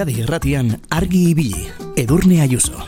[0.00, 1.66] Euskadi Irratian argi ibili.
[2.00, 2.86] Edurne Ayuso.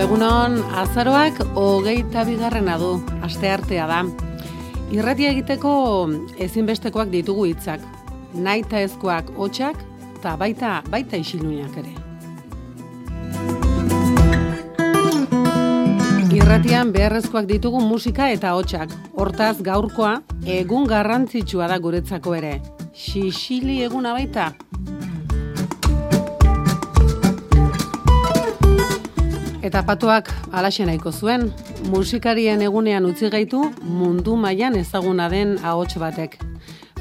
[0.00, 4.02] egunon, azaroak hogeita bigarrena du, aste artea da.
[4.90, 5.72] Irratia egiteko
[6.42, 7.86] ezinbestekoak ditugu hitzak,
[8.34, 9.78] naita ezkoak hotxak,
[10.18, 11.99] eta baita, baita isiluinak ere.
[16.50, 20.16] Irratian beharrezkoak ditugu musika eta hotxak, hortaz gaurkoa
[20.50, 22.56] egun garrantzitsua da guretzako ere.
[22.90, 24.48] Xixili eguna baita,
[29.62, 31.52] Eta patuak alaxe nahiko zuen,
[31.86, 36.34] musikarien egunean utzi gaitu mundu mailan ezaguna den ahots batek.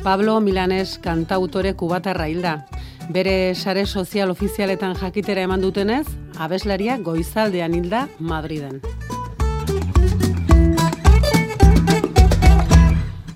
[0.03, 2.67] Pablo Milanes kantautore kubatarra hilda.
[3.09, 6.05] Bere sare sozial ofizialetan jakitera eman dutenez,
[6.37, 8.83] abeslaria goizaldean hilda Madriden.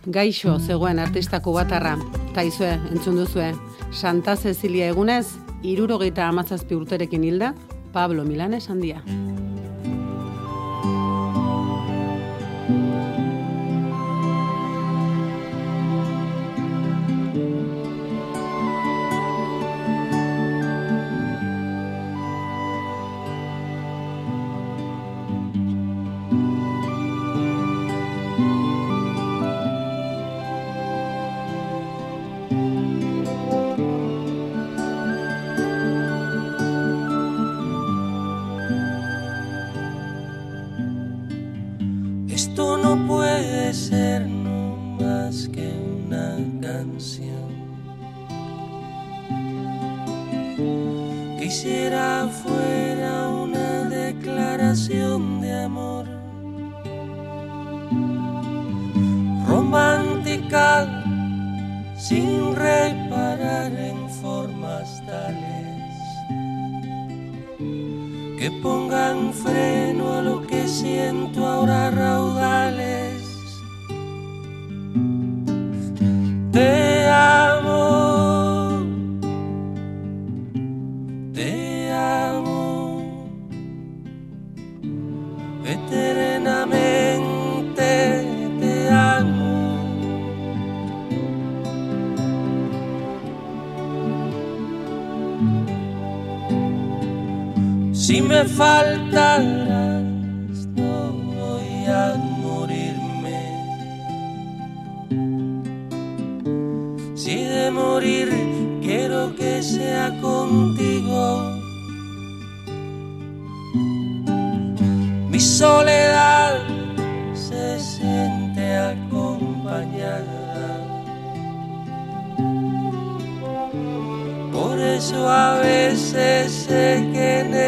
[0.06, 1.94] Gaixo zegoen artista kubatarra,
[2.36, 3.54] taizue, entzun duzue,
[3.96, 7.54] Santa Cecilia egunez, irurogeita amazazpi urterekin hilda,
[7.94, 9.00] Pablo Milanes handia.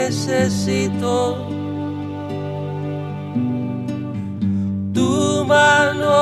[0.06, 1.14] necesito
[4.94, 6.22] tu mano,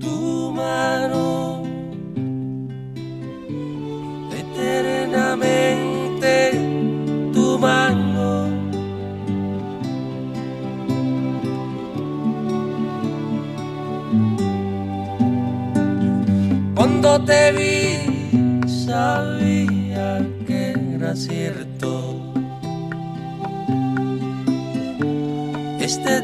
[0.00, 1.62] tu mano
[4.40, 6.34] eternamente,
[7.34, 8.48] tu mano.
[16.74, 17.71] Cuando te vi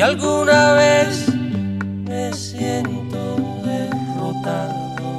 [0.00, 1.28] Si alguna vez
[2.08, 5.12] me siento derrotado,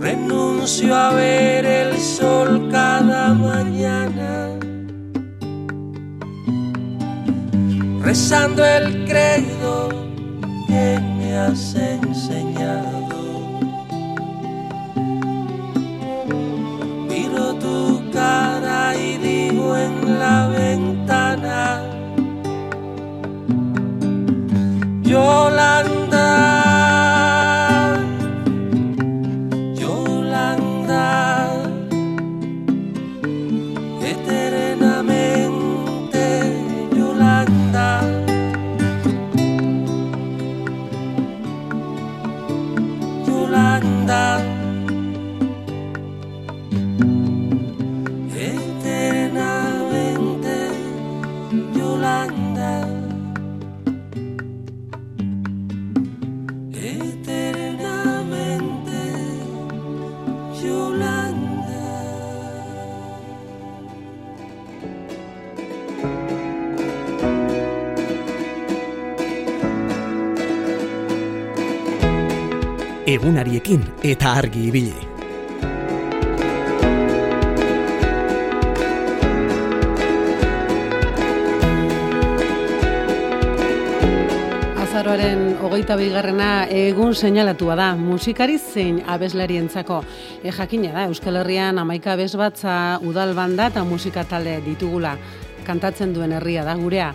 [0.00, 4.50] renuncio a ver el sol cada mañana,
[8.04, 9.88] rezando el credo
[10.68, 11.99] que me hace
[73.20, 74.94] egunariekin eta argi ibili.
[84.80, 90.00] Azaroaren hogeita bigarrena egun seinalatua da, musikari zein abeslarientzako.
[90.40, 95.18] E jakina da, Euskal Herrian amaika abesbatza udal banda eta musika talde ditugula.
[95.68, 97.12] Kantatzen duen herria da gurea.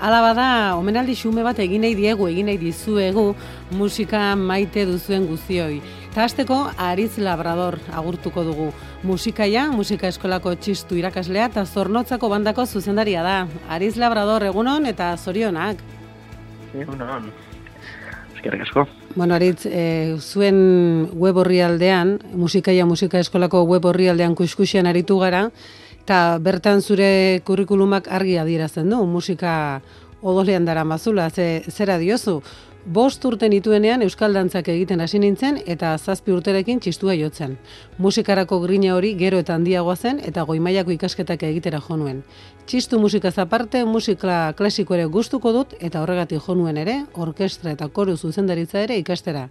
[0.00, 0.44] Hala bada,
[0.80, 3.34] omenaldi xume bat egin nahi diegu, egin nahi dizuegu
[3.76, 5.82] musika maite duzuen guztioi.
[6.14, 8.70] Ta hasteko Aritz Labrador agurtuko dugu.
[9.04, 13.36] Musikaia, musika eskolako txistu irakaslea eta zornotzako bandako zuzendaria da.
[13.68, 15.84] Aritz Labrador egunon eta zorionak.
[16.72, 17.28] Egunon.
[18.38, 18.86] Eskerrik asko.
[19.14, 25.50] Bueno, Aritz, e, zuen web aldean, musikaia musika eskolako web aldean kuskusian aritu gara,
[26.10, 29.52] Eta bertan zure kurrikulumak argi adierazten du, musika
[30.26, 32.40] odolean dara mazula, ze, zera diozu.
[32.84, 37.54] Bost urten ituenean Euskal Dantzak egiten hasi nintzen eta zazpi urterekin txistua jotzen.
[37.98, 42.24] Musikarako grina hori gero eta handiagoa zen eta goimaiako ikasketak egitera jonuen.
[42.66, 48.16] Txistu musika zaparte, musika klasiko ere gustuko dut eta horregatik jonuen ere, orkestra eta koru
[48.16, 49.46] zuzendaritza ere ikastera.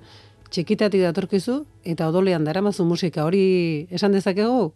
[0.52, 4.74] Txikitatik datorkizu eta odolean daramazu musika hori esan dezakegu?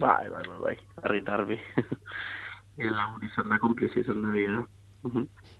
[0.00, 1.58] Bai, bai, bai, bai, argi eta arbi.
[2.86, 4.64] Ela hori izan da, komplizi izan da bia.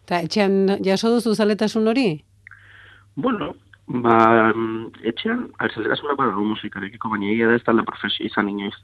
[0.05, 2.09] Eta etxean jaso duzu zaletasun hori?
[3.15, 3.53] Bueno,
[3.87, 4.17] ba,
[5.07, 8.75] etxean, alzaletasun bada musikarekiko, baina egia da ez da la profesio izan inoiz.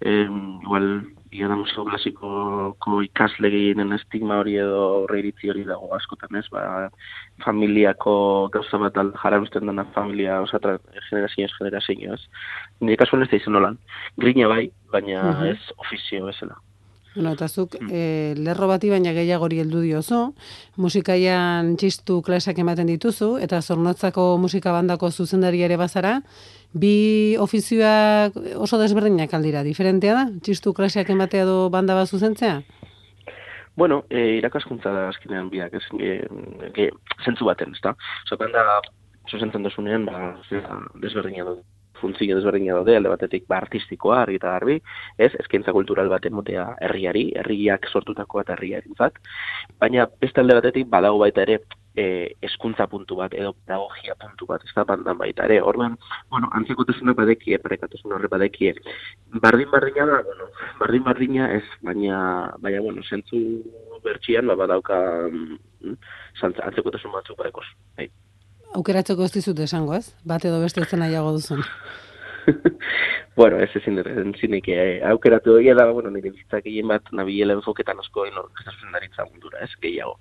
[0.00, 0.26] Eh,
[0.64, 6.38] igual, ia da museo klasikoko ikasle gehienen estigma hori edo horre iritzi hori dago askotan
[6.40, 6.88] ez, ba,
[7.44, 8.14] familiako
[8.54, 10.58] gauza bat jara bizten dena familia, oza,
[11.10, 12.20] generazioz, generazioz.
[12.80, 13.78] Nire kasuan ez da izan nolan.
[14.16, 15.52] Grina bai, baina uh -huh.
[15.52, 16.56] ez ofizio bezala.
[17.14, 17.88] Bueno, eta zuk mm.
[17.90, 20.20] e, lerro bati baina gehiagori heldu diozu,
[20.78, 26.20] musikaian txistu klasak ematen dituzu, eta zornotzako musika bandako zuzendari ere bazara,
[26.72, 30.24] bi ofizioak oso desberdinak aldira, diferentea da?
[30.38, 32.60] Txistu klasak ematea do banda bat zuzentzea?
[33.74, 36.14] Bueno, e, irakaskuntza da azkenean biak, ez, e,
[36.76, 36.90] e,
[37.24, 37.96] zentzu baten, ez da?
[38.28, 38.80] Oso, banda
[39.30, 40.36] zuzentzen dozunean, ba,
[41.02, 41.58] desberdinak
[42.00, 44.78] funtzio desberdina daude, batetik ba artistikoa, argi eta garbi,
[45.18, 49.20] ez, eskaintza kultural bat emotea herriari, herriak sortutako eta herriari zat,
[49.78, 51.60] baina beste alde batetik badago baita ere
[51.94, 55.96] e, eskuntza puntu bat, edo pedagogia puntu bat, ez da bandan baita ere, orduan,
[56.30, 58.74] bueno, antzekotesunak badekie, parekatasun horre badekie,
[59.42, 60.48] bardin bardina da, bueno,
[60.80, 62.22] bardin bardina ez, baina,
[62.64, 63.42] baina, bueno, zentzu
[64.04, 66.00] bertxian, ba, badauka, mm,
[66.40, 68.10] antzekotasun batzuk badekos, bai
[68.76, 70.12] aukeratzeko ez dizut esango, ez?
[70.24, 71.64] Bat edo beste ez nahiago duzun.
[73.40, 74.08] bueno, ez ezin dut,
[74.40, 78.94] zinik, eh, aukeratu egia da, bueno, nire bizitzak egin bat nabiela enfoketan asko egin orkestazen
[78.94, 80.16] daritza mundura, ez, gehiago.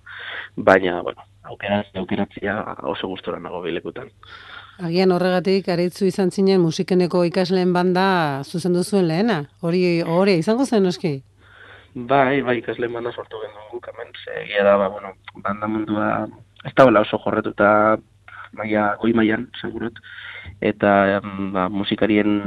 [0.56, 2.58] Baina, bueno, aukeratzea, aukeratzea
[2.94, 4.12] oso gustora nago bilekutan.
[4.80, 8.06] Agian horregatik, aritzu izan zinen musikeneko ikasleen banda
[8.46, 9.42] zuzendu zuen lehena.
[9.62, 11.18] Hori, hori, izango zen, oski?
[11.96, 14.14] Bai, bai, ikasleen banda sortu gendu guk, hemen,
[14.44, 15.12] egia da, ba, bueno,
[15.44, 16.08] banda mundua,
[16.64, 17.98] ez da oso jorretuta
[18.54, 20.00] maia, goi maian, segurut,
[20.62, 21.22] eta
[21.54, 22.42] ba, musikarien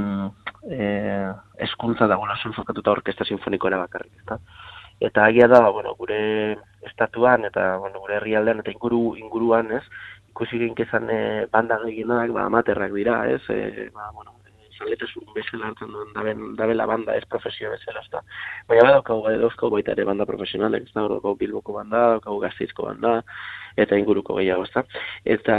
[0.69, 0.87] e,
[1.67, 4.39] eskuntza da gula sulfokatuta orkesta sinfonikoa bakarrik, eta
[5.03, 9.83] eta agia da, bueno, gure estatuan eta bueno, gure herrialdean eta inguru inguruan, ez,
[10.31, 14.42] ikusi ginkezan e, banda gehienak, ba, amaterrak dira, ez, e, ba, bueno,
[14.83, 18.23] zaletasun bezala hartzen duen daben, dabela banda ez profesio bezala, ezta.
[18.69, 23.15] Baina badaukagu, dauzkagu baita ere banda profesionalek, ez da, daukagu Bilboko banda, daukagu Gazteizko banda,
[23.77, 24.85] eta inguruko gehiago, ezta.
[25.25, 25.59] Eta,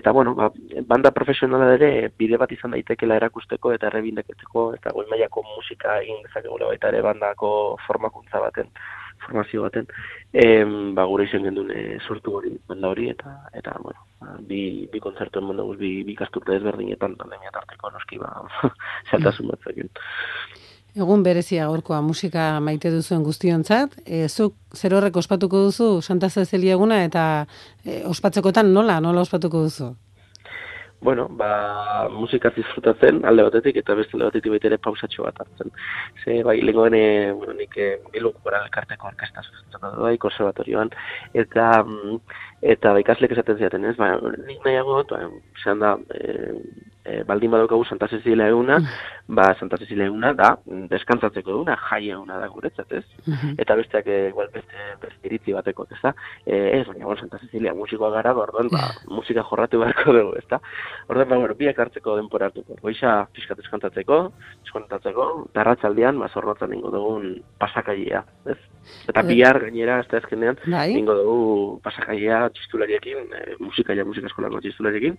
[0.00, 0.50] eta bueno, ba,
[0.88, 6.22] banda profesionala ere bide bat izan daitekela erakusteko eta errebindeketeko, eta goi mailako musika egin
[6.26, 7.52] dezakegula baita ere bandako
[7.86, 8.72] formakuntza baten
[9.22, 9.86] formazio baten,
[10.32, 14.02] em, ba, gure izan gendun e, sortu hori, banda hori, eta, eta bueno,
[14.48, 18.32] bi, bi konzertu eman bi, bi kasturte ezberdinetan, pandemia tarteko noski, ba,
[19.10, 19.70] zeltasun bat.
[20.92, 26.74] Egun berezia gaurkoa musika maite duzuen guztiontzat, e, zuk zer horrek ospatuko duzu Santa Cecilia
[26.76, 27.24] eguna eta
[27.84, 29.94] e, ospatzekotan nola, nola ospatuko duzu?
[31.02, 35.72] Bueno, ba, musika disfrutatzen alde batetik eta beste alde batetik baita ere pausatxo bat hartzen.
[36.22, 36.94] Ze, bai, lehenkoen,
[37.40, 40.92] bueno, nik eh, biluk gora elkarteko orkesta sustatzen bai, konservatorioan,
[41.42, 42.20] eta mm,
[42.74, 43.96] eta ba, ikaslek esaten ziaten, ez?
[43.98, 44.12] Ba,
[44.46, 45.24] nik nahiago, ba,
[45.82, 46.46] da, e,
[47.04, 49.34] e, baldin badaukagu Santa Cecilia eguna, mm.
[49.34, 53.04] ba Santa Cecilia eguna da deskantzatzeko eguna, jai eguna da guretzat, ez?
[53.26, 53.54] Mm-hmm.
[53.62, 56.14] Eta besteak eh, igual beste beste bateko, ez da?
[56.46, 60.34] E, ez, baina bon, Santa Cecilia musikoa gara, ba, orduan, ba, musika jorratu beharko dugu,
[60.38, 60.60] ez da?
[61.08, 62.78] Orduan, ba, bueno, biak hartzeko denpora hartuko.
[62.82, 64.20] Goixa pixkat eskantatzeko,
[64.66, 68.60] eskantatzeko, tarratzaldian, ba, zorrotzen ingo dugun pasakailea, ez?
[69.08, 70.88] Eta bihar gainera, ez da ezkenean, bai.
[70.98, 71.42] ingo dugu
[71.84, 75.18] pasakailea txistulariekin, e, musikaia musika eskolako txistulariekin,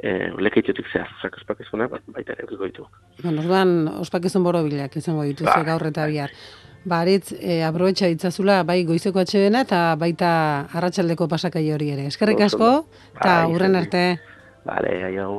[0.00, 2.88] e, lekeitiotik zehar, osak ospakizuna, ba, baita ere eukiko ditu.
[3.22, 6.34] Bueno, orduan, ospakizun borobilak izango ditu, ba, gaur eta bihar.
[6.84, 10.32] Ba, aritz, e, aprobetxa ditzazula, bai goizeko atxebena eta baita
[10.74, 12.08] arratsaldeko pasakai hori ere.
[12.10, 12.72] Eskerrik asko,
[13.14, 14.06] eta bai, urren arte.
[14.66, 15.30] Bale, aio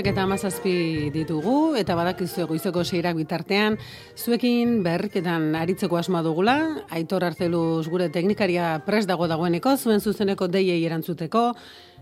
[0.00, 3.76] bostak eta amazazpi ditugu, eta badakizu goizeko seirak bitartean,
[4.16, 10.80] zuekin berriketan aritzeko asma dugula, aitor arzeluz gure teknikaria pres dago dagoeneko, zuen zuzeneko deiei
[10.86, 11.52] erantzuteko,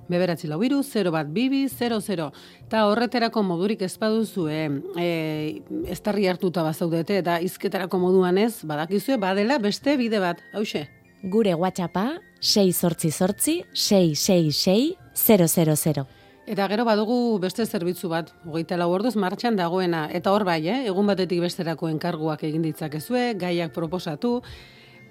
[0.09, 2.29] beberatzi lau iru, 0 bat bibi, 0-0.
[2.69, 9.19] Eta horreterako modurik ezpadu zuen, e, ez tarri hartuta bazaudete, eta izketarako moduan ez, badakizue,
[9.19, 10.87] badela beste bide bat, hause?
[11.25, 16.07] Gure WhatsAppa, 6 sortzi sortzi, 6 6 000.
[16.49, 20.79] Eta gero badugu beste zerbitzu bat, hogeita lau orduz martxan dagoena, eta hor bai, eh?
[20.89, 24.31] egun batetik besterako enkarguak egin ditzakezue, gaiak proposatu,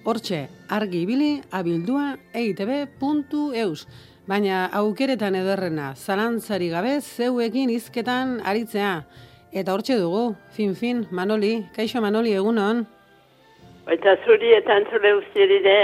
[0.02, 0.40] hortxe,
[0.80, 3.86] argi ibili, abildua, eitb.eus.
[4.26, 8.98] Baina aukeretan ederrena, zalantzari gabe, zeuekin izketan aritzea.
[9.54, 12.88] Eta hortxe dugu, fin-fin, Manoli, kaixo Manoli, egunon?
[13.86, 15.82] Baita zuri eta antzule guztiride.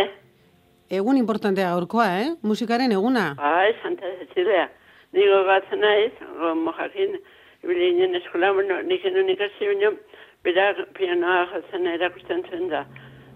[0.89, 2.31] Egun importantea gaurkoa, eh?
[2.41, 3.36] Musikaren eguna.
[3.38, 4.72] Bai, Santa Cecilia.
[5.13, 6.13] Nigo bat naiz,
[6.58, 7.20] mojakin,
[7.63, 9.91] ibili inen eskola, bueno, nik enu nik hasi baino,
[10.43, 12.86] bera pianoa jatzen erakusten zen da.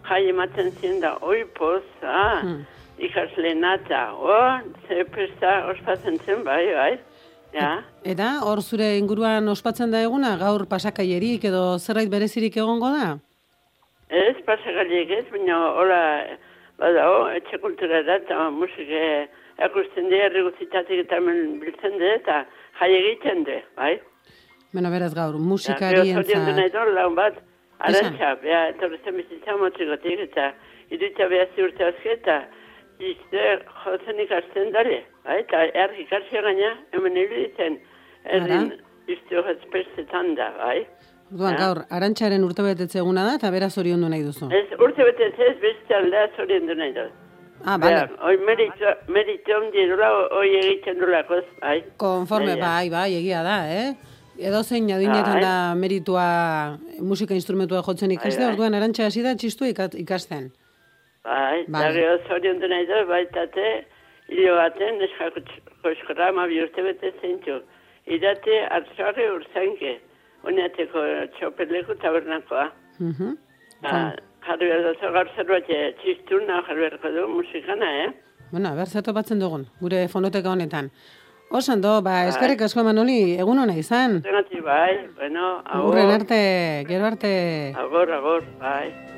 [0.08, 2.66] Jai ematen zien da, oi poz, ah, hmm.
[3.04, 6.92] ikasle nata, oh, ze pesta ospatzen zen, bai, bai.
[7.54, 7.72] Ja.
[8.04, 13.16] Eta, hor zure inguruan ospatzen da eguna, gaur pasakaierik edo zerbait berezirik egongo da?
[14.10, 16.02] Ez, pasakaiek ez, baina hola,
[16.82, 19.04] bada, oh, etxe kultura da, eta musike,
[19.66, 22.38] akusten dira, erri guztitatik eta hemen biltzen dira, eta
[22.80, 23.96] jai egiten dira, bai?
[24.76, 26.38] Beno, beraz gaur, musikari entza...
[26.38, 27.40] Ja, nahi dut, laun bat,
[27.80, 30.52] arantxa, beha, eta horretzen bizitza motrikotik, eta
[30.94, 32.40] iduita beha ziurte azke, eta
[33.00, 33.46] izte
[33.84, 35.42] jotzen ikasten dara, bai?
[35.44, 37.80] Eta erri ikasia gaina, hemen iruditzen,
[38.38, 38.74] errin
[39.08, 40.82] izte hori pestetan da, bai?
[41.28, 44.50] Orduan, gaur, arantxaren urte eguna da, eta beraz hori nahi duzu.
[44.52, 47.27] Ez, urte betetze ez, beste aldea hori nahi duzu.
[47.66, 48.10] Ah, vale.
[48.22, 49.58] Hoi merito, merito
[50.38, 51.84] hoi egiten dula, koz, bai.
[51.98, 53.94] Konforme, bai, bai, egia da, eh?
[54.38, 59.66] Edo zein adinetan da meritua musika instrumentua jotzen ikaste, bai, orduan arantxa hasi da txistu
[59.66, 60.52] ikasten.
[61.24, 61.82] Bai, bai.
[61.82, 63.66] da gero zorion dena edo, bai, tate,
[64.30, 65.42] hilo baten, neskako
[65.92, 67.62] eskora, ma bihurte bete zeintzu.
[68.06, 69.98] Idate, hartzare urzainke,
[70.46, 71.04] honiateko
[71.40, 72.70] txopeleko tabernakoa.
[73.00, 73.36] Mhm.
[73.84, 78.10] Uh -huh jarri behar dut, gaur zerbait eh, txistuna jarri beharko du musikana, eh?
[78.52, 80.92] Bueno, ber, zato batzen dugun, gure fonoteka honetan.
[81.50, 82.30] Osando, ba, bai.
[82.32, 84.22] eskarrik asko emanoli, egun hona izan.
[84.24, 85.94] Zenati, bai, bueno, agor.
[85.94, 86.40] Urren arte,
[86.90, 87.32] gero arte.
[87.86, 89.17] Agor, agor, bai.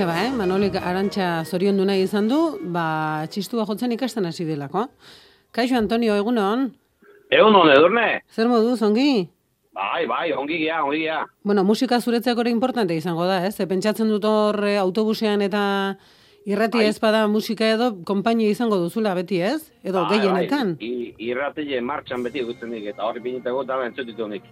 [0.00, 0.30] Hortxe ba, eh?
[0.32, 4.86] Manolik Arantxa zorion du nahi izan du, ba, txistua jotzen ikasten hasi delako.
[5.52, 6.70] Kaixo Antonio, egunon?
[7.30, 8.22] Egun hon, edurne?
[8.32, 9.28] Zer modu, zongi?
[9.76, 11.24] Bai, bai, ongi gea, ongi gea.
[11.44, 13.58] Bueno, musika zuretzako ere importante izango da, ez?
[13.60, 13.66] Eh?
[13.68, 15.62] Pentsatzen dut hor eh, autobusean eta
[16.48, 16.86] irrati Bai.
[16.88, 19.70] ez bada musika edo konpainia izango duzula beti, ez?
[19.84, 20.76] Edo Bai, gehienetan.
[20.80, 24.48] Bai, I- irratile martxan beti gutzen nik, eta horri pinitako dara entzutitu nik.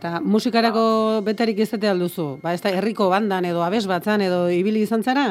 [0.00, 2.36] Ta musikarako betarik izate alduzu.
[2.42, 5.26] Ba, ez da, herriko bandan edo abes batzan edo ibili izan zara?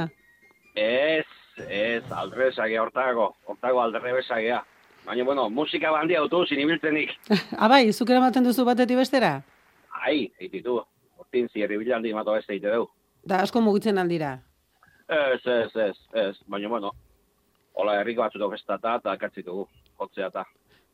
[0.75, 1.25] Ez,
[1.67, 4.63] ez, aldrebesagea hortago, hortago aldrebesagea.
[5.05, 7.13] Baina, bueno, musika bandi autobusin ibiltzenik.
[7.61, 9.35] Abai, zuk eramaten duzu batetik bestera?
[10.01, 10.79] Ai, eititu,
[11.19, 12.89] hortin zierri bilaldi mato ez eite du.
[13.25, 14.39] Da asko mugitzen aldira.
[15.05, 16.91] Ez, ez, ez, ez, baina, bueno,
[17.77, 19.67] hola herriko batzuto festata eta katzitugu,
[20.01, 20.45] jotzea eta.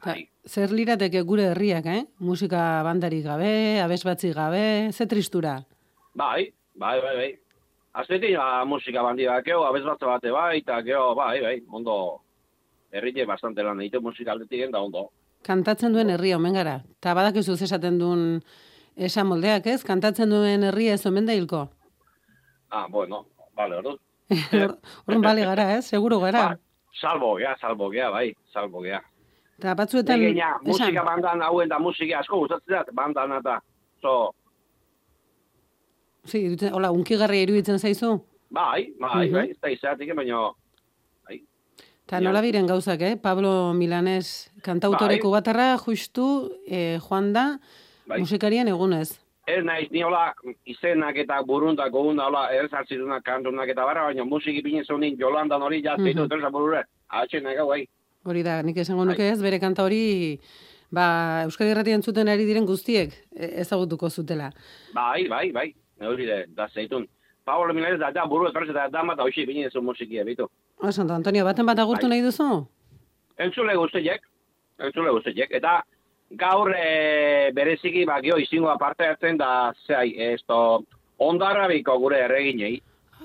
[0.01, 2.05] Ta, Ai, zer lirateke gure herriak, eh?
[2.19, 5.59] Musika bandarik gabe, abes batzi gabe, ze tristura.
[6.15, 7.31] bai, bai, bai, bai.
[7.93, 12.21] Aztetik, ba, musika bandi bat, geho, abez batza bate bai, eta geho, bai, bai, ondo,
[12.91, 15.09] herrile bastante lan egite musika aldetik da ondo.
[15.43, 16.81] Kantatzen duen herria omen gara.
[16.99, 18.41] Ta badakizu ze esaten duen
[18.95, 19.83] esan moldeak, ez?
[19.83, 21.67] Kantatzen duen herria ez omen da hilko.
[22.69, 23.97] Ah, bueno, vale, ordu.
[24.53, 25.85] Hor- Horren bali gara, ez?
[25.85, 26.41] Seguro gara.
[26.49, 26.57] Ba,
[27.01, 29.01] salbo gea, salbo gea, bai, salbo gea.
[29.61, 30.19] Ta batzuetan...
[30.19, 33.59] Negina, musika bandan hauen da musika asko gustatzen da, bandan eta,
[34.01, 34.31] so,
[36.23, 38.19] Sí, iruditzen- hola, unkigarria iruditzen zaizu?
[38.49, 39.33] bai, bai, Mhm.
[39.33, 40.49] bai, ez da izatik, baina,
[42.07, 43.15] Ta nola biren gauzak, eh?
[43.15, 45.39] Pablo Milanes kantautoreko Bai.
[45.39, 47.57] batarra justu eh, joan da
[48.05, 48.19] bai.
[48.19, 49.13] musikarien egunez.
[49.47, 50.33] Ez naiz, ni hola
[50.65, 55.81] izenak eta buruntak gogunda, hola, erzartzidunak kantunak eta barra, baina musiki pinez honin Jolandan hori
[55.81, 56.33] jazpeitu, Mhm.
[56.35, 56.51] mm -hmm.
[56.51, 57.87] burure, atxe nega bai.
[58.23, 60.37] Hori da, nik esango nuke ez, bere kanta hori
[60.93, 61.05] ba,
[61.47, 64.51] Euskadi Irratia entzuten ari diren guztiek e, ezagutuko zutela.
[64.93, 65.71] Bai, bai, bai,
[66.05, 67.07] hori da, da zeitun.
[67.47, 70.45] Pablo Milanez da, da, buru etorze da, dama eta hoxi bine zu musikia, bitu.
[70.77, 72.17] Osanto, Antonio, baten bat agurtu Bai.
[72.17, 72.47] nahi duzu?
[73.41, 74.21] Entzule guztiek,
[74.77, 75.79] entzule guztiek, eta
[76.37, 80.83] gaur e, bereziki, ba, gio izingo aparte hartzen da, zai, esto,
[81.17, 82.75] ondarrabiko gure erreginei.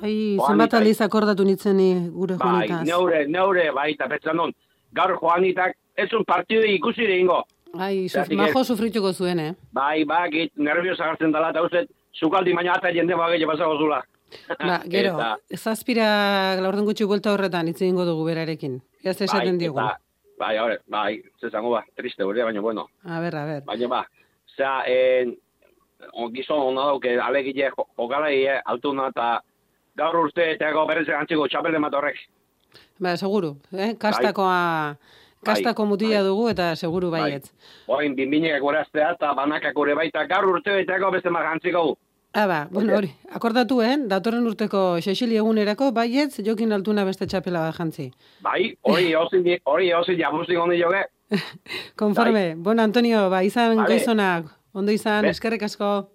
[0.00, 2.87] Ai, zenbat aldiz akordatu nitzen ni gure Bai, Juanitaz.
[2.88, 4.52] neure, neure, bai, eta petsan non,
[4.92, 7.44] gaur Juanitak, ez un partidu ikusi egingo.
[7.79, 9.55] Ai, suf, majo sufrituko zuen, eh?
[9.72, 11.87] Bai, ba, git, nervioz agertzen dela, eta uste,
[12.18, 14.03] zukaldi baina eta jende bagei pasago zula.
[14.59, 18.81] Ba, gero, Eta- zazpira laurden gutxi buelta horretan hitz egingo dugu berarekin.
[19.05, 19.79] Ez esaten bai, digu.
[19.79, 19.99] eta-
[20.38, 22.88] Bai, hori, bai, zezango ba, triste hori, baina bueno.
[23.05, 23.62] A ber, a ber.
[23.64, 24.03] Baina ba,
[24.57, 25.35] zera, en,
[26.12, 29.42] on, gizon hona dauke, alegile, jo- jokalai, eh, altuna, eta
[29.96, 32.18] gaur urte, eta gaur berez antziko txapelde mat horrek.
[33.00, 33.94] Ba, seguru, eh?
[33.98, 34.96] Kastakoa,
[35.44, 36.24] kastako Bai, mutila bai.
[36.24, 37.20] dugu eta seguru Bai.
[37.20, 37.52] baietz.
[37.87, 41.96] Oin, binbinek goraztea, eta banakak gure baita, gaur urte, gaur beste mar antziko.
[42.37, 43.96] Ah, ba, bueno, hori, akordatu, eh?
[44.09, 48.11] Datorren urteko xexili egunerako, baietz, jokin altuna beste txapela bat jantzi.
[48.44, 51.05] Bai, hori osin, hori osin, jabustik hondi joge.
[51.96, 53.88] Konforme, bueno, Antonio, ba, izan Vale.
[53.88, 56.09] goizonak, ondo izan, eskerrik asko.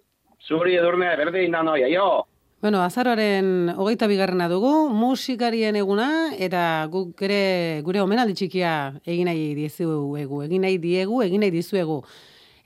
[0.47, 2.25] Zuri edurne, berde indan hoi, aio.
[2.61, 9.55] Bueno, azaroaren hogeita bigarrena dugu, musikarien eguna, eta guk ere gure omenaldi txikia egin nahi
[9.57, 12.03] dizuegu, egin nahi diegu, egin nahi dizuegu.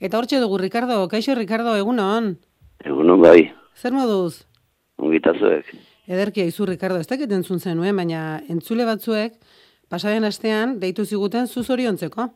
[0.04, 2.36] Eta hortxe dugu, Ricardo, kaixo Ricardo, egunon,
[2.84, 4.44] Egunon bai, zer moduz?
[5.00, 5.70] ongitazuek.
[6.12, 9.40] Ederkia izu, Ricardo, ez dakit entzun zenuen, baina entzule batzuek,
[9.90, 12.28] pasaren astean, deitu ziguten zu zoriontzeko.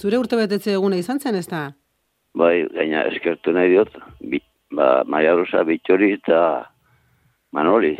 [0.00, 1.66] Zure urte betetze eguna izan zen, ez da?
[2.34, 3.92] Bai, gaina eskertu nahi diot,
[4.24, 4.40] bi,
[4.72, 6.40] ba, Maria Rosa Bitxori eta
[7.52, 7.96] Manoli.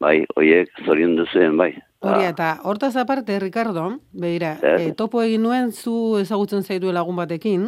[0.00, 1.74] Bai, hoiek zorion duzuen, bai.
[2.00, 7.18] Hori, Ba, eta hortaz aparte, Ricardo, behira, e, topo egin nuen zu ezagutzen zaitu lagun
[7.20, 7.66] batekin,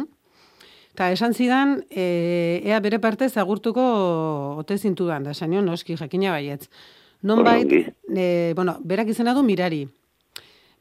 [0.95, 3.83] eta esan zidan, e, ea bere partez agurtuko
[4.57, 6.69] ote zintudan, da esan noski jakina baietz.
[7.21, 9.85] Nonbait, e, bueno, berak izena du mirari,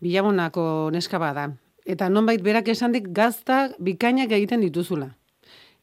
[0.00, 1.50] bilabonako neska bada.
[1.84, 5.10] Eta nonbait berak esandik gazta bikainak egiten dituzula.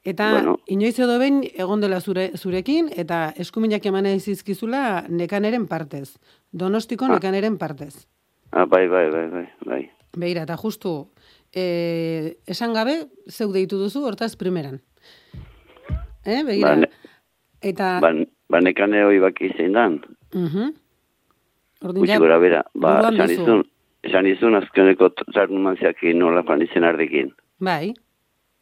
[0.04, 0.60] Eta Bueno.
[0.66, 6.18] inoiz edo behin egon dela zure, zurekin, eta eskuminak eman zizkizula nekaneren partez.
[6.52, 7.16] Donostiko Ah.
[7.16, 8.08] nekaneren partez.
[8.52, 9.92] ah, bai, bai, bai, bai, bai.
[10.18, 11.10] Beira, eta justu,
[11.54, 14.82] e, esan gabe, zeuk deitu duzu, hortaz primeran.
[16.26, 16.70] Eh, begira.
[16.70, 16.90] Ba, ne-
[17.62, 18.10] eta, Ba,
[18.50, 20.02] ba nekane hoi baki zein dan,
[20.34, 20.74] mhm.
[21.82, 22.64] Ordin gutxi ja, gora bera.
[22.74, 23.64] Ba, esan izun,
[24.04, 27.34] esan izun azkeneko zarnumanziakin nola joan izen ardekin.
[27.60, 27.94] Bai.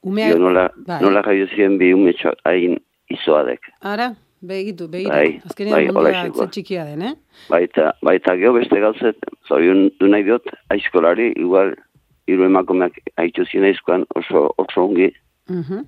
[0.03, 1.01] Umea, Jo nola, bai.
[1.01, 2.77] nola jaio ziren bi ume txo- hain
[3.09, 3.59] izoadek.
[3.81, 5.09] Ara, begitu, begitu.
[5.09, 7.13] Bai, Azkenean bai, mundia ze txikia den, eh?
[7.49, 11.73] Baita, baita geho beste gauzet, zorion du nahi diot, aizkolari, igual,
[12.27, 15.13] hiru emakumeak haitu zinaizkoan oso, oso ongi,
[15.49, 15.85] Mhm.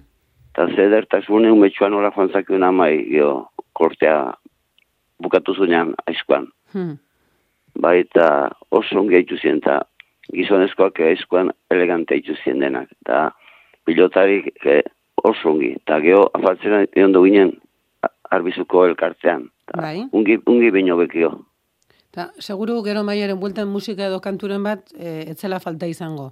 [0.53, 4.33] eta zedertasune umetxoan nola joan zakuen amai, geho, kortea
[5.21, 6.47] bukatu zuenean aizkoan.
[6.73, 6.97] Hmm.
[7.79, 9.81] Bai, eta oso ongi haitu ziren, eta
[10.33, 12.89] gizonezkoak aizkoan elegante haitu ziren denak.
[13.05, 13.31] Eta
[13.85, 14.83] pilotarik eh,
[15.23, 15.73] oso ongi.
[15.79, 17.53] Eta geho, afaltzen egon du ginen,
[18.31, 19.49] arbizuko elkartean.
[19.69, 19.97] Ta, Bai.
[20.11, 21.31] Ungi, ungi baino bekio.
[22.15, 26.31] Ta, seguru gero maiaren bueltan musika edo kanturen bat e, etzela falta izango.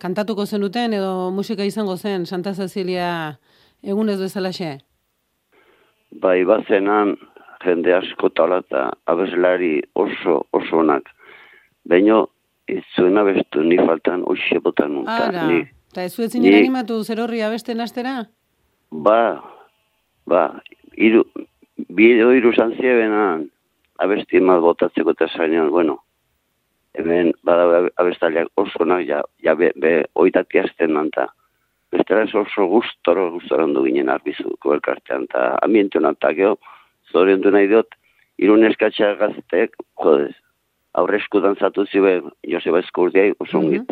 [0.00, 3.10] Kantatuko zenuten edo musika izango zen Santa Cecilia
[3.82, 4.78] egunez bezalaxe?
[6.22, 7.16] Bai, bazenan
[7.64, 11.08] jende asko tala eta abeslari oso, oso onak.
[11.88, 12.24] Baino,
[12.68, 15.04] ez zuen abestu, ni faltan oixe botan nun.
[15.04, 15.60] ta Ara, ni,
[15.94, 18.24] eta ez zuetzinen ni- animatu zer horri abesten astera?
[18.90, 19.42] ba,
[20.26, 20.42] ba,
[20.96, 21.24] iru,
[21.90, 23.14] bideo iru zantzieben
[23.98, 26.00] abesti emat botatzeko eta zainean, bueno,
[26.94, 31.28] hemen bada abestaliak oso onak, ja, ja be, be oitati azten nanta.
[31.90, 36.56] Bestela oso gustoro, gustoro ondo ginen arbizuko elkartean, eta ambiente honan, eta geho,
[37.12, 37.94] zorion du nahi diot,
[38.38, 40.34] irun eskatxa gazteek, jodez,
[40.94, 43.86] aurre eskudan zatu zibe, Joseba Eskurdiai, oso ongi, Mhm.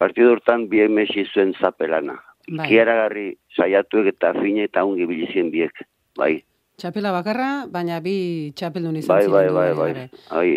[0.00, 2.16] Partidu hortan bi emesi zuen zapelana.
[2.48, 2.66] Bai.
[2.66, 5.84] Ikiaragarri saiatuek eta fine eta ongi bilizien biek,
[6.18, 6.40] bai.
[6.80, 10.08] Txapela bakarra, baina bi txapeldun izan Bai, bai, bai, bai.
[10.30, 10.48] Bai,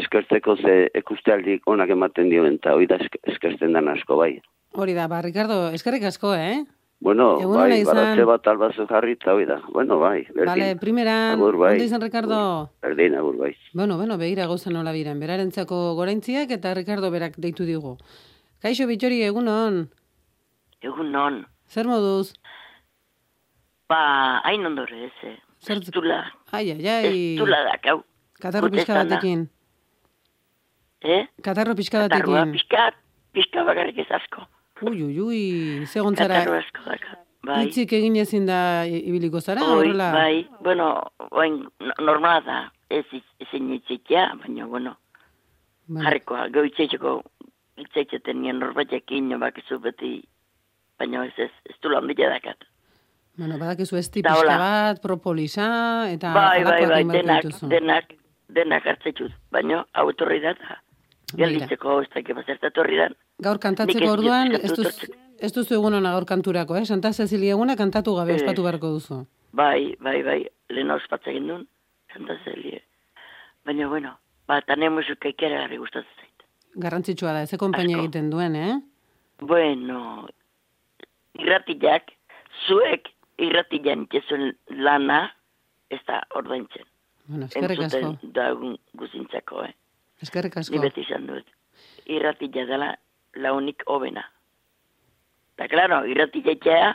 [0.00, 4.38] eskertzeko ze ekustealdik onak ematen dioen, eta hoi da esk- eskertzen dan asko, bai.
[4.76, 6.64] Hori da, ba, Ricardo, eskerrik asko, eh?
[6.98, 7.94] Bueno, Egun bai, izan.
[7.94, 9.58] baratze bat albazu jarri, eta hoi da.
[9.72, 10.46] Bueno, bai, berdin.
[10.48, 11.74] Bale, primeran, Agur, bai.
[11.84, 12.70] izan, Ricardo?
[12.82, 13.52] Berdin, agur, bai.
[13.74, 15.20] Bueno, bueno, begira gauza nola biren.
[15.20, 17.98] Berarentzako goraintziak eta Ricardo berak deitu digu.
[18.62, 19.86] Kaixo Bitxori, egunon,
[20.82, 22.32] Egun non, zer moduz?
[23.88, 25.36] ba, hain ondore ez, eh.
[25.62, 27.34] Zer- Estula, Ai, ai, ai.
[27.36, 28.02] estula dakau,
[28.40, 29.48] Katarro pixka batekin.
[31.02, 31.26] eh?
[31.42, 32.52] Katarro pixka Katarroa batekin.
[32.52, 32.82] pixka,
[33.32, 34.46] pixka bakarrik ez asko.
[34.82, 37.64] Ui, ui, ui, ze gontzara, Katarro asko daka, bai.
[37.66, 40.10] hitzik egin ezin da ibiliko zara, Oi, horrela?
[40.12, 43.04] bai, bueno, oain, no- normala da, ez
[43.40, 44.96] ezin hitzitea, baina, bueno,
[45.88, 47.22] Bueno, jarrikoa, gau
[47.76, 50.22] itxeitzeten nien norbaitekin, no bakizu beti,
[50.98, 52.64] baina ez ez, ez du landia dakat.
[53.36, 54.58] bueno, badakizu ez hola.
[54.58, 58.14] bat, propolisa, eta bai, bai, bai, denak, denak,
[58.48, 60.54] denak hartzetut, baina hau etorri da,
[61.34, 63.08] gelditzeko ez dakit bazertatu horri da.
[63.42, 64.94] Gaur kantatzeko orduan, ez duz,
[65.40, 66.84] ez duzu egun hona gaur kanturako, eh?
[66.84, 68.42] Santa Cecilia eguna kantatu gabe Ez.
[68.42, 69.26] ospatu beharko duzu.
[69.52, 71.66] Bai, bai, bai, lehen ospatza egin duen,
[72.12, 72.80] Santa Celia.
[73.66, 76.25] Baina, bueno, ba, tane musika ikeragarri gustatzen zait.
[76.76, 78.74] Garrantzitsua da, ze konpainia egiten duen, eh?
[79.40, 80.26] Bueno,
[81.40, 82.12] irratiak,
[82.66, 83.08] zuek
[83.42, 84.52] irratian itxezuen
[84.84, 85.22] lana,
[85.92, 86.84] ez da ordaintzen.
[87.26, 87.98] Bueno, eskerrik asko.
[88.12, 89.72] Entzuten guzintzako, eh?
[90.22, 90.80] Eskerrik Ni asko.
[90.84, 91.48] beti izan dut.
[92.06, 92.94] Irratia dela
[93.34, 94.24] launik hobena.
[95.56, 96.94] Eta, klaro, irratia itxea,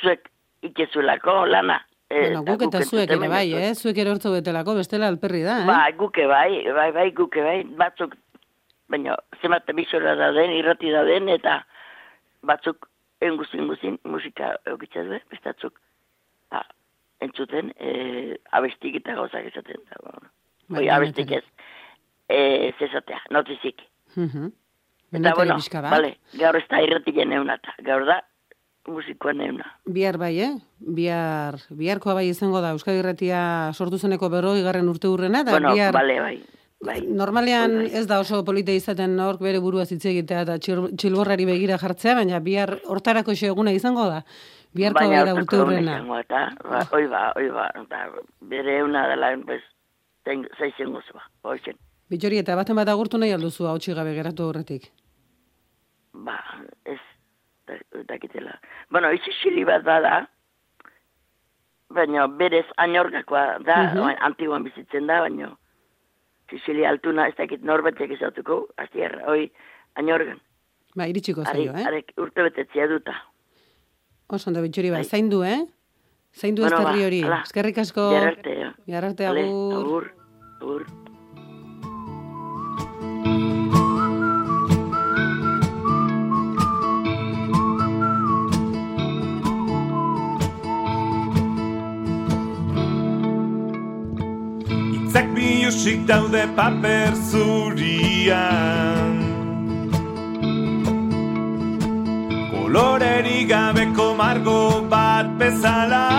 [0.00, 0.28] zuek
[0.62, 1.80] itxezuelako lana.
[2.10, 3.74] Eh, Bueno, guk eta zuek ere bai, eh?
[3.74, 5.66] Zuek ere hortzo betelako, bestela alperri da, eh?
[5.66, 8.14] Bai, guke bai, bai, bai, guke bai, batzuk,
[8.88, 11.60] baina, zenbat emisora da den, irrati da den, eta
[12.44, 12.88] batzuk,
[13.24, 15.78] enguzin, guzin, musika eukitza du, bestatzuk,
[16.52, 16.64] ba,
[17.24, 20.28] entzuten, e, abestik eta gauzak esaten da, bueno.
[20.68, 21.44] Bai, Oi, abestik ez,
[22.28, 23.82] e, zezatea, notizik.
[24.16, 24.52] Mhm.
[25.14, 28.16] Eta, Benetari bueno, vale, gaur ez da irratien euna, eta gaur da,
[28.90, 29.68] musikoan euna.
[29.86, 30.50] Bihar bai, eh?
[30.78, 33.40] Bihar, biharkoa bai izango da, Euskadi Irratia
[33.72, 35.94] sortu zeneko berroi garren urte hurrena, eta Bueno, bihar...
[35.94, 36.36] bale, bai,
[36.84, 37.00] bai.
[37.06, 37.98] Normalean Bai, bai.
[38.00, 42.14] ez da oso polite izaten nork bere burua hitz egitea eta txil- txilborrari begira jartzea,
[42.14, 44.22] baina bihar hortarako eguna izango da.
[44.74, 45.92] Biharko Baina bai da urte hurrena.
[45.98, 48.08] izango, Eta, ba, oi ba, oi ba, eta
[48.40, 49.62] bere euna dela, pues,
[50.24, 51.76] zain- zaizen gozoa, hoxen.
[52.10, 54.90] Bitxori, eta baten bat agurtu nahi alduzu hau gabe geratu horretik.
[56.12, 56.40] Ba,
[56.84, 56.98] ez,
[57.66, 58.58] da- dakitela.
[58.90, 60.28] Bueno, izi xili bat bada,
[61.88, 63.98] baina berez anorgakoa da, Mhm.
[64.00, 65.56] uh antiguan bizitzen da, baina
[66.50, 69.46] Sicilia altuna, ez dakit norbetek izatuko, azierra, hoi,
[69.96, 70.40] anorgan.
[70.94, 71.86] Ba, iritsiko zaio, eh?
[71.88, 73.14] arek urte betetzea duta.
[74.28, 75.04] Oso ondo, bitxori, ba, Bai.
[75.04, 75.62] zaindu, eh?
[76.34, 77.22] Zaindu Bueno, ez ba, hori.
[77.22, 77.40] hala.
[77.46, 78.08] Eskerrik asko.
[78.10, 78.70] Bihar arte, eh?
[78.86, 79.74] Bihar arte, Vale, agur.
[79.80, 80.12] agur,
[80.60, 80.86] agur.
[95.14, 99.14] Itzak biusik daude paper zurian.
[102.50, 106.13] Koloreri gabeko margo bat bezala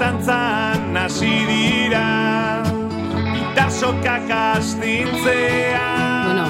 [0.00, 2.64] Tantzan hasi dira
[3.36, 5.88] Gitar sokak astintzea
[6.24, 6.44] Bueno,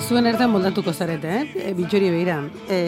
[0.00, 1.44] zuen ertan moldatuko zarete, eh?
[1.60, 2.38] E, bitxori behira.
[2.72, 2.78] E,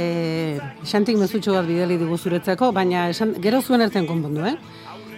[0.89, 4.55] xantik mezutxo bat bidali dugu zuretzako, baina esan, gero zuen ertan konpondu, eh?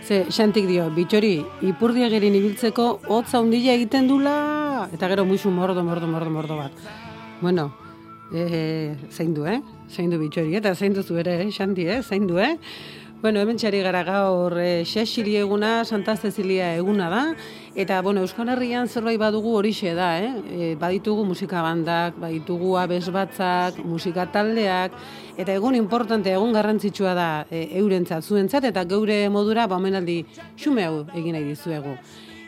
[0.02, 1.36] Ze, xantik dio, bitxori,
[1.70, 6.88] ipurdia gerin ibiltzeko, hotza hundila egiten dula, eta gero muixu mordo, mordo, mordo, mordo bat.
[7.44, 7.68] Bueno,
[8.34, 9.60] e, zein du, eh?
[9.90, 11.52] Zein du bitxori, eta zein duzu ere, eh?
[11.54, 12.02] Xanti, eh?
[12.02, 12.56] Zein du, eh?
[13.20, 17.18] Bueno, hemen txari gara gaur e, Xexiri eguna, Santa Cecilia eguna da,
[17.76, 20.30] eta, bueno, Euskal Herrian zerbait badugu horixe da, eh?
[20.48, 24.96] E, baditugu musika bandak, baditugu abes batzak, musika taldeak,
[25.36, 30.22] eta egun importante, egun garrantzitsua da e, eurentzat, zuentzat, eta geure modura, ba, omenaldi,
[30.56, 31.92] xume hau egin nahi dizuegu.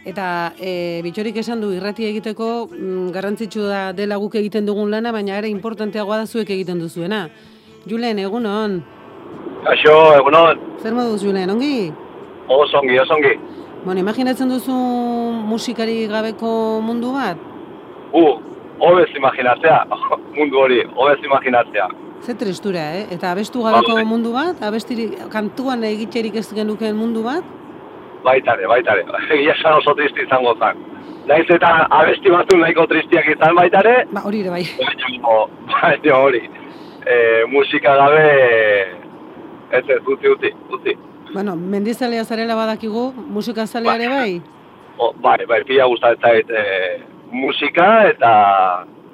[0.09, 5.13] Eta e, bitxorik esan du irrati egiteko mm, garrantzitsua da dela guk egiten dugun lana,
[5.13, 7.27] baina ere importanteagoa da zuek egiten duzuena.
[7.85, 8.81] Julen, egun hon.
[9.63, 11.93] Kaixo, egunon, Zer moduz, Julen, ongi?
[12.49, 13.35] oso ongi, oso ongi.
[13.85, 14.75] Bueno, imaginatzen duzu
[15.51, 17.39] musikari gabeko mundu bat?
[18.13, 18.35] Uh,
[18.83, 19.85] hobez imaginatzea,
[20.39, 21.89] mundu hori, hobez imaginatzea.
[22.23, 23.07] Ze tristura, eh?
[23.15, 24.61] Eta abestu gabeko mundu bat?
[24.63, 27.43] Abestiri, kantuan egitxerik ez genukeen mundu bat?
[28.25, 30.83] Baitare, baitare, egia esan oso tristi izango zen.
[31.27, 31.71] Naiz eta
[32.01, 34.63] abesti batzu nahiko tristiak izan baitare, Ba, hori ere bai.
[35.71, 36.43] baina hori,
[37.07, 37.17] e,
[37.51, 38.27] musika gabe,
[39.73, 40.97] ez ez, utzi, utzi, utzi.
[41.33, 44.41] Bueno, mendizalea zarela badakigu, musika zalea ere bai?
[44.99, 46.65] O, bai, bai, pila gustatzen zait e,
[47.33, 48.33] musika eta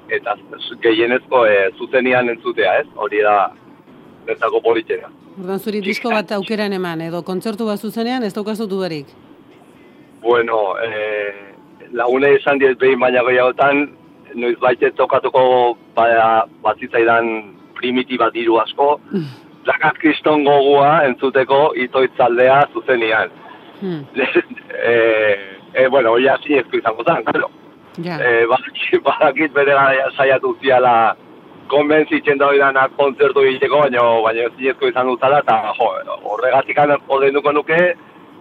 [0.09, 0.35] eta
[0.83, 2.87] gehienezko e, zuzenian entzutea, ez?
[2.95, 3.37] Hori da,
[4.27, 5.09] bertako politxera.
[5.39, 9.11] Ordan zuri disko bat aukeran eman, edo kontzertu bat zuzenean ez daukazu dudarik.
[10.23, 11.53] Bueno, eh,
[11.95, 13.85] lagune izan diet behin baina gehiagotan,
[14.35, 15.43] noiz baitet tokatuko
[15.95, 16.09] ba,
[16.65, 17.31] batzitzaidan
[17.79, 18.97] primitiba diru asko,
[19.69, 23.31] Lakat kriston gogua entzuteko itoitzaldea zuzenian.
[23.79, 24.03] Hmm.
[24.15, 24.93] e,
[25.79, 27.49] e, bueno, hori asinezko izango zen, claro.
[28.03, 28.17] Ja.
[28.17, 31.15] E, badakit, badakit bere gara saiatu ziala
[31.69, 35.89] konbentzitzen da danak kontzertu egiteko, baina baina zinezko izan dutala, eta jo,
[36.33, 37.79] horregatik ordenduko nuke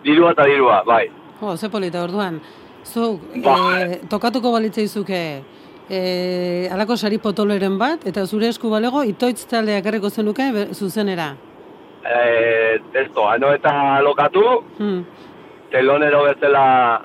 [0.05, 1.05] dirua eta dirua, bai.
[1.41, 2.41] Jo, ze polita orduan.
[2.85, 3.55] Zuk, Ba.
[3.77, 5.21] eh, tokatuko balitzaizuke
[5.91, 11.35] eh, alako sari potoloren bat, eta zure esku balego itoitz taldeak erreko zenuke zuzenera.
[12.09, 14.43] E, esto, ano eta lokatu,
[14.79, 15.05] Hmm.
[15.71, 17.03] telonero bezala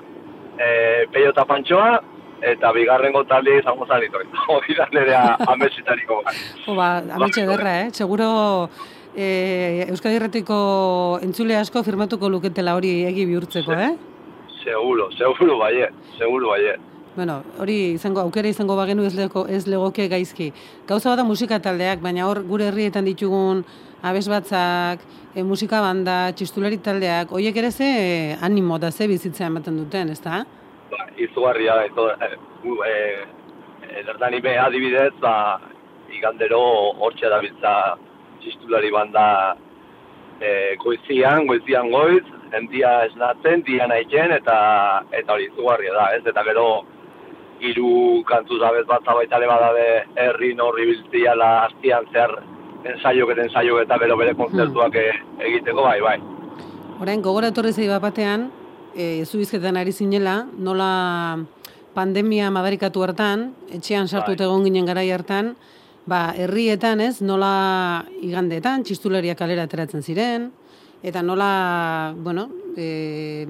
[0.58, 2.00] e, peio eta pantxoa,
[2.40, 4.28] eta bigarrengo talde izango zen itoiz.
[4.54, 5.16] Hori da nire
[5.48, 6.34] amesitariko bat.
[6.66, 7.90] Jo, ba, ametxe derra, eh?
[7.92, 8.70] Seguro
[9.16, 13.94] eh, Euskadi Erretiko entzule asko firmatuko luketela hori egi bihurtzeko, eh?
[14.64, 16.80] Seguro, seguro baiet, seguro baiet.
[17.16, 20.48] Bueno, hori izango aukera izango bagenu ez, lego, ez legoke gaizki.
[20.88, 23.60] Gauza bada musika taldeak, baina hor gure herrietan ditugun
[24.02, 29.46] abes batzak, e, musika banda, txistulari taldeak, hoiek ere ze eh, animo da ze bizitza
[29.46, 30.40] ematen duten, ezta?
[30.90, 32.26] Ba, izugarria da, ito, e,
[34.50, 35.60] e, adibidez, ba,
[36.10, 36.60] igandero
[36.98, 37.94] hortxe dabiltza
[38.40, 39.54] txistulari banda
[40.40, 44.58] e, goizian, goizian goiz, endia esnatzen, dia nahitzen, eta
[45.12, 46.22] eta hori izugarria da, ez?
[46.26, 46.66] Eta gero
[47.64, 49.86] hiru kantuz abez bat zabaitale badabe
[50.20, 52.36] herri norri biltziala hastian zehar
[52.84, 55.06] ensaiok eta ensaiok eta gero bere kontzertuak e,
[55.48, 56.18] egiteko, bai, bai.
[57.00, 58.50] Orain, gogora etorri zei bat batean,
[58.94, 60.90] e, zu bizketan ari zinela, nola
[61.94, 64.46] pandemia madarikatu hartan, etxean sartu Bai.
[64.46, 65.54] egon ginen garai hartan,
[66.06, 70.50] ba, herrietan ez, nola igandeetan, txistulariak kalera ateratzen ziren,
[71.02, 73.46] eta nola, bueno, e,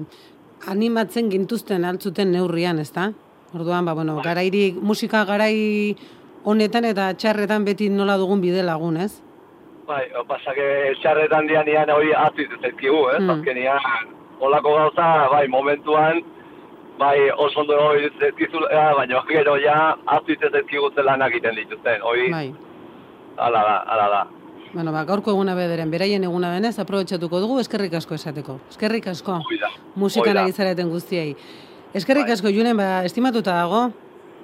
[0.71, 3.11] animatzen gintuzten altzuten neurrian, ezta?
[3.55, 5.95] Orduan, ba, bueno, garairik, musika garai
[6.43, 9.21] honetan eta txarretan beti nola dugun bide lagun, ez?
[9.87, 10.65] Bai, pasake
[11.01, 13.21] txarretan dian ian hori atziz ezkigu, ez?
[13.21, 13.29] Hmm.
[13.37, 14.09] Azkenian,
[14.43, 16.19] olako gauza, bai, momentuan,
[16.99, 22.49] bai, oso ondo hori ezkizula, baina gero ja atziz ezkigu zelanak egiten dituzten, hori, Bai.
[23.37, 24.23] ala da, ala da.
[24.73, 28.57] Bueno, ba, gaurko eguna bederen, beraien eguna denez, aprobetxatuko dugu, eskerrik asko esateko.
[28.73, 29.69] Eskerrik asko, Hoi da.
[29.95, 30.43] musikan hoi da.
[30.43, 31.37] ari zareten guztiei.
[31.95, 32.33] Eskerrik Bai.
[32.35, 33.85] asko, Julen, ba, estimatuta dago.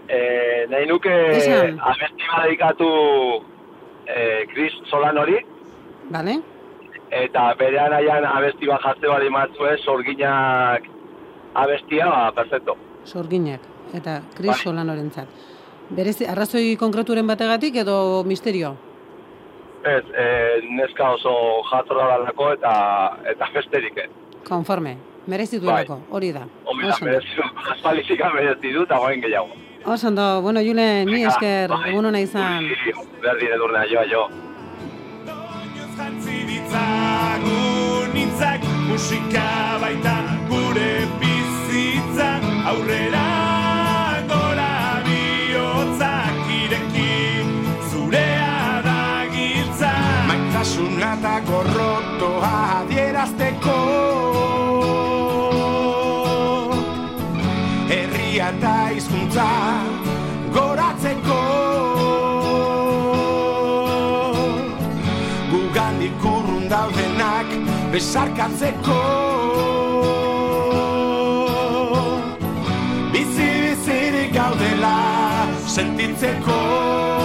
[0.08, 0.20] E,
[0.72, 2.88] nahi nuke abesti badikatu
[4.08, 5.36] e, Chris Solanori,
[6.12, 6.38] Bale?
[7.12, 10.88] eta berean aian abesti bat jatze bali matzue, sorginak
[11.54, 12.78] abestia, ba, perfecto.
[13.04, 14.60] Sorginak, eta Chris Bai.
[14.64, 15.28] Solanorentzat.
[15.92, 18.78] Berezi, arrazoi konkreturen bategatik edo misterio?
[19.84, 20.26] Ez, e,
[20.72, 21.34] neska oso
[21.68, 22.74] jatorra dalako eta
[23.28, 24.12] eta besterik ez.
[24.48, 24.96] Konforme,
[25.28, 26.46] merezi duelako, hori da.
[26.66, 27.28] Hori da, merezi,
[27.72, 29.50] aspalizika merezi du, eta goen gehiago.
[29.86, 31.90] Oso ondo, bueno, Julen, mi esker, Bai.
[31.90, 32.68] egun hona izan.
[33.22, 34.28] Berdi edurna, jo, jo.
[36.02, 40.14] Jantzi ditzagun hitzak musika baita
[40.50, 40.88] gure
[41.22, 42.30] bizitza
[42.72, 43.26] aurrera
[44.32, 44.72] gora
[45.06, 47.46] bihotzak ireki
[47.92, 48.98] zurea da
[49.36, 49.94] giltza
[50.32, 53.78] Maitasuna eta gorrotoa adierazteko
[58.32, 59.46] Herria eta hizkuntza
[60.56, 61.40] goratzeko.
[65.52, 67.52] Gugandik urrun daudenak
[67.92, 69.00] besarkatzeko.
[73.12, 74.96] Bizi bizirik gaudela
[75.68, 77.21] sentitzeko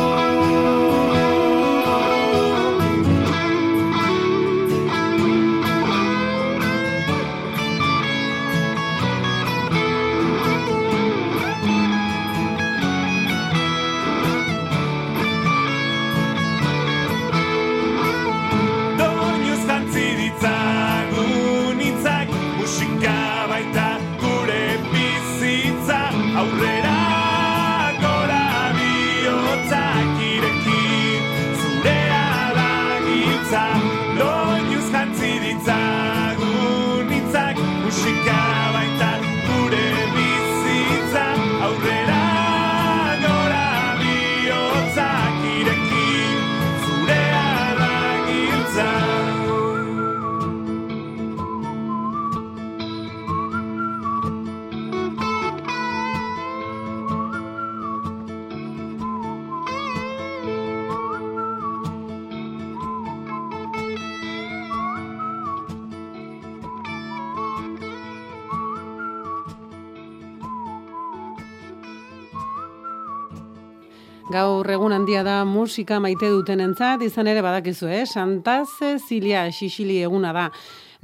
[74.27, 78.03] Gaur egun handia da musika maite dutenentzat, izan ere badakizu, eh?
[78.11, 80.49] Santa Cecilia Xixili eguna da.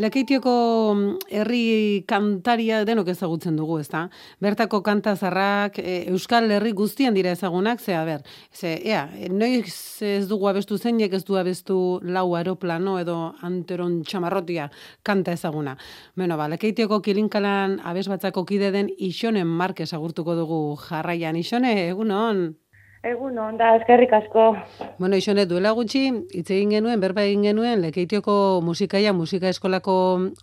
[0.03, 0.55] Lekeitioko
[0.97, 4.09] mm, herri kantaria denok ezagutzen dugu, ezta?
[4.43, 10.03] Bertako kanta zarrak e, Euskal Herri guztian dira ezagunak, ze, a ber, ze, ea, noiz
[10.03, 14.67] ez dugu abestu zeinek ez du abestu lau aeroplano edo anteron txamarrotia
[15.07, 15.77] kanta ezaguna.
[16.17, 21.39] Bueno, ba, Lekeitioko kilinkalan abes batzako kide den Ixonen Marquez agurtuko dugu jarraian.
[21.39, 22.49] Ixone, egunon?
[23.03, 24.43] Egun da, eskerrik asko.
[24.99, 26.05] Bueno, Ixone, duela gutxi,
[26.38, 29.95] hitz egin genuen, berba egin genuen, Lekeitioko musikaia, musika eskolako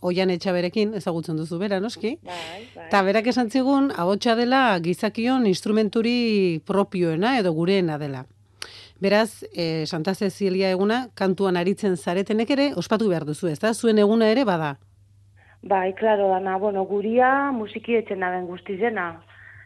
[0.03, 2.17] oian etxaberekin, ezagutzen duzu bera, noski?
[2.27, 2.87] Bai, bai.
[2.89, 8.25] Eta berak esan zigun, ahotsa dela gizakion instrumenturi propioena edo gureena dela.
[8.99, 13.71] Beraz, eh, Santa Cecilia eguna, kantuan aritzen zaretenek ere, ospatu behar duzu, ez da?
[13.73, 14.73] Zuen eguna ere bada.
[15.63, 19.13] Bai, klaro dana, bueno, guria musiki etxena den guztizena,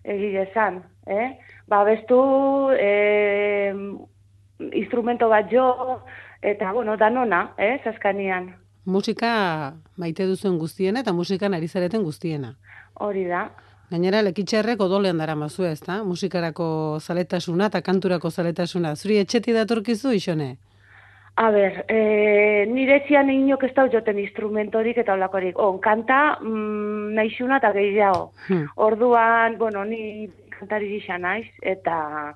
[0.03, 1.39] egile esan, eh?
[1.67, 2.19] Ba, bestu,
[2.77, 3.73] eh,
[4.71, 6.01] instrumento bat jo,
[6.41, 8.53] eta, bueno, danona, eh, zaskanian.
[8.85, 12.57] Musika maite duzuen guztiena eta musikan ari zareten guztiena.
[12.99, 13.47] Hori da.
[13.93, 16.01] Gainera, lekitxerrek odolean dara mazu ez da?
[16.03, 18.95] Musikarako zaletasuna eta kanturako zaletasuna.
[18.95, 20.55] Zuri etxeti datorkizu, isone?
[21.35, 25.57] A ber, e, nire zian inok ez dau joten instrumentorik eta olakorik.
[25.57, 28.27] On, kanta mm, naixuna eta gehiago.
[28.47, 28.67] Hmm.
[28.87, 30.29] Orduan, bueno, ni
[30.63, 32.33] kantari gisa naiz, eta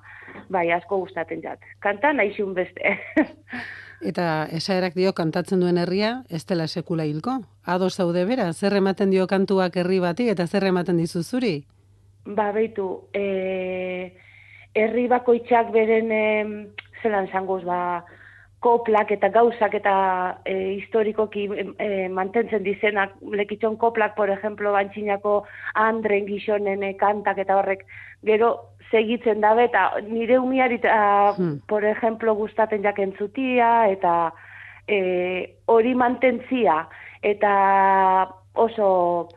[0.52, 1.64] bai, asko gustatzen jat.
[1.80, 2.96] Kanta naixun beste.
[4.08, 7.32] Eta esaerak dio kantatzen duen herria, ez dela sekula hilko.
[7.66, 11.56] Ados zaude bera, zer ematen dio kantuak herri bati eta zer ematen dizu zuri?
[12.28, 14.12] ba, beitu, e,
[14.76, 16.54] herri bakoitzak beren em,
[17.02, 18.04] zelan zangoz, ba,
[18.60, 19.94] koplak eta gauzak eta
[20.44, 21.46] e, historikoki
[21.78, 25.44] e, mantentzen dizenak, lekitxon koplak, por ejemplo, bantxinako
[25.78, 27.86] andren gizonen e, kantak eta horrek,
[28.24, 31.60] gero segitzen dabe, eta nire umiari, eta, Hmm.
[31.68, 34.32] por ejemplo, gustaten jak entzutia, eta
[34.86, 36.88] e, hori mantentzia,
[37.22, 39.28] eta oso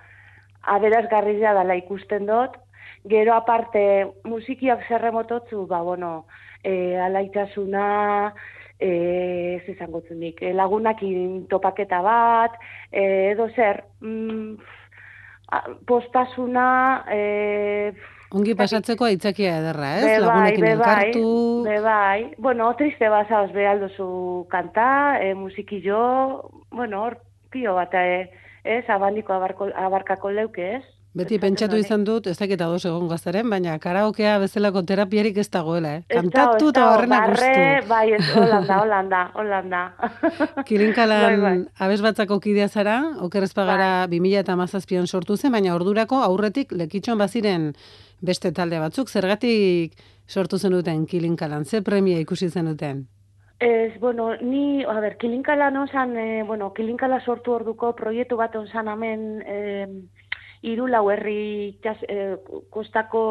[0.63, 2.55] aberazgarria dela ikusten dut,
[3.03, 6.25] gero aparte musikiak zerremototzu, ba, bueno,
[6.63, 8.33] e, alaitasuna,
[8.79, 12.55] e, ez izango zunik, e, lagunakin topaketa bat,
[12.91, 14.55] e, edo zer, mm,
[15.85, 17.91] postasuna, e,
[18.31, 20.03] Ongi pasatzeko aitzakia ederra, ez?
[20.05, 21.63] Be bai, Lagunekin be bai, elkartu.
[21.65, 22.19] be bai.
[22.37, 27.17] Bueno, triste bazaoz be aldozu kanta, e, musikillo, bueno, hor
[27.51, 28.31] pio bat, e,
[28.63, 30.83] ez, abandiko abarko, abarkako leuke, ez?
[31.11, 35.97] Beti pentsatu izan dut, ez dakit ados egon gaztaren, baina karaokea bezalako terapiarik ez dagoela,
[35.97, 36.03] eh?
[36.07, 37.89] Kantatu eta horrena gustu.
[37.89, 39.81] Bai, ez, holanda, holanda, holanda.
[40.69, 41.57] Kilinkalan Bai, bai.
[41.83, 42.95] abez batzako kidea zara,
[43.27, 47.73] oker ez pagara 2000 eta sortu zen, baina ordurako aurretik lekitxon baziren
[48.21, 49.97] beste talde batzuk, zergatik
[50.27, 53.07] sortu zenuten kilinkalan, ze premia ikusi zenuten?
[53.61, 58.55] Ez, bueno, ni, a ber, kilinkala non zan, e, bueno, kilinkala sortu orduko proiektu bat
[58.57, 59.57] on zan hemen e,
[60.65, 62.37] iru lau herri itxas, e,
[62.73, 63.21] kostako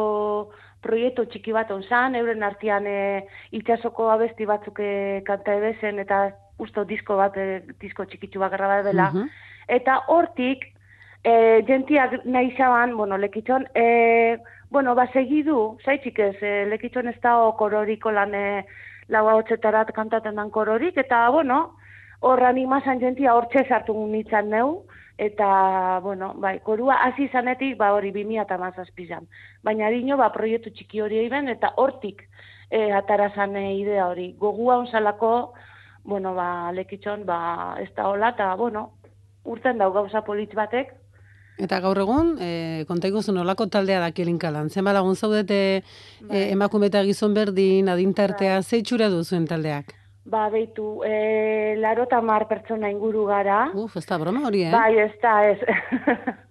[0.81, 3.25] proiektu txiki bat on zan, euren artean e,
[3.59, 4.93] itxasoko abesti batzuk e,
[5.27, 6.29] kanta ebezen eta
[6.63, 9.09] usto disko bat, e, disko txikitsu bat garra bat dela.
[9.11, 9.27] Mhm.
[9.67, 10.63] Eta hortik,
[11.23, 11.33] e,
[11.67, 14.37] jentiak nahi zaban, bueno, lekitxon, e,
[14.71, 18.63] bueno, ba, segidu, zaitxik ez, e, lekitxon ez da kororiko lan e,
[19.11, 21.75] lau hotxetarat kantaten dan kororik, eta, bueno,
[22.21, 24.85] horra animazan jentia hortxe sartu nintzen neu,
[25.19, 29.27] eta, bueno, bai, korua hasi zanetik, ba, hori bimia eta mazazpizan.
[29.61, 32.23] Baina dino, ba, proiektu txiki hori eiben, eta hortik
[32.71, 34.31] e, atarazan e, idea hori.
[34.39, 35.33] Gogua onzalako,
[36.07, 38.87] bueno, ba, lekitxon, ba, ez da hola, eta, bueno,
[39.43, 40.95] urten dau gauza politz batek,
[41.61, 44.69] Eta gaur egun, e, konta iguzu nolako taldea da kilinkalan.
[44.73, 49.93] Zenba lagun zaudete e, emakume eta gizon berdin, adintartea, zeitxura duzuen taldeak?
[50.25, 53.71] ba, beitu, e, laro tamar pertsona inguru gara.
[53.73, 54.71] Uf, ez da broma hori, eh?
[54.71, 55.59] Bai, ez da, ez.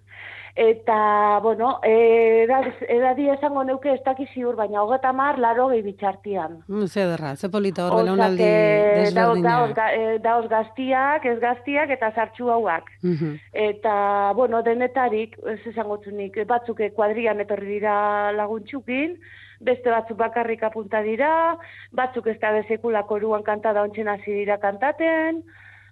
[0.56, 2.46] Eta, bueno, e,
[2.88, 6.58] edadi esango neuke ez dakiz ziur, baina hogeta mar, laro gehi bitxartian.
[6.68, 9.74] Mm, ze derra, ze polita hor belaunaldi Daoz, desberdinak.
[9.76, 12.90] ga- e, daoz gaztiak, ez gaztiak eta sartxu hauak.
[13.02, 13.36] Mhm.
[13.52, 19.18] Eta, bueno, denetarik, ez esangotzunik, batzuk eh, kuadrian etorri dira laguntxukin,
[19.60, 21.56] beste batzuk bakarrik apunta dira,
[21.92, 25.44] batzuk ez da bezekula koruan kantada ontsen hasi dira kantaten,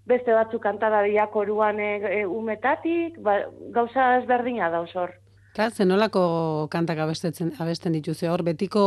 [0.09, 3.43] beste batzuk kantada dira koruan e, e, umetatik, ba,
[3.75, 5.15] gauza ezberdina da hor.
[5.53, 6.23] Eta, zenolako
[6.73, 8.83] kantak abesten, abesten dituzu hor, betiko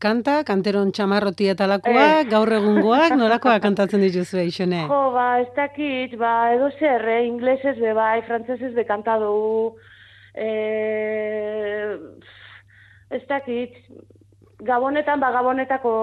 [0.00, 4.84] kanta, kanteron txamarroti eta lakoak, gaur egungoak, nolakoak kantatzen dituzu eixone?
[4.90, 7.22] Jo, ba, ez dakit, ba, edo zer, eh?
[7.28, 9.76] inglesez be bai, frantzesez be kanta dugu,
[10.34, 11.94] eh,
[13.14, 13.76] ez dakit,
[14.64, 15.94] gabonetan, ba, gabonetako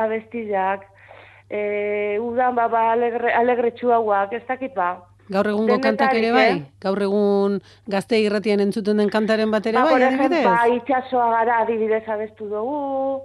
[0.00, 0.89] abestizak,
[1.50, 4.94] eh, udan, ba, ba, alegre, alegretxu hauak, ez dakit, ba.
[5.30, 6.46] Gaur egungo kantak ere bai?
[6.48, 10.42] Denetarik, Gaur egun gazte irratian entzuten den kantaren bat ere Ba, bai, adibidez?
[10.46, 13.20] ba, itxasoa gara adibidez abestu dugu,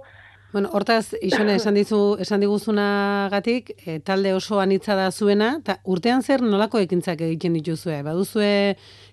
[0.52, 6.22] Bueno, hortaz, isone, esan dizu, esan diguzunagatik, e, talde oso anitza da zuena, eta urtean
[6.22, 7.98] zer nolako ekintzak egiten dituzue?
[8.06, 8.52] Baduzue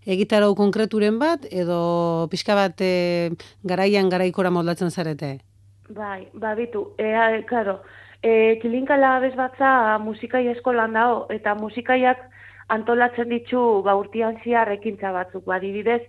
[0.05, 3.33] egitarau konkreturen bat, edo pixka bat e,
[3.63, 5.39] garaian garaikora moldatzen zarete?
[5.89, 7.81] Bai, ba, bitu, ea, claro,
[8.23, 12.21] e, kilinkala bez batza musikai eskolan dago, eta musikaiak
[12.73, 16.01] antolatzen ditu ba, urtian ziar ekintza batzuk, ba, adibidez,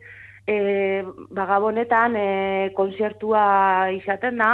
[0.46, 2.26] e, ba, gabonetan e,
[2.78, 4.52] konzertua izaten da,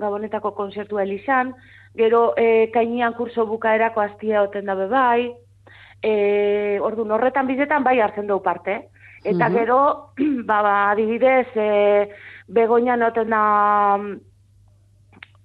[0.00, 1.54] gabonetako konzertua elizan,
[1.96, 5.32] gero e, kainian kurso bukaerako aztia oten dabe bai,
[6.02, 8.82] e, ordu horretan bizetan bai hartzen dugu parte.
[9.24, 9.54] Eta Mhm.
[9.54, 10.12] gero,
[10.48, 12.08] ba, ba, adibidez, e,
[12.48, 13.98] begoinan oten da,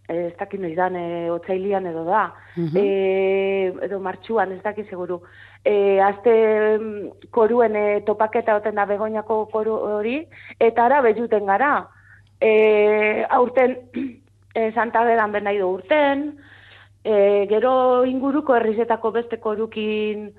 [0.08, 2.78] ez dakit noiz e, otzailian edo da, Mhm.
[2.78, 5.22] e, edo martxuan, ez dakit seguru.
[5.64, 10.28] E, azte mm, koruen e, topaketa oten da begoinako koru hori,
[10.60, 11.88] eta ara bejuten gara.
[12.40, 13.78] E, aurten,
[14.54, 16.38] e, Santa Beran ben nahi du urten,
[17.04, 20.34] e, gero inguruko herrizetako beste korukin,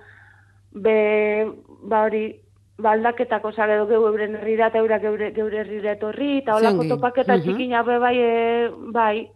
[0.72, 1.46] be,
[1.82, 2.36] ba hori,
[2.78, 6.84] ba aldaketako zara edo geu euren herrira eta eurak geure, geure herrira etorri, eta holako
[6.88, 7.42] topaketa Mhm.
[7.42, 9.28] txikina be bai, e, bai,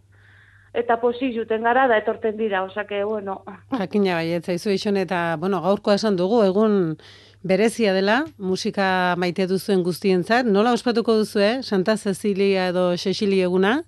[0.73, 3.41] eta posi juten gara da etorten dira, osake, bueno.
[3.77, 6.97] Jakina bai, ez zaizu isone, eta, bueno, gaurko esan dugu, egun
[7.43, 11.55] berezia dela, musika maite duzuen guztientzat, nola ospatuko duzu, eh?
[11.63, 13.81] Santa Cecilia edo Cecili eguna?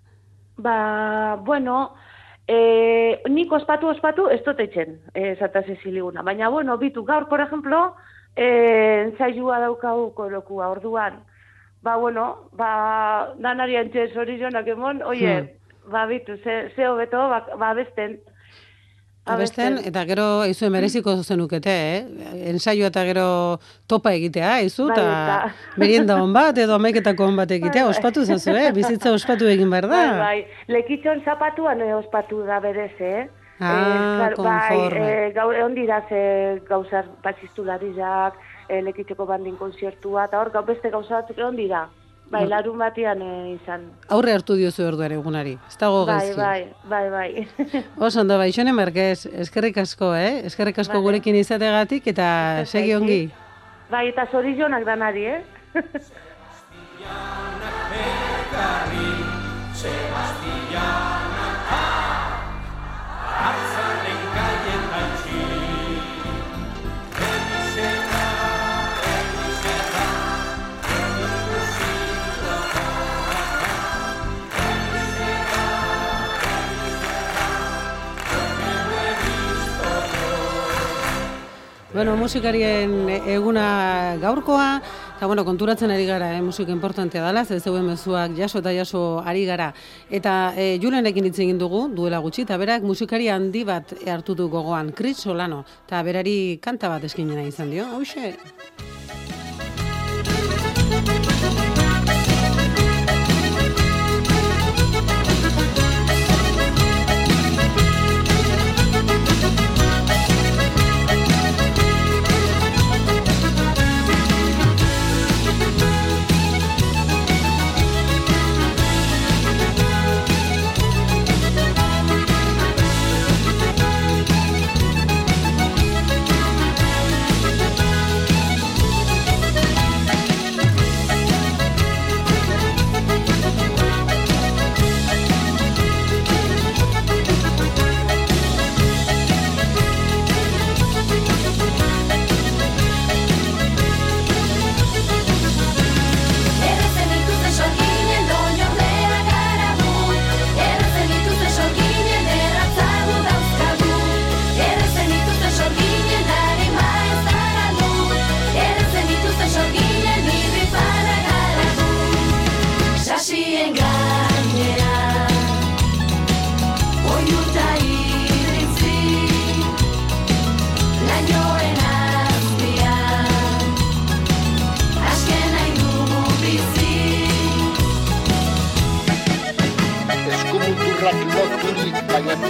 [0.57, 1.93] Ba, bueno,
[2.47, 6.21] e, nik ospatu ospatu ez dut etxen, e, Santa Ceciliguna.
[6.21, 7.93] Baina, bueno, bitu gaur, por ejemplo,
[8.35, 11.23] e, entzaiua daukau korokua orduan.
[11.83, 15.59] Ba, bueno, ba, danari antxe zorizionak emon, oie,
[15.91, 18.19] ba, bitu, ze, ze hobeto, ba, ba besten.
[19.25, 22.49] Abesten, eta gero izue mereziko zenukete, eh?
[22.51, 23.27] Ensaio eta gero
[23.87, 25.37] topa egitea, izu, Bai, eta
[25.79, 27.95] merienda on bat edo amaiketako on bat egitea, Bai, bai.
[27.95, 28.73] ospatu zazu, eh?
[28.75, 30.01] Bizitza ospatu egin behar da.
[30.11, 30.75] Bai, bai.
[30.75, 33.29] Lekitxon zapatuan e, ospatu da berez, eh?
[33.63, 38.35] Ah, Eh, bai, eh, gaur egon dira ze gauzar pasistulariak,
[38.67, 41.87] eh, lekitxeko bandin konzertua, eta hor beste gauza batzuk egon dira.
[42.31, 42.49] Bai, Bai.
[42.49, 43.83] larun batian eh, izan.
[44.09, 46.39] Aurre hartu diozu orduan egunari, ez dago Bai, gaizki.
[46.41, 47.47] bai, bai, bai.
[48.07, 50.41] Oso ondo, bai, xone merkez, eskerrik asko, eh?
[50.49, 51.03] Eskerrik asko Vale.
[51.03, 53.21] gurekin izategatik eta segi ongi.
[53.91, 55.41] bai, eta zorizionak danari, eh?
[59.83, 61.22] Thank
[81.93, 84.81] Bueno, musikarien eguna gaurkoa,
[85.13, 89.21] eta bueno, konturatzen ari gara, eh, musika importantea dela, ez zeuen mezuak jaso eta jaso
[89.21, 89.69] ari gara.
[90.09, 94.49] Eta e, Julenekin hitz egin dugu, duela gutxi, eta berak musikari handi bat hartu du
[94.49, 98.33] gogoan, Chris Solano, eta berari kanta bat eskinena izan dio, hauxe.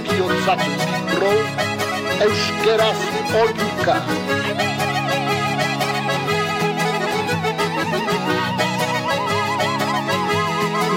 [0.10, 0.64] Bihontzak
[1.14, 1.34] pro
[2.26, 3.00] Euskeraz
[3.42, 3.98] oiuka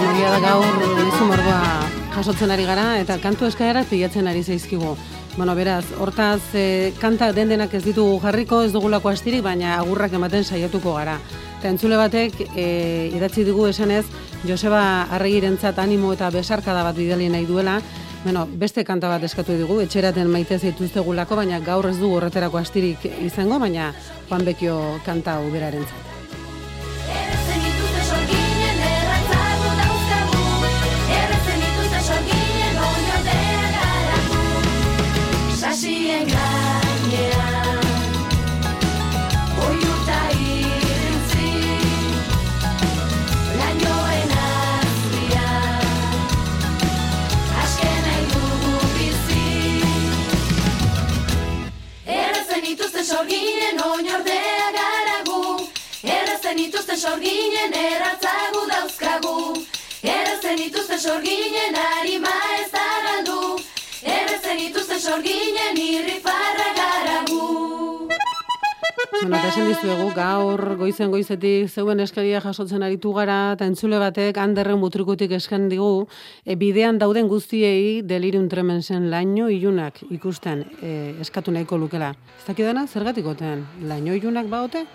[0.07, 1.63] Egia da gaur izu mordoa
[2.17, 4.97] jasotzen ari gara eta kantu eskaera pilatzen ari zaizkigu.
[5.37, 10.15] Bueno, beraz, hortaz, e, kanta den denak ez ditugu jarriko, ez dugulako astirik, baina agurrak
[10.17, 11.19] ematen saiatuko gara.
[11.59, 12.65] Eta entzule batek e,
[13.13, 14.07] idatzi dugu esanez,
[14.49, 14.81] Joseba
[15.13, 17.83] Arregirentzat animo eta besarkada bat bidali nahi duela,
[18.27, 23.07] Bueno, beste kanta bat eskatu dugu, etxeraten maite zaituztegulako, baina gaur ez dugu horreterako astirik
[23.29, 23.93] izango, baina
[24.27, 26.16] Juan Bekio kanta uberarentzat.
[26.16, 26.16] Errezen
[52.77, 55.69] dituzte sorginen oinordea gara gu
[56.03, 59.65] Errezen dituzte sorginen erratzagu dauzkagu.
[60.03, 63.41] Errezen dituzte sorginen harima ez da galdu.
[64.03, 67.86] Errezen dituzte sorginen irri farra gara gu
[69.11, 74.81] Bueno, eta dizuegu, gaur goizen goizetik zeuen eskaria jasotzen aritu gara, eta entzule batek handerren
[74.83, 76.07] mutrikutik eskan digu,
[76.45, 82.15] e, bidean dauden guztiei delirium tremensen laino ilunak ikusten e, eskatu nahiko lukela.
[82.39, 84.87] Ez dakidana, zergatik otean, laino ilunak baote?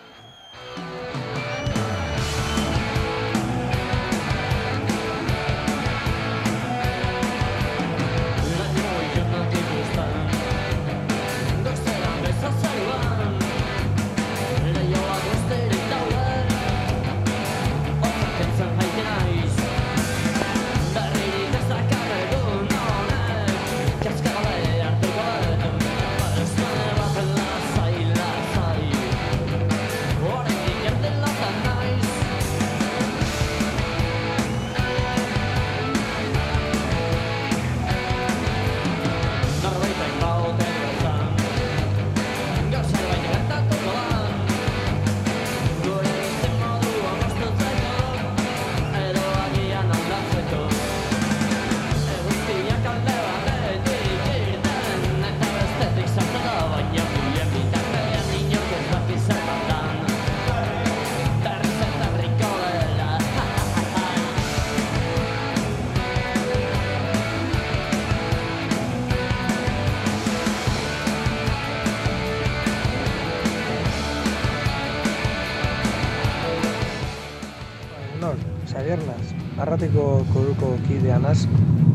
[79.72, 81.46] Arratiko koruko kidea naz,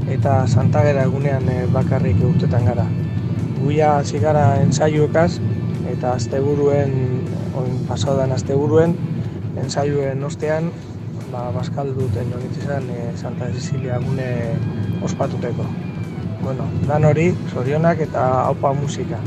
[0.09, 2.87] eta Santagera egunean eh, bakarrik urtetan gara.
[3.59, 5.43] Guia hasi gara ensaioekaz,
[5.93, 6.95] eta asteburuen,
[7.53, 8.97] oin pasadan asteburuen,
[9.61, 10.71] ensaioen ostean,
[11.29, 14.57] ba, baskalduten izan e, Santa Cecilia egune
[15.05, 15.69] ospatuteko.
[16.41, 19.21] Bueno, dan hori, zorionak eta haupa musika.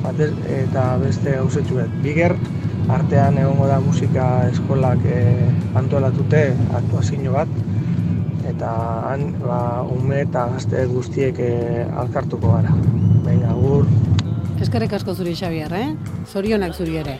[0.00, 1.92] batez, eta beste gauzetxuet.
[2.00, 2.36] Biger,
[2.88, 5.20] artean egongo da musika eskolak e,
[5.74, 6.42] antolatute
[6.78, 7.48] aktuazio bat,
[8.56, 8.72] eta
[9.12, 12.72] han ba, ume eta gazte guztiek e, alkartuko gara.
[13.26, 13.84] Baina, agur.
[14.64, 15.90] Eskerrik asko zuri Xabier, eh?
[16.32, 17.18] Zorionak zuri ere.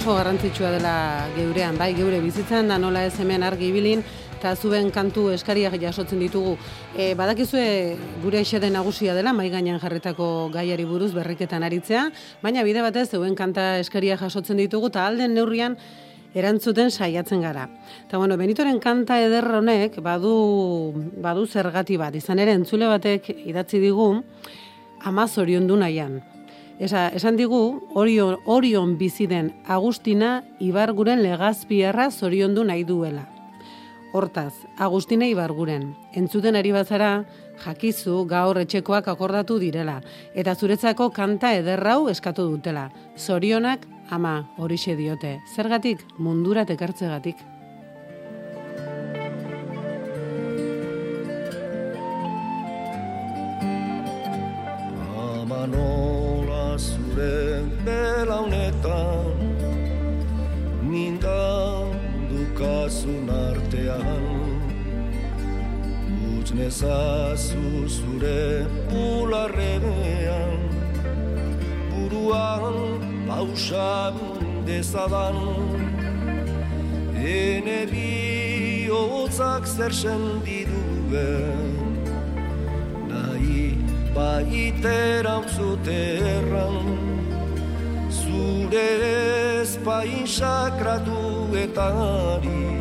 [0.00, 4.00] Oso garrantzitsua dela geurean, bai, geure bizitzan, da nola ez hemen argi ibilin,
[4.38, 6.54] eta zuen kantu eskariak jasotzen ditugu.
[6.96, 12.06] E, badakizue gure xede nagusia dela, mai gainean jarretako gaiari buruz berriketan aritzea,
[12.40, 15.76] baina bide batez zeuen kanta eskaria jasotzen ditugu, eta alden neurrian
[16.32, 17.68] erantzuten saiatzen gara.
[18.06, 20.34] Eta bueno, Benitoren kanta eder honek badu,
[21.20, 24.14] badu zergati bat, izan ere entzule batek idatzi digu,
[25.04, 26.22] ama zoriondu nahian.
[26.80, 33.26] Esa, esan digu, orion, orion bizi den Agustina Ibarguren legazpiarra zoriondu nahi duela.
[34.16, 37.26] Hortaz, Agustina Ibarguren, entzuten ari bazara,
[37.60, 40.00] jakizu gaur etxekoak akordatu direla,
[40.32, 42.88] eta zuretzako kanta ederrau eskatu dutela.
[43.14, 45.36] Zorionak ama horixe diote.
[45.54, 46.00] Zergatik?
[46.16, 47.44] Mundurat ekartzegatik.
[66.80, 70.60] Utz nezazu zure bularrean
[71.92, 72.74] Buruan
[73.28, 74.14] pausan
[74.66, 75.36] dezadan.
[77.16, 81.76] Ene bihotzak zer sendiduen
[83.12, 83.62] nahi
[84.14, 86.76] baiteran zuterran
[88.08, 88.90] zure
[89.60, 92.79] ezpain sakratuetari ikasi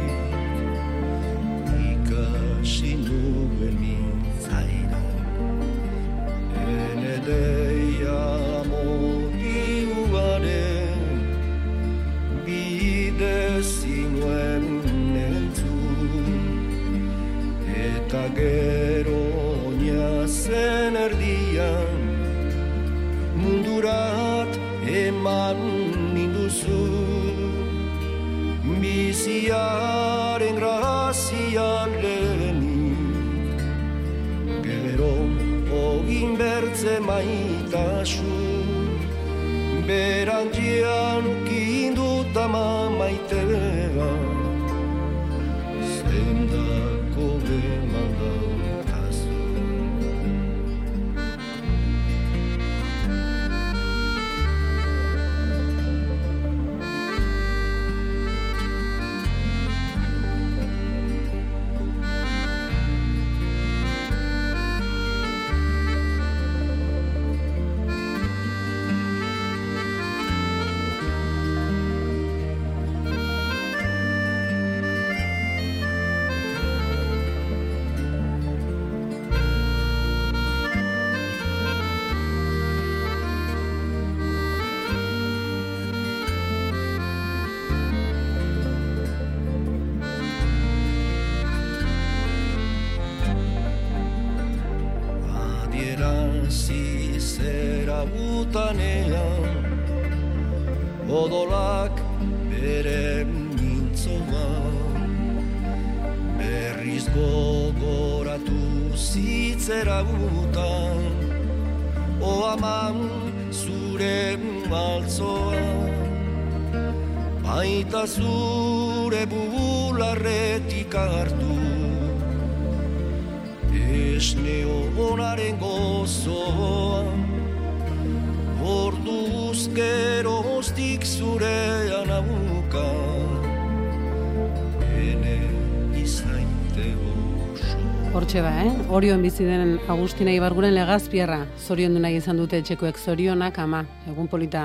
[138.39, 138.93] Hortxe ba, eh?
[138.95, 141.41] Orion bizi den Agustina Ibarguren legazpiarra.
[141.59, 143.81] Zorion nahi izan dute etxekoek zorionak ama.
[144.07, 144.61] Egun polita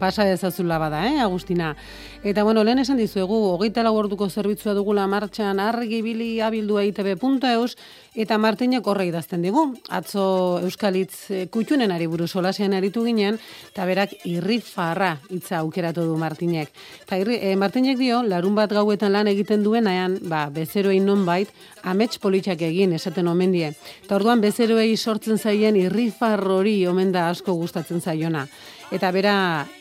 [0.00, 1.76] pasa dezazula bada, eh, Agustina?
[2.24, 7.76] Eta bueno, lehen esan dizuegu, hogeita lau orduko zerbitzua dugula martxan argi bili abildua itb.eus
[8.12, 9.62] Eta Martinek horre idazten digu.
[9.88, 10.24] Atzo
[10.60, 13.38] Euskalitz eh, kutxunenari buruz solasean aritu ginen,
[13.70, 16.68] eta berak irrifarra hitza aukeratu du Martinek.
[17.06, 21.48] Eta irri, eh, Martinek dio, larun bat gauetan lan egiten duenaean, ba, bezeroei nonbait,
[21.88, 23.72] amets politxak egin, esaten omen die.
[24.04, 28.44] Eta orduan bezeroei sortzen zaien irrifar hori omen da asko gustatzen zaiona.
[28.92, 29.34] Eta bera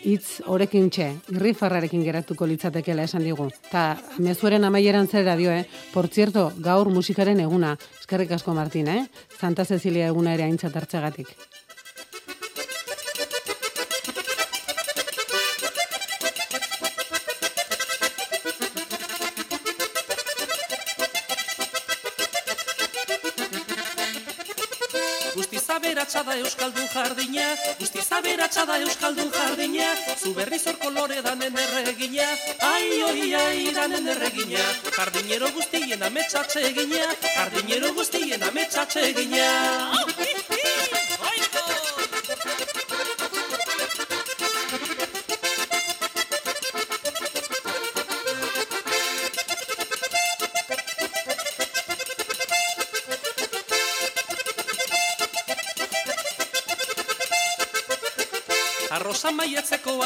[0.08, 3.50] hitz horekin txe, irrifarrarekin geratuko litzatekela esan digu.
[3.68, 5.66] Ta mezueren amaieran zera dio, eh?
[5.92, 7.76] Por cierto, gaur musikaren eguna.
[8.00, 9.02] Eskerrik asko Martin, eh?
[9.38, 11.36] Santa Cecilia eguna ere aintzat hartzegatik.
[26.22, 27.46] Aberatsa da Euskaldun jardina,
[27.80, 32.28] guztiz aberatsa da Euskaldun jardina, zu berri zor kolore danen erregina,
[32.62, 34.62] ai oi ai danen erregina,
[34.98, 40.41] jardinero guztien ametsatxe egina, jardinero guztien ametsatxe egina.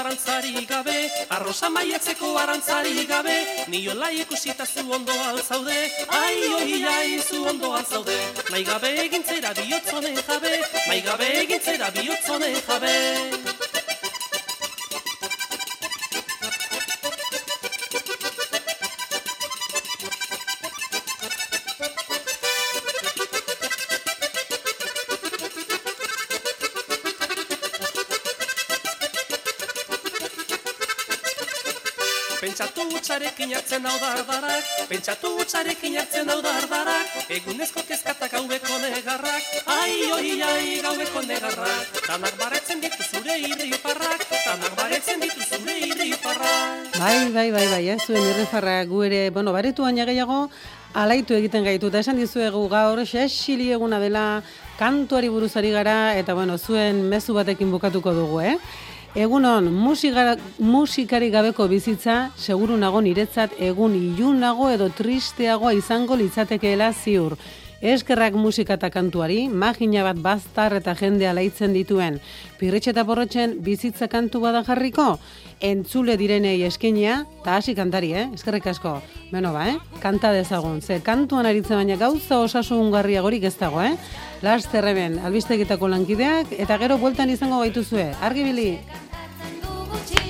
[0.05, 3.37] Arantzari gabe, arrosa maietzeko arantzari gabe,
[3.67, 5.79] niola ikusita zu ondo altzaude,
[6.09, 8.17] ai oi ai zu ondo altzaude,
[8.51, 10.53] nahi gabe egintzera bihotzonen jabe,
[10.87, 13.44] nahi gabe egintzera bihotzonen jabe.
[33.76, 40.80] Hartzen hau dardarak, pentsatu utxarekin hartzen hau dardarak, egunezko kezkatak gaubeko negarrak, ai oi ai
[40.80, 46.95] gaubeko negarrak, danak baretzen ditu zure irriparrak, danak baretzen ditu zure irriparrak.
[46.95, 47.99] Bai, bai, bai, bai, eh?
[47.99, 50.47] zuen irrifarra gu ere, bueno, baretu baina gehiago,
[50.95, 54.41] alaitu egiten gaitu, eta esan dizuegu gaur, xexili eguna dela,
[54.80, 58.57] kantuari buruzari gara, eta bueno, zuen mezu batekin bukatuko dugu, eh?
[59.16, 67.38] Egunon, musikara, musikari gabeko bizitza, seguru nago niretzat egun ilunago edo tristeagoa izango litzatekeela ziur.
[67.80, 72.20] Eskerrak musika eta kantuari, magina bat baztar eta jende alaitzen dituen.
[72.59, 75.07] Pirritxe eta porrotxen bizitza kantu bada jarriko?
[75.63, 78.28] Entzule direnei eskinea, eta hasi kantari, eh?
[78.36, 78.97] Eskerrik asko.
[79.32, 79.80] Beno ba, eh?
[80.03, 80.82] Kanta dezagun.
[80.82, 83.95] Ze kantuan aritzen baina gauza osasungarriagorik ez dago, eh?
[84.43, 88.11] Laster hemen, albistegitako lankideak, eta gero bueltan izango gaituzue.
[88.22, 88.74] Argibili!
[89.86, 90.24] 보고 제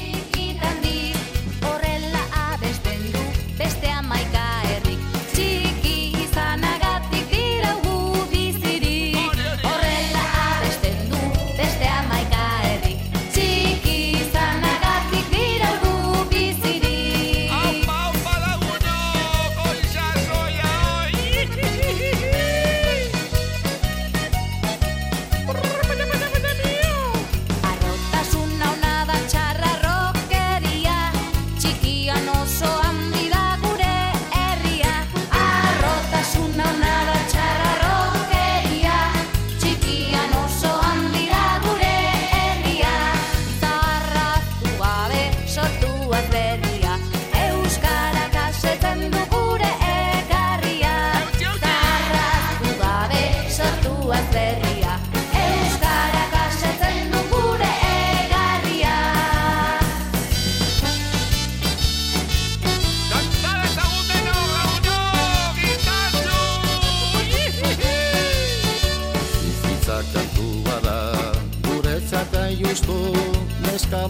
[73.92, 74.08] neska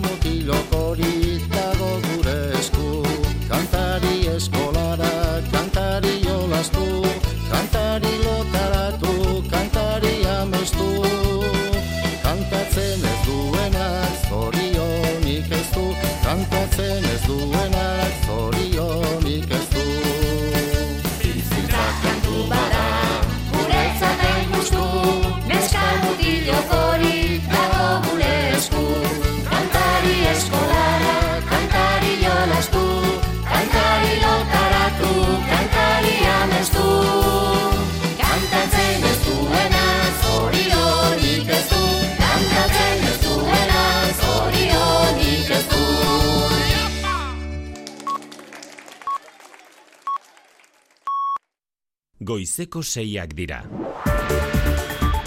[52.36, 53.62] goizeko seiak dira.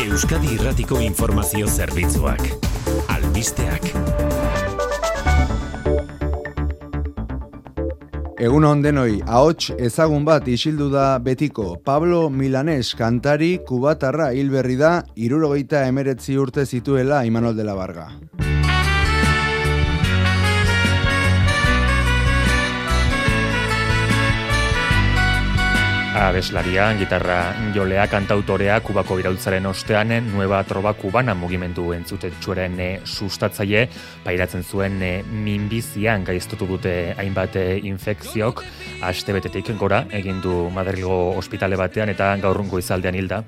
[0.04, 2.42] Euskadi Irratiko Informazio Zerbitzuak.
[3.14, 3.88] Albisteak.
[8.38, 11.70] Egun on denoi, ahots ezagun bat isildu da betiko.
[11.84, 18.10] Pablo Milanes kantari kubatarra hilberri da, irurogeita emeretzi urte zituela Imanol de la Barga.
[26.16, 33.84] Abeslaria, gitarra jolea, kantautorea, kubako iraultzaren ostean, nueva troba kubana mugimendu entzutetxuaren e, sustatzaile,
[34.24, 38.64] pairatzen zuen e, minbizian gaiztutu dute hainbat e, infekziok,
[39.04, 43.42] aste betetik gora, egin du Madrilgo ospitale batean eta gaurrungo izaldean hilda.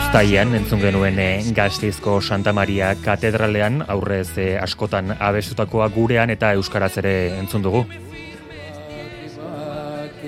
[0.00, 6.96] Uztaian entzun genuen e, gaztizko Santa Maria katedralean, aurrez e, askotan abestutakoa gurean eta euskaraz
[7.04, 7.84] ere entzun dugu.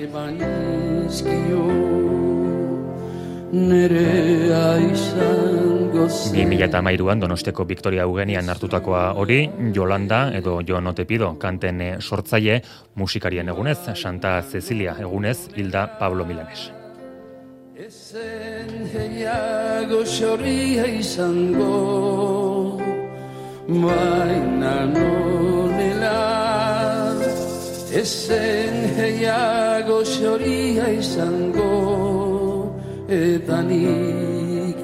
[0.07, 1.63] Banizkio
[3.53, 11.33] nerea izango zen 2013an Donosteko Victoria Eugenian hartutakoa hori, Jolanda edo Jo no te pido
[11.39, 12.61] kanten eh, sortzaile
[12.95, 16.71] musikarien egunez, Santa Cecilia egunez, Hilda Pablo Milanes.
[17.75, 22.79] Ezen gehiago xoria izango
[23.67, 26.42] Baina nonela
[27.93, 32.73] Ezen gehiago xoria izango
[33.05, 34.79] Eta nik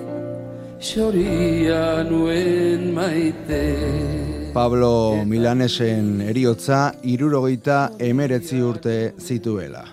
[0.77, 3.63] xoria nuen maite
[4.53, 9.85] Pablo Milanesen eriotza irurogeita emeretzi urte zituela.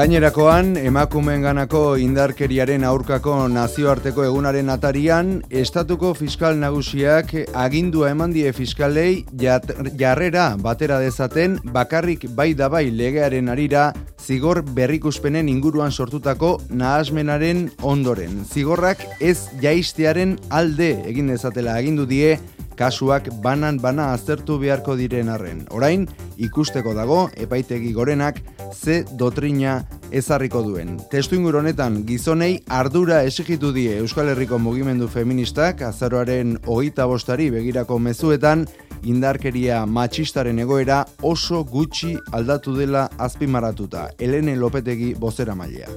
[0.00, 9.26] Gainerakoan, emakumeen ganako indarkeriaren aurkako nazioarteko egunaren atarian, estatuko fiskal nagusiak agindua eman die fiskalei
[9.42, 17.66] jat- jarrera batera dezaten bakarrik bai da bai legearen arira zigor berrikuspenen inguruan sortutako nahasmenaren
[17.82, 18.40] ondoren.
[18.48, 22.38] Zigorrak ez jaistearen alde egin dezatela agindu die
[22.80, 25.66] kasuak banan bana aztertu beharko diren arren.
[25.76, 26.06] Orain,
[26.40, 28.40] ikusteko dago epaitegi gorenak
[28.72, 30.96] ze dotrina ezarriko duen.
[31.12, 37.98] Testu inguru honetan gizonei ardura esigitu die Euskal Herriko mugimendu feministak azaroaren hogeita bostari begirako
[37.98, 38.64] mezuetan
[39.04, 44.08] indarkeria matxistaren egoera oso gutxi aldatu dela azpimarratuta.
[44.18, 45.92] Elene Lopetegi bozera mailea.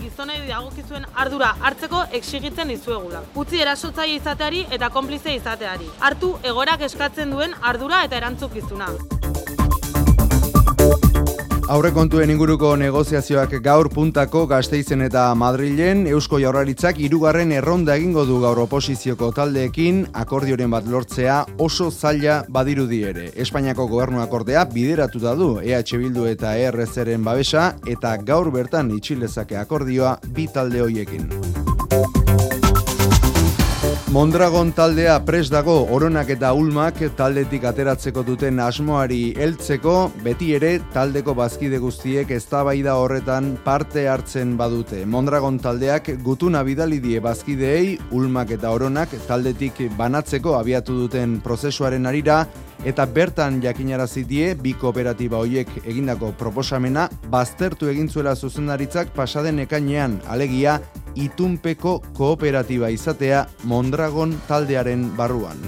[0.00, 3.22] Gizonei dagokizuen ardura hartzeko exigitzen dizuegula.
[3.42, 5.88] Utzi erasotzaile izateari eta konplize izateari.
[6.08, 8.90] Hartu egorak eskatzen duen ardura eta erantzukizuna.
[11.70, 18.58] Aurrekontuen inguruko negoziazioak gaur puntako Gasteizen eta Madrilen Eusko Jaurlaritzak hirugarren erronda egingo du gaur
[18.64, 23.28] oposizioko taldeekin akordioren bat lortzea oso zaila badirudi ere.
[23.46, 30.16] Espainiako gobernuak ordea bideratuta du EH Bildu eta ERZ-ren babesa eta gaur bertan itxilezake akordioa
[30.26, 31.30] bi talde hoiekin.
[34.10, 39.92] Mondragon taldea pres dago oronak eta ulmak taldetik ateratzeko duten asmoari heltzeko
[40.24, 45.04] beti ere taldeko bazkide guztiek eztabaida horretan parte hartzen badute.
[45.06, 52.40] Mondragon taldeak gutuna bidali die bazkideei ulmak eta oronak taldetik banatzeko abiatu duten prozesuaren arira
[52.84, 60.20] eta bertan jakinarazi die bi kooperatiba hoiek egindako proposamena baztertu egin zuela zuzendaritzak pasaden ekainean
[60.28, 60.80] alegia
[61.14, 65.58] itunpeko kooperatiba izatea Mondragon taldearen barruan.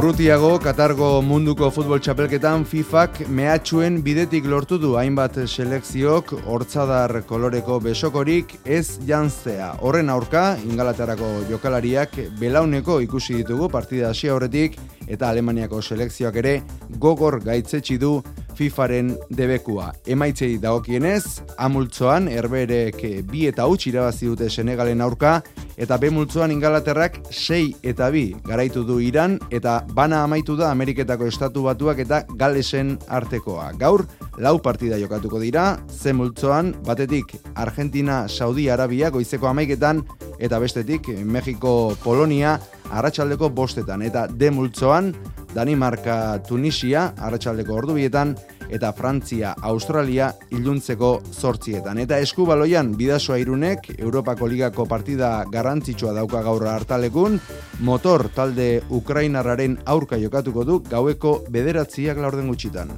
[0.00, 8.54] Urrutiago, Katargo munduko futbol txapelketan FIFAk mehatxuen bidetik lortu du hainbat selekziok hortzadar koloreko besokorik
[8.64, 9.74] ez janztea.
[9.84, 14.80] Horren aurka, ingalaterako jokalariak belauneko ikusi ditugu partida hasi horretik
[15.10, 16.60] eta Alemaniako selekzioak ere
[17.02, 18.20] gogor gaitzetsi du
[18.60, 19.90] FIFaren debekua.
[20.10, 22.98] Emaitzei dagokienez, amultzoan herberek
[23.30, 25.38] bi eta huts irabazi dute Senegalen aurka
[25.80, 31.30] eta B multzoan Ingalaterrak 6 eta bi garaitu du Iran eta bana amaitu da Ameriketako
[31.30, 33.70] estatu batuak eta Galesen artekoa.
[33.80, 34.04] Gaur,
[34.36, 40.04] lau partida jokatuko dira, Z multzoan batetik Argentina, Saudi Arabia goizeko amaiketan
[40.38, 42.58] eta bestetik Mexiko, Polonia
[42.90, 45.14] arratsaldeko bostetan eta D multzoan
[45.54, 48.36] Danimarka, Tunisia arratsaldeko ordubietan
[48.70, 51.98] eta Frantzia, Australia iluntzeko zortzietan.
[51.98, 57.40] Eta eskubaloian bidasoa irunek, Europako Ligako partida garrantzitsua dauka gaur hartalekun,
[57.80, 62.94] motor talde Ukrainarraren aurka jokatuko du gaueko bederatziak laurden gutxitan.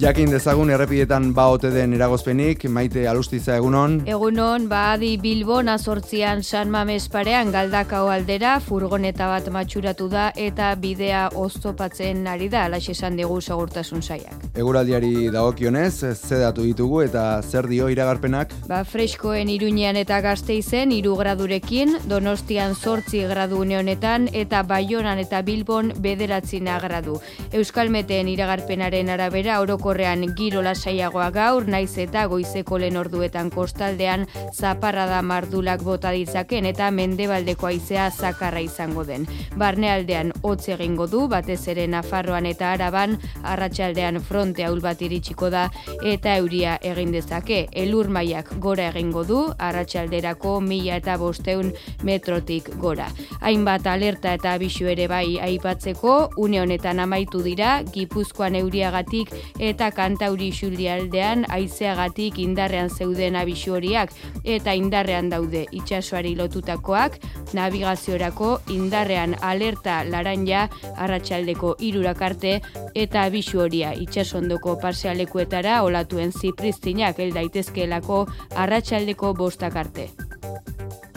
[0.00, 3.98] Jakin dezagun errepidetan ba ote den eragozpenik, maite alustiza egunon.
[4.08, 11.26] Egunon, baadi Bilbon azortzian San Mames parean galdakao aldera, furgoneta bat matxuratu da eta bidea
[11.36, 14.46] oztopatzen ari da, alaxe esan digu segurtasun saiak.
[14.56, 18.56] Eguraldiari dagokionez, zedatu ditugu eta zer dio iragarpenak?
[18.68, 25.92] Ba, freskoen iruñean eta gazteizen, iru gradurekin, donostian sortzi gradu honetan eta baionan eta Bilbon
[26.00, 27.20] bederatzina gradu.
[27.52, 35.82] Euskalmeten iragarpenaren arabera orokorrean giro lasaiagoa gaur, naiz eta goizeko lehen orduetan kostaldean zaparrada mardulak
[35.82, 39.26] bota ditzaken eta mendebaldeko haizea zakarra izango den.
[39.58, 45.64] Barnealdean hotz egingo du, batez ere Nafarroan eta Araban, arratsaldean fronte ahul bat iritsiko da
[46.04, 47.66] eta euria egin dezake.
[47.72, 51.74] Elur mailak gora egingo du, arratsalderako mila eta bosteun
[52.06, 53.08] metrotik gora.
[53.40, 59.34] Hainbat alerta eta abisu ere bai aipatzeko, une honetan amaitu dira, Gipuzkoan euriagatik
[59.72, 64.12] eta kantauri xurrialdean haizeagatik indarrean zeuden abisu horiak
[64.44, 67.16] eta indarrean daude itsasoari lotutakoak,
[67.56, 70.66] navigaziorako indarrean alerta laranja
[70.96, 72.58] arratsaldeko irurak arte
[72.94, 78.26] eta abisu horia itsasondoko parsealekuetara olatuen zipristinak el daitezkeelako
[78.66, 80.10] arratsaldeko bostak arte.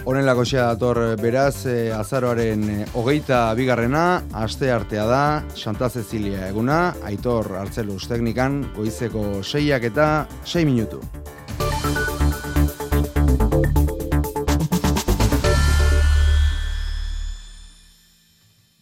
[0.06, 5.22] Honelako xea dator beraz, e, azaroaren e, hogeita bigarrena, aste artea da,
[5.58, 11.02] Santa Cecilia eguna, aitor hartzeluz teknikan, goizeko seiak eta sei minutu.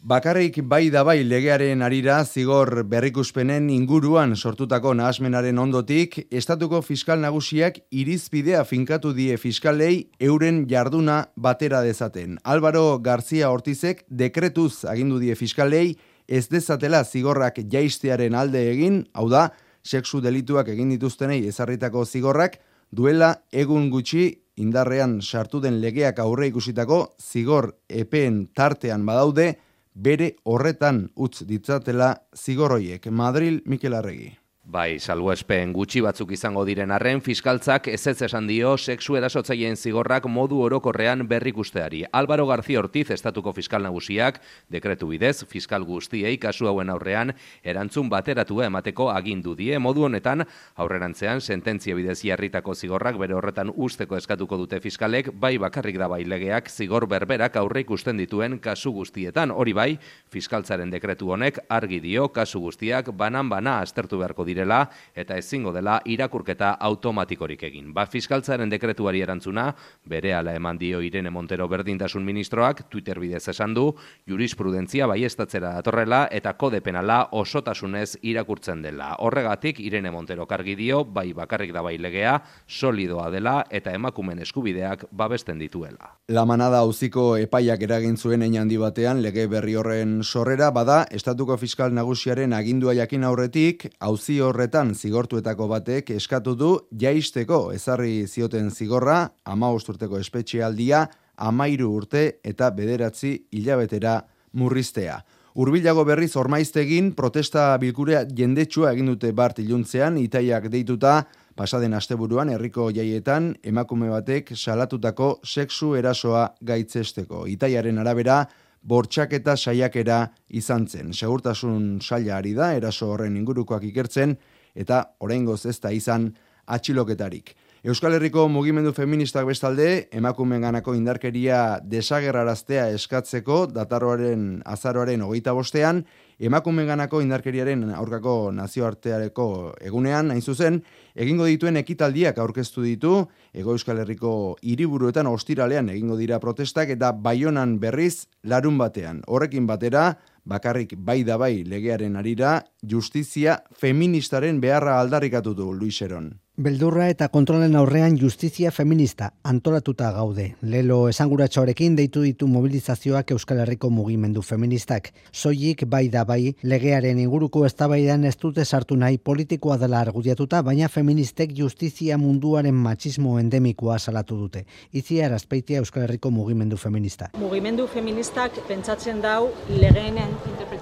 [0.04, 7.80] Bakarrik bai da bai legearen arira zigor berrikuspenen inguruan sortutako nahasmenaren ondotik, estatuko fiskal nagusiak
[7.88, 12.36] irizpidea finkatu die fiskalei euren jarduna batera dezaten.
[12.44, 15.96] Álvaro García Ortizek dekretuz agindu die fiskalei
[16.28, 19.54] ez dezatela zigorrak jaistearen alde egin, hau da,
[19.88, 22.60] sexu delituak egin dituztenei ezarritako zigorrak,
[22.92, 29.54] duela egun gutxi indarrean sartu den legeak aurre ikusitako zigor epeen tartean badaude,
[29.94, 33.08] bere horretan utz ditzatela zigorroiek.
[33.12, 34.32] Madril Mikel Arregi.
[34.64, 40.24] Bai, salbuespen gutxi batzuk izango diren arren, fiskaltzak ez ez esan dio sexu erasotzaileen zigorrak
[40.32, 42.06] modu orokorrean berrikusteari.
[42.14, 44.40] Álvaro García Ortiz, estatuko fiskal nagusiak,
[44.72, 49.76] dekretu bidez, fiskal guztiei kasu hauen aurrean, erantzun bateratua emateko agindu die.
[49.80, 50.46] Modu honetan,
[50.78, 56.24] aurrerantzean, sententzia bidez jarritako zigorrak bere horretan usteko eskatuko dute fiskalek, bai bakarrik da bai
[56.24, 59.52] legeak zigor berberak aurre ikusten dituen kasu guztietan.
[59.52, 60.00] Hori bai,
[60.32, 64.84] fiskaltzaren dekretu honek argi dio kasu guztiak banan-bana aztertu beharko direla
[65.16, 67.92] eta ezingo dela irakurketa automatikorik egin.
[67.94, 69.72] Ba fiskaltzaren dekretuari erantzuna,
[70.06, 73.90] bere ala eman dio Irene Montero berdintasun ministroak Twitter bidez esan du,
[74.30, 79.16] jurisprudentzia baiestatzera datorrela eta kode penala osotasunez irakurtzen dela.
[79.20, 82.38] Horregatik Irene Montero kargi dio, bai bakarrik da bai legea,
[82.68, 86.14] solidoa dela eta emakumen eskubideak babesten dituela.
[86.30, 91.58] La manada auziko epaiak eragin zuen ein handi batean lege berri horren sorrera bada estatuko
[91.58, 99.30] fiskal nagusiaren agindua jakin aurretik auzi horretan zigortuetako batek eskatu du jaisteko ezarri zioten zigorra
[99.46, 104.22] ama urteko espetxealdia amairu urte eta bederatzi hilabetera
[104.54, 105.22] murriztea.
[105.54, 111.24] Urbilago berriz ormaiztegin protesta bilkurea jendetsua egin dute bart iluntzean itaiak deituta
[111.56, 117.46] pasaden asteburuan herriko jaietan emakume batek salatutako sexu erasoa gaitzesteko.
[117.48, 118.48] Itaiaren arabera
[118.84, 121.14] bortxaketa saiakera izan zen.
[121.14, 124.38] Segurtasun saila ari da eraso horren ingurukoak ikertzen
[124.76, 126.32] eta oraingoz ez da izan
[126.68, 127.56] atxiloketarik.
[127.84, 136.06] Euskal Herriko mugimendu feministak bestalde, emakumen ganako indarkeria desagerraraztea eskatzeko datarroaren azaroaren hogeita bostean,
[136.44, 139.48] emakumen ganako indarkeriaren aurkako nazioarteareko
[139.88, 140.82] egunean, hain zuzen,
[141.16, 143.14] egingo dituen ekitaldiak aurkeztu ditu,
[143.54, 149.24] Ego Euskal Herriko hiriburuetan ostiralean egingo dira protestak eta baionan berriz larun batean.
[149.28, 156.34] Horrekin batera, bakarrik bai da bai legearen arira, justizia feministaren beharra aldarrikatu du Luiseron.
[156.56, 160.44] Beldurra eta kontrolen aurrean justizia feminista antolatuta gaude.
[160.62, 165.10] Lelo esanguratxoarekin deitu ditu mobilizazioak Euskal Herriko mugimendu feministak.
[165.32, 170.92] Soilik bai da bai legearen inguruko eztabaidan ez dute sartu nahi politikoa dela argudiatuta, baina
[170.94, 174.68] feministek justizia munduaren matxismo endemikoa salatu dute.
[174.92, 177.32] Izia erazpeitia Euskal Herriko mugimendu feminista.
[177.42, 180.22] Mugimendu feministak pentsatzen dau legeen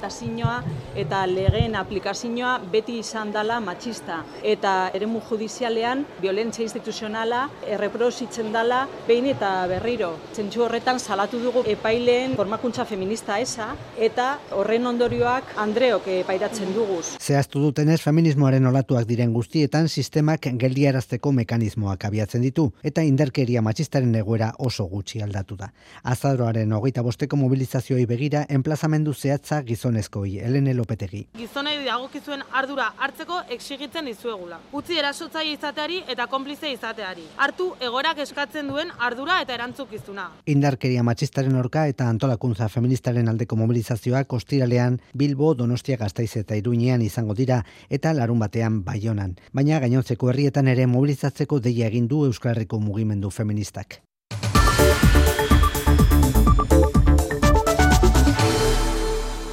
[0.01, 0.63] interpretazioa
[0.95, 4.23] eta legeen aplikazioa beti izan dela matxista.
[4.43, 10.17] Eta eremu judizialean, violentzia instituzionala erreprositzen dela behin eta berriro.
[10.33, 17.17] Zentsu horretan salatu dugu epaileen formakuntza feminista esa eta horren ondorioak Andreok epairatzen duguz.
[17.19, 24.51] Zehaztu dutenez feminismoaren olatuak diren guztietan sistemak geldiarazteko mekanismoak abiatzen ditu eta indarkeria matxistaren egoera
[24.59, 25.71] oso gutxi aldatu da.
[26.03, 29.61] Azaroaren hogeita bosteko mobilizazioei begira enplazamendu zehatza
[29.91, 31.27] gizonezkoi, Elene Lopetegi.
[31.37, 34.59] Gizonei dagokizuen ardura hartzeko exigitzen dizuegula.
[34.71, 37.23] Utzi erasotzaile izateari eta konplize izateari.
[37.37, 40.29] Hartu egorak eskatzen duen ardura eta erantzukizuna.
[40.45, 47.35] Indarkeria matxistaren orka eta antolakuntza feministaren aldeko mobilizazioak ostiralean Bilbo, Donostia, Gasteiz eta Iruñean izango
[47.35, 49.35] dira eta larun batean Baionan.
[49.51, 54.01] Baina gainontzeko herrietan ere mobilizatzeko deia egin du Euskal Herriko mugimendu feministak.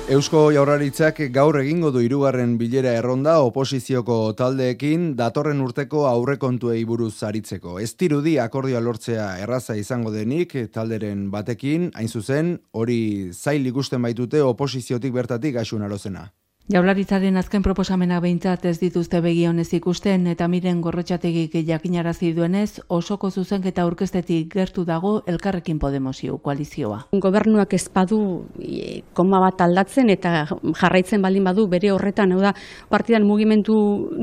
[0.08, 7.76] Eusko Jaurlaritzak gaur egingo du hirugarren bilera erronda oposizioko taldeekin datorren urteko aurrekontuei buruz aritzeko.
[7.84, 12.98] Ez dirudi akordioa lortzea erraza izango denik talderen batekin, hain zuzen, hori
[13.36, 16.30] zail ikusten baitute oposiziotik bertatik asun arozena.
[16.68, 23.86] Jaularitzaren azken proposamena behintzat ez dituzte begionez ikusten eta miren gorrotxategik jakinarazi duenez osoko zuzenketa
[23.86, 26.98] aurkestetik gertu dago elkarrekin Podemosio koalizioa.
[27.24, 28.18] Gobernuak ez badu
[28.60, 30.42] e, koma bat aldatzen eta
[30.82, 32.52] jarraitzen baldin badu bere horretan, hau da,
[32.92, 33.78] partidan mugimendu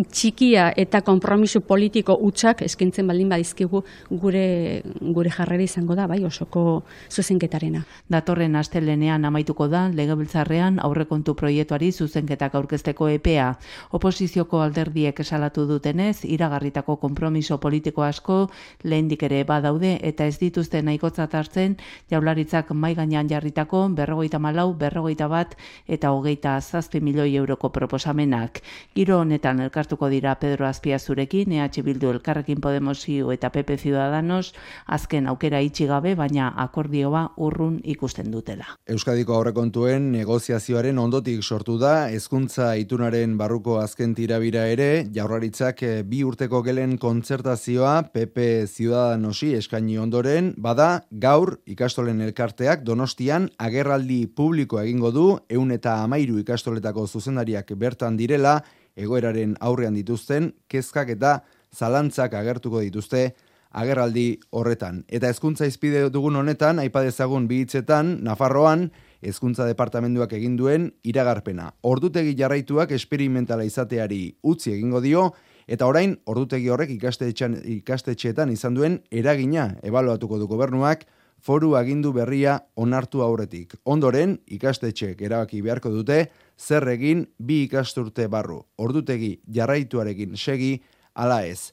[0.05, 3.81] txikia eta konpromiso politiko utxak eskintzen baldin badizkigu
[4.21, 7.81] gure, gure jarrera izango da, bai, osoko zuzenketarena.
[8.05, 11.89] Datorren astelenean amaituko da, legebiltzarrean aurrekontu proiektuari
[12.35, 13.55] zuzenketak aurkezteko epea.
[13.91, 18.49] Oposizioko alderdiek esalatu dutenez, iragarritako konpromiso politiko asko
[18.83, 21.77] lehendik ere badaude eta ez dituzte nahikotzat hartzen
[22.11, 25.55] jaularitzak mai gainean jarritako berrogeita malau, berrogeita bat
[25.87, 28.61] eta hogeita zazpi milioi euroko proposamenak.
[28.95, 34.53] Giro honetan elkartuko dira Pedro Azpiazurekin, EH Bildu Elkarrekin Podemosio eta PP Ciudadanos,
[34.85, 38.65] azken aukera itxi gabe, baina akordioa urrun ikusten dutela.
[38.87, 46.23] Euskadiko aurrekontuen negoziazioaren ondotik sortu da, hezkuntza itunaren barruko azken tirabira ere, jaurlaritzak eh, bi
[46.25, 55.13] urteko gelen kontzertazioa PP Ciudadanosi eskaini ondoren, bada gaur ikastolen elkarteak donostian agerraldi publiko egingo
[55.13, 58.57] du, eun eta amairu ikastoletako zuzendariak bertan direla,
[58.97, 61.43] egoeraren aurrean dituzten, kezkak eta
[61.77, 63.35] zalantzak agertuko dituzte,
[63.69, 65.03] agerraldi horretan.
[65.13, 68.89] Eta hezkuntza izpide dugun honetan, aipadezagun bi hitzetan, Nafarroan,
[69.21, 71.71] hezkuntza departamenduak egin duen iragarpena.
[71.83, 75.29] Ordutegi jarraituak esperimentala izateari utzi egingo dio,
[75.67, 81.05] eta orain ordutegi horrek ikastetxean, ikastetxeetan izan duen eragina ebaluatuko du gobernuak,
[81.45, 83.75] foru agindu berria onartu aurretik.
[83.85, 88.63] Ondoren, ikastetxeek erabaki beharko dute, zer egin bi ikasturte barru.
[88.77, 90.79] Ordutegi jarraituarekin segi,
[91.13, 91.71] ala ez.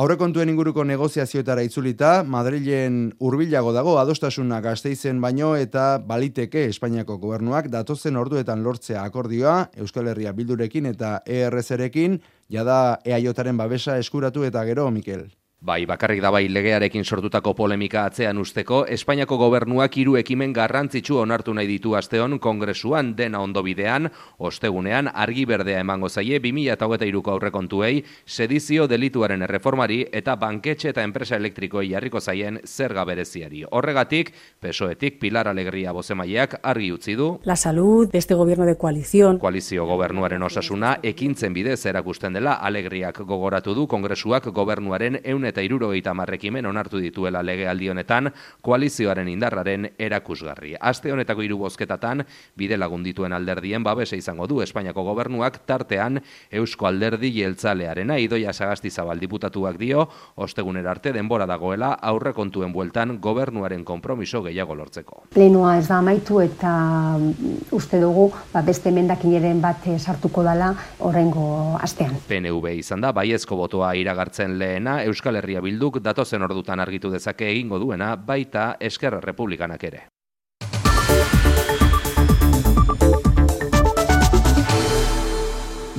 [0.00, 5.82] Aurrekontuen inguruko negoziazioetara itzulita, Madrilen hurbilago dago adostasuna gazteizen baino eta
[6.12, 12.16] baliteke Espainiako gobernuak datozen orduetan lortzea akordioa Euskal Herria Bildurekin eta ERS-erekin,
[12.48, 15.26] jada EAJaren babesa eskuratu eta gero, Mikel.
[15.60, 21.52] Bai, bakarrik da bai legearekin sortutako polemika atzean usteko, Espainiako gobernuak hiru ekimen garrantzitsu onartu
[21.52, 24.08] nahi ditu asteon kongresuan dena ondo bidean,
[24.38, 31.90] ostegunean argi berdea emango zaie 2023ko aurrekontuei, sedizio delituaren erreformari eta banketxe eta enpresa elektrikoei
[31.90, 33.60] jarriko zaien zerga bereziari.
[33.70, 34.32] Horregatik,
[34.64, 37.28] pesoetik Pilar Alegria bozemaileak argi utzi du.
[37.44, 39.38] La salud de este gobierno de coalición.
[39.38, 46.14] Koalizio gobernuaren osasuna ekintzen bidez erakusten dela Alegriak gogoratu du kongresuak gobernuaren eun eta irurogeita
[46.14, 48.30] marrekimen onartu dituela legealdi honetan
[48.62, 50.76] koalizioaren indarraren erakusgarri.
[50.80, 52.24] Aste honetako hiru bozketatan
[52.56, 56.20] bide lagun dituen alderdien babesa izango du Espainiako gobernuak tartean
[56.50, 60.06] Eusko Alderdi Jeltzalearena Idoia Sagasti Zabal diputatuak dio
[60.36, 65.24] ostegunera arte denbora dagoela aurrekontuen bueltan gobernuaren konpromiso gehiago lortzeko.
[65.34, 66.72] Plenoa ez da amaitu eta
[67.18, 70.72] mm, uste dugu ba, beste emendakineren bat eh, sartuko dala
[71.06, 72.16] oraingo astean.
[72.28, 77.80] PNV izan da baiezko botoa iragartzen lehena Euskal Herria Bilduk datozen ordutan argitu dezake egingo
[77.82, 80.06] duena baita Eskerra Republikanak ere.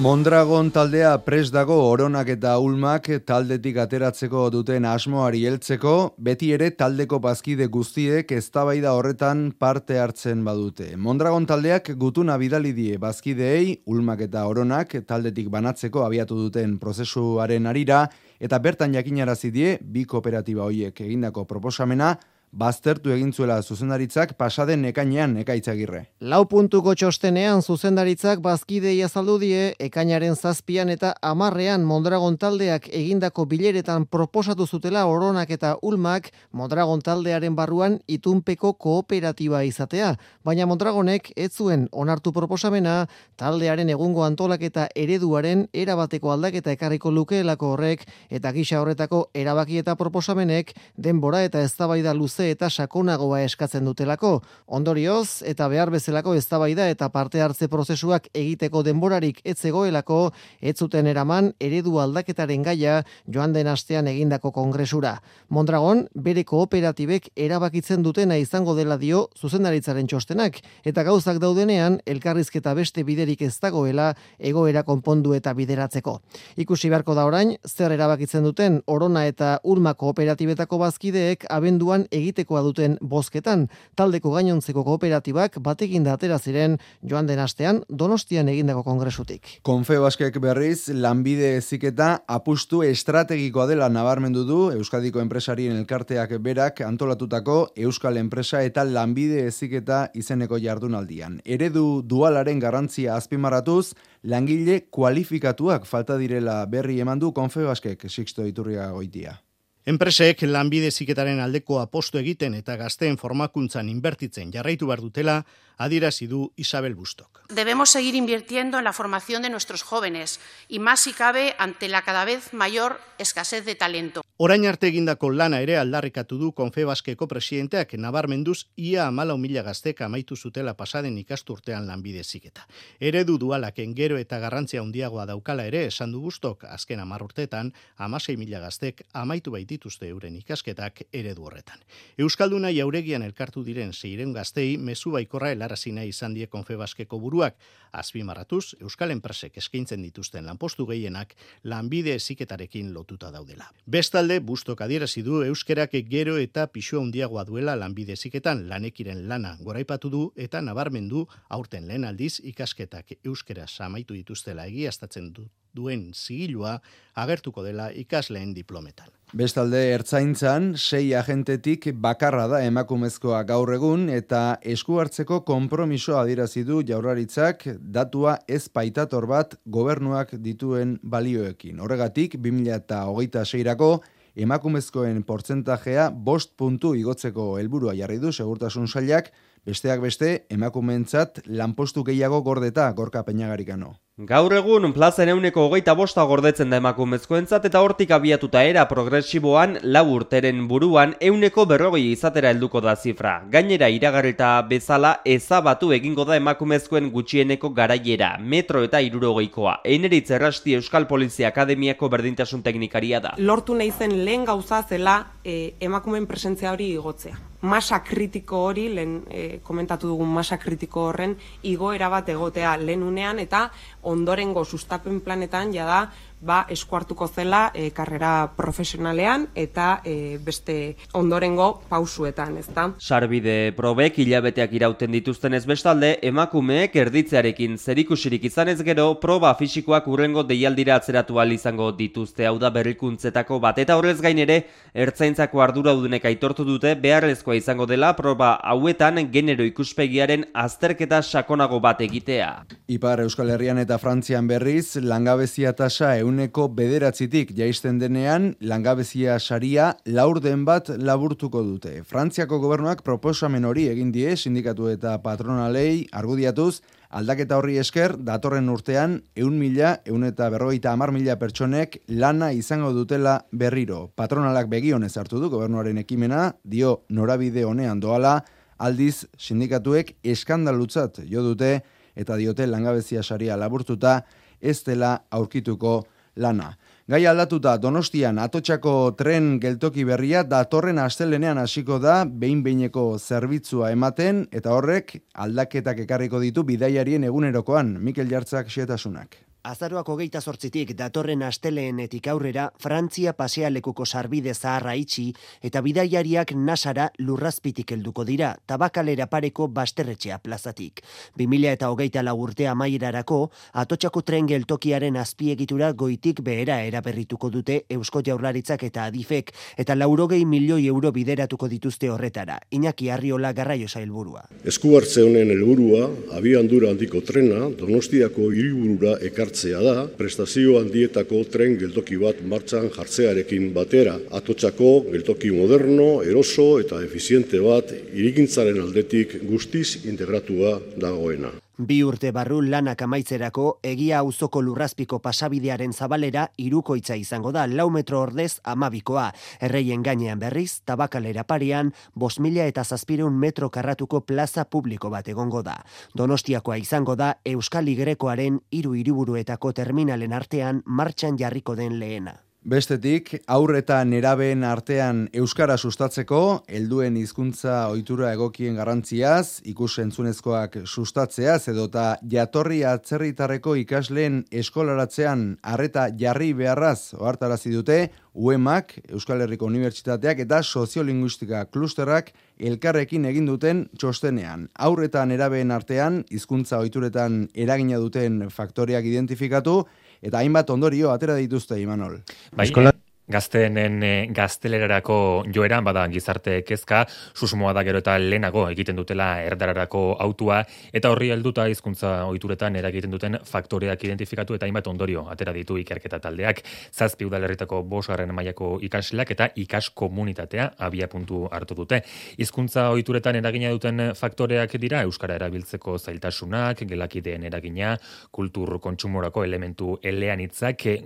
[0.01, 7.19] Mondragon taldea pres dago oronak eta ulmak taldetik ateratzeko duten asmoari heltzeko, beti ere taldeko
[7.21, 10.87] bazkide guztiek eztabaida horretan parte hartzen badute.
[10.97, 18.07] Mondragon taldeak gutuna bidali die bazkideei, ulmak eta oronak taldetik banatzeko abiatu duten prozesuaren arira,
[18.41, 22.15] eta bertan jakinarazi die bi kooperatiba hoiek egindako proposamena
[22.51, 26.01] baztertu egin zuela zuzendaritzak pasaden ekainean ekaitzagirre.
[26.19, 34.05] Lau puntuko txostenean zuzendaritzak bazkidei azaldu die ekainaren zazpian eta amarrean Mondragon taldeak egindako bileretan
[34.05, 41.87] proposatu zutela oronak eta ulmak Mondragon taldearen barruan itunpeko kooperatiba izatea, baina Mondragonek ez zuen
[41.91, 43.05] onartu proposamena
[43.39, 50.75] taldearen egungo antolaketa ereduaren erabateko aldaketa ekarriko lukeelako horrek eta gisa horretako erabaki eta proposamenek
[50.97, 54.41] denbora eta eztabaida luze eta sakonagoa eskatzen dutelako.
[54.67, 60.31] Ondorioz eta behar bezalako eztabaida eta parte hartze prozesuak egiteko denborarik ez zegoelako
[60.61, 65.17] ez zuten eraman eredu aldaketaren gaia joan den astean egindako kongresura.
[65.49, 73.03] Mondragon bere kooperatibek erabakitzen dutena izango dela dio zuzendaritzaren txostenak eta gauzak daudenean elkarrizketa beste
[73.03, 76.19] biderik ez dagoela egoera konpondu eta bideratzeko.
[76.57, 82.97] Ikusi beharko da orain zer erabakitzen duten Orona eta Ulma kooperatibetako bazkideek abenduan egitekoa duten
[83.01, 83.67] bozketan
[83.99, 89.59] taldeko gainontzeko kooperatibak batekin da atera ziren joan den astean Donostian egindako kongresutik.
[89.67, 98.17] Konfebaskek berriz lanbide eziketa apustu estrategikoa dela nabarmendu du Euskadiko enpresarien elkarteak berak antolatutako Euskal
[98.21, 101.39] Enpresa eta lanbide eziketa izeneko jardunaldian.
[101.45, 103.93] Eredu dualaren garrantzia azpimarratuz,
[104.23, 109.39] langile kualifikatuak falta direla berri eman du Konfebaskek Sixto Iturria goitia.
[109.81, 115.39] Enpresek lanbide ziketaren aldeko apostu egiten eta gazteen formakuntzan inbertitzen jarraitu behar dutela,
[115.81, 117.41] adierazi du Isabel Bustok.
[117.49, 122.03] Debemos seguir invirtiendo en la formación de nuestros jóvenes y más si cabe ante la
[122.03, 124.21] cada vez mayor escasez de talento.
[124.37, 130.35] Orain arte egindako lana ere aldarrikatu du Konfebaskeko presidenteak nabarmenduz ia amala mila gaztek amaitu
[130.35, 132.65] zutela pasaden ikasturtean lanbide ziketa.
[132.99, 138.37] Eredu dualaken gero eta garrantzia handiagoa daukala ere esan du Bustok azken amar urtetan amasei
[138.37, 141.79] mila gaztek amaitu baitituzte euren ikasketak eredu horretan.
[142.19, 147.55] Euskalduna jauregian elkartu diren zeiren gaztei mezu baikorra helarazi nahi izan die Konfebaskeko buruak,
[147.93, 153.71] azpimarratuz Euskal enpresek eskaintzen dituzten lanpostu gehienak lanbide eziketarekin lotuta daudela.
[153.85, 160.09] Bestalde, bustok adierazi du euskerak gero eta pixu handiagoa duela lanbide eziketan lanekiren lana goraipatu
[160.09, 166.79] du eta nabarmendu aurten lehen aldiz ikasketak euskera samaitu dituztela egiaztatzen du duen zigilua
[167.15, 169.09] agertuko dela ikasleen diplometan.
[169.31, 176.81] Bestalde, ertzaintzan, sei agentetik bakarra da emakumezkoa gaur egun eta esku hartzeko konpromiso adirazi du
[176.83, 181.79] jaurlaritzak datua ez paitator bat gobernuak dituen balioekin.
[181.79, 183.93] Horregatik, 2026rako
[184.35, 189.31] emakumezkoen portzentajea bost puntu igotzeko helburua jarri du segurtasun sailak,
[189.65, 193.95] besteak beste emakumentzat lanpostu gehiago gordeta gorka peinagarikano.
[194.29, 200.03] Gaur egun plazen euneko hogeita bosta gordetzen da emakumezkoentzat eta hortik abiatuta era progresiboan lau
[200.13, 203.31] urteren buruan euneko berrogei izatera helduko da zifra.
[203.49, 209.79] Gainera iragarrita bezala ezabatu egingo da emakumezkoen gutxieneko garaiera, metro eta irurogeikoa.
[209.85, 213.33] Eineritz errasti Euskal Polizia Akademiako berdintasun teknikaria da.
[213.39, 217.37] Lortu nahi zen lehen gauza zela e, emakumen presentzia hori igotzea.
[217.61, 223.39] Masa kritiko hori, lehen e, komentatu dugun masa kritiko horren, igoera bat egotea lehen unean
[223.39, 223.67] eta
[224.09, 226.07] ondorengo sustapen planetan jada
[226.41, 232.87] ba eskuartuko zela e, karrera profesionalean eta e, beste ondorengo pausuetan, ezta?
[232.99, 240.07] Sarbide probek hilabeteak irauten dituzten ez bestalde, emakumeek erditzearekin zerikusirik izan ez gero, proba fisikoak
[240.09, 243.77] urrengo deialdira atzeratu ahal izango dituzte hau da berrikuntzetako bat.
[243.83, 244.63] Eta horrez gain ere,
[244.93, 252.49] ertzaintzako arduradunek aitortu dute beharrezkoa izango dela proba hauetan genero ikuspegiaren azterketa sakonago bat egitea.
[252.91, 260.63] Ipar Euskal Herrian eta Frantzian berriz, langabezia tasa euneko bederatzitik jaisten denean, langabezia saria laurden
[260.65, 262.01] bat laburtuko dute.
[262.07, 266.81] Frantziako gobernuak proposamen hori egin die sindikatu eta patronalei argudiatuz,
[267.11, 272.93] aldaketa horri esker, datorren urtean, eun mila, eun eta berrogeita amar mila pertsonek lana izango
[272.95, 274.05] dutela berriro.
[274.15, 278.39] Patronalak begionez hartu du gobernuaren ekimena, dio norabide honean doala,
[278.79, 281.81] aldiz sindikatuek eskandalutzat jo dute,
[282.15, 284.21] eta diote langabezia saria laburtuta,
[284.61, 286.03] ez dela aurkituko
[286.35, 286.71] lana.
[287.11, 294.45] Gai aldatuta Donostian atotxako tren geltoki berria datorren astelenean hasiko da behin behineko zerbitzua ematen
[294.51, 299.50] eta horrek aldaketak ekarriko ditu bidaiarien egunerokoan Mikel Jartzak xetasunak.
[299.61, 305.27] Azaroak hogeita sortzitik datorren asteleenetik aurrera Frantzia pasealekuko sarbide zaharra itxi
[305.61, 311.03] eta bidaiariak nasara lurrazpitik helduko dira, tabakalera pareko basterretxea plazatik.
[311.37, 313.51] 2000 eta hogeita lagurtea maierarako,
[313.83, 320.87] atotxako tren geltokiaren azpiegitura goitik behera eraberrituko dute Eusko Jaurlaritzak eta Adifek, eta laurogei milioi
[320.87, 322.57] euro bideratuko dituzte horretara.
[322.71, 324.47] Iñaki Arriola garraio zailburua.
[324.65, 329.19] Esku hartze honen helburua, abiandura handiko trena, Donostiako hiriburura
[329.51, 334.17] ekartzea da, prestazio handietako tren geltoki bat martxan jartzearekin batera.
[334.31, 341.51] Atotxako geltoki moderno, eroso eta efiziente bat irigintzaren aldetik guztiz integratua dagoena.
[341.81, 348.19] Bi urte barru lanak amaitzerako egia auzoko lurrazpiko pasabidearen zabalera irukoitza izango da lau metro
[348.21, 349.23] ordez amabikoa.
[349.65, 355.63] Erreien gainean berriz, tabakalera parian, bos mila eta zazpireun metro karratuko plaza publiko bat egongo
[355.65, 355.79] da.
[356.13, 362.37] Donostiakoa izango da Euskal Igrekoaren hiru hiriburuetako terminalen artean martxan jarriko den lehena.
[362.61, 371.71] Bestetik, aur eta nerabeen artean euskara sustatzeko, helduen hizkuntza ohitura egokien garrantziaz, ikus entzunezkoak sustatzeaz
[371.73, 377.97] edota jatorri atzerritarreko ikasleen eskolaratzean harreta jarri beharraz ohartarazi dute
[378.37, 382.29] UEMak, Euskal Herriko Unibertsitateak eta Soziolinguistika Klusterrak
[382.61, 384.69] elkarrekin egin duten txostenean.
[384.77, 389.81] Aur eta nerabeen artean hizkuntza ohituretan eragina duten faktoriak identifikatu
[390.21, 392.21] eta hainbat ondorio atera dituzte Imanol.
[392.53, 392.93] Bai, Eskola...
[393.29, 397.03] Gazteenen e, gaztelerarako joeran bada gizarte kezka,
[397.37, 403.13] susmoa da gero eta lehenago egiten dutela erdararako autua, eta horri helduta hizkuntza ohituretan eragiten
[403.13, 406.63] duten faktoreak identifikatu eta hainbat ondorio atera ditu ikerketa taldeak.
[406.91, 412.01] Zazpi udalerritako bosgarren mailako ikasleak eta ikas komunitatea abia puntu hartu dute.
[412.37, 417.95] Hizkuntza ohituretan eragina duten faktoreak dira euskara erabiltzeko zailtasunak, gelakideen eragina,
[418.31, 419.99] kultur kontsumorako elementu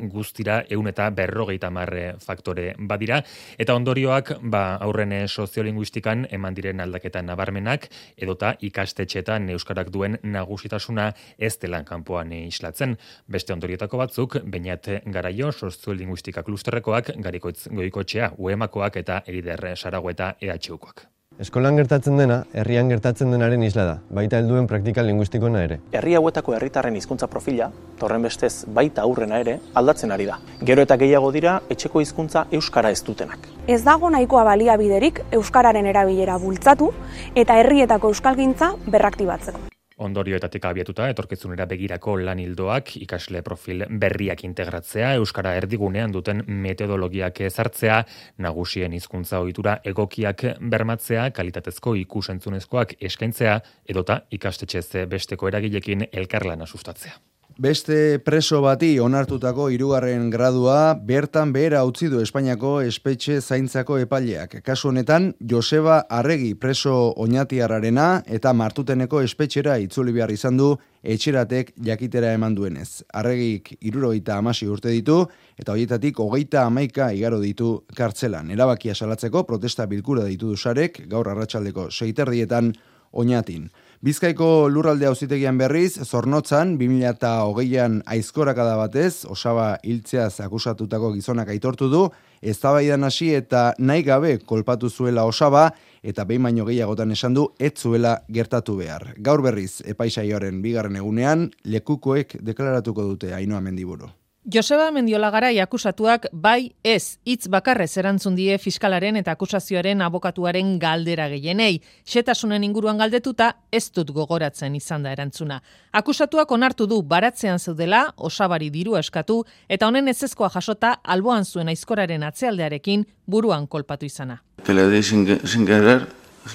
[0.10, 3.22] guztira eun eta berrogeita marre faktore badira.
[3.58, 11.56] Eta ondorioak ba aurren soziolinguistikan eman diren aldaketa nabarmenak edota ikastetxeetan euskarak duen nagusitasuna ez
[11.62, 12.98] dela kanpoan islatzen.
[13.28, 21.15] Beste ondorietako batzuk bainat garaio soziolinguistika klusterrekoak garikoitz goikotxea uemakoak eta erider sarago eta EHUkoak
[21.36, 25.78] Eskolan gertatzen dena, herrian gertatzen denaren isla da, baita helduen praktika linguistikona ere.
[25.92, 27.68] Herri hauetako herritarren hizkuntza profila,
[28.00, 30.40] torren bestez baita aurrena ere, aldatzen ari da.
[30.72, 33.52] Gero eta gehiago dira, etxeko hizkuntza euskara ez dutenak.
[33.68, 36.94] Ez dago nahikoa baliabiderik euskararen erabilera bultzatu
[37.36, 39.75] eta herrietako euskalgintza berraktibatzeko.
[39.96, 48.02] Ondorioetatik abiatuta, etorkizunera begirako lan hildoak, ikasle profil berriak integratzea, Euskara erdigunean duten metodologiak ezartzea,
[48.44, 50.44] nagusien hizkuntza ohitura egokiak
[50.74, 53.56] bermatzea, kalitatezko ikusentzunezkoak eskaintzea,
[53.88, 57.16] edota ikastetxez besteko eragilekin elkarlana sustatzea.
[57.58, 64.58] Beste preso bati onartutako hirugarren gradua bertan behera utzi du Espainiako espetxe zaintzako epaileak.
[64.60, 72.34] Kasu honetan Joseba Arregi preso oinatiarrarena eta martuteneko espetxera itzuli behar izan du etxeratek jakitera
[72.36, 73.06] eman duenez.
[73.14, 75.22] Arregik irurogeita amasi urte ditu
[75.56, 78.52] eta horietatik hogeita amaika igaro ditu kartzelan.
[78.52, 82.74] Erabakia salatzeko protesta bilkura ditu dusarek gaur arratsaldeko seiterdietan
[83.14, 83.70] oinatin.
[84.06, 92.02] Bizkaiko lurralde auzitegian berriz, zornotzan, 2008an aizkorakada batez, osaba hiltzeaz akusatutako gizonak aitortu du,
[92.40, 95.72] ez hasi eta nahi gabe kolpatu zuela osaba,
[96.04, 99.16] eta behin baino gehiagotan esan du, ez zuela gertatu behar.
[99.18, 104.12] Gaur berriz, epaisaioaren bigarren egunean, lekukoek deklaratuko dute hainoa mendiburu.
[104.46, 111.80] Joseba Mendiolagarai akusatuak bai ez hitz bakarrez erantzun die fiskalaren eta akusazioaren abokatuaren galdera gehienei.
[112.06, 115.58] Xetasunen inguruan galdetuta ez dut gogoratzen izan da erantzuna.
[115.98, 122.30] Akusatuak onartu du baratzean zeudela, osabari diru eskatu, eta honen ezezkoa jasota alboan zuen aizkoraren
[122.30, 124.44] atzealdearekin buruan kolpatu izana.
[124.62, 126.06] Te le di sin, sin querer,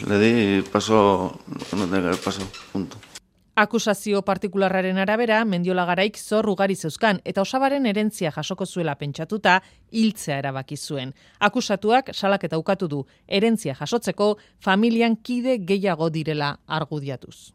[0.07, 1.41] le di paso,
[1.75, 3.10] no paso, punto.
[3.61, 9.59] Akusazio partikularraren arabera, Mendiola Garaik zor ugari zeuzkan eta osabaren erentzia jasoko zuela pentsatuta
[9.93, 11.13] hiltzea erabaki zuen.
[11.49, 14.31] Akusatuak salak eta ukatu du erentzia jasotzeko
[14.65, 17.53] familian kide gehiago direla argudiatuz.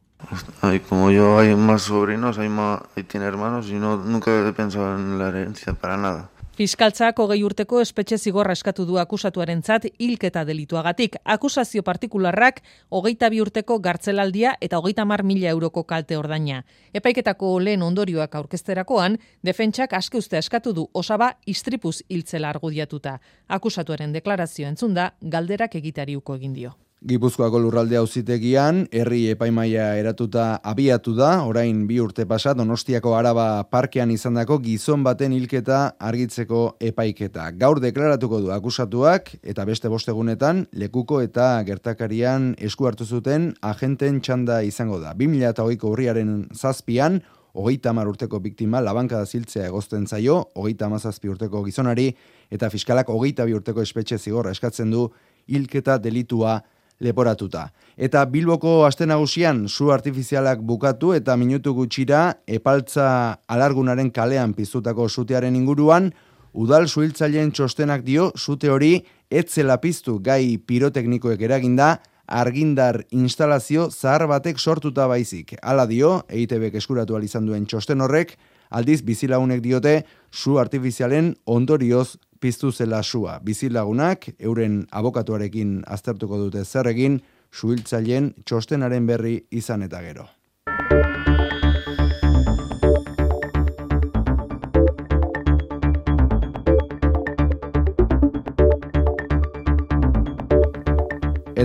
[0.62, 4.54] Ay, como yo hay más sobrinos, hay, más, hay tiene hermanos y no, nunca he
[4.54, 6.30] pensado en la herencia para nada.
[6.56, 11.18] Fiskaltzak hogei urteko espetxe zigorra eskatu du akusatuarentzat hilketa delituagatik.
[11.34, 12.62] Akusazio partikularrak
[12.96, 16.62] hogeita bi urteko gartzelaldia eta hogeita mar mila euroko kalte ordaina.
[16.94, 23.20] Epaiketako lehen ondorioak aurkezterakoan, defentsak aske uste eskatu du osaba istripuz hiltzela argudiatuta.
[23.50, 26.78] Akusatuaren deklarazio entzunda galderak egitariuko egin dio.
[27.06, 34.10] Gipuzkoako lurralde auzitegian herri epaimaia eratuta abiatu da, orain bi urte pasa Donostiako Araba parkean
[34.10, 37.52] izandako gizon baten hilketa argitzeko epaiketa.
[37.62, 44.64] Gaur deklaratuko du akusatuak eta beste bostegunetan lekuko eta gertakarian esku hartu zuten agenten txanda
[44.66, 45.14] izango da.
[45.14, 47.22] 2008ko urriaren zazpian,
[47.54, 52.16] hogeita hamar urteko biktima labanka da ziltzea egozten zaio, hogeita hamazazpi urteko gizonari,
[52.50, 55.12] eta fiskalak hogeita bi urteko espetxe zigorra eskatzen du
[55.46, 56.64] hilketa delitua
[57.00, 57.70] leporatuta.
[57.98, 63.08] Eta Bilboko aste nagusian zu artifizialak bukatu eta minutu gutxira epaltza
[63.48, 66.12] alargunaren kalean piztutako sutearen inguruan,
[66.54, 68.98] udal suhiltzaileen txostenak dio zute hori
[69.30, 75.56] etzela piztu gai piroteknikoek eraginda, argindar instalazio zahar batek sortuta baizik.
[75.62, 78.38] Hala dio, EITB eskuratu izan duen txosten horrek,
[78.70, 83.40] aldiz bizilagunek diote zu artifizialen ondorioz piztu zela sua.
[83.42, 87.18] Bizilagunak, euren abokatuarekin aztertuko dute zer egin,
[87.50, 90.28] suhiltzaileen txostenaren berri izan eta gero.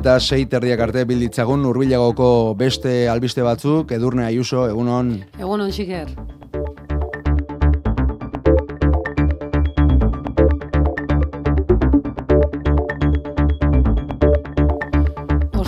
[0.01, 5.19] Eta sei terdiak arte bilditzagun urbilagoko beste albiste batzuk, edurne aiuso, egunon.
[5.36, 6.16] Egunon, xiker.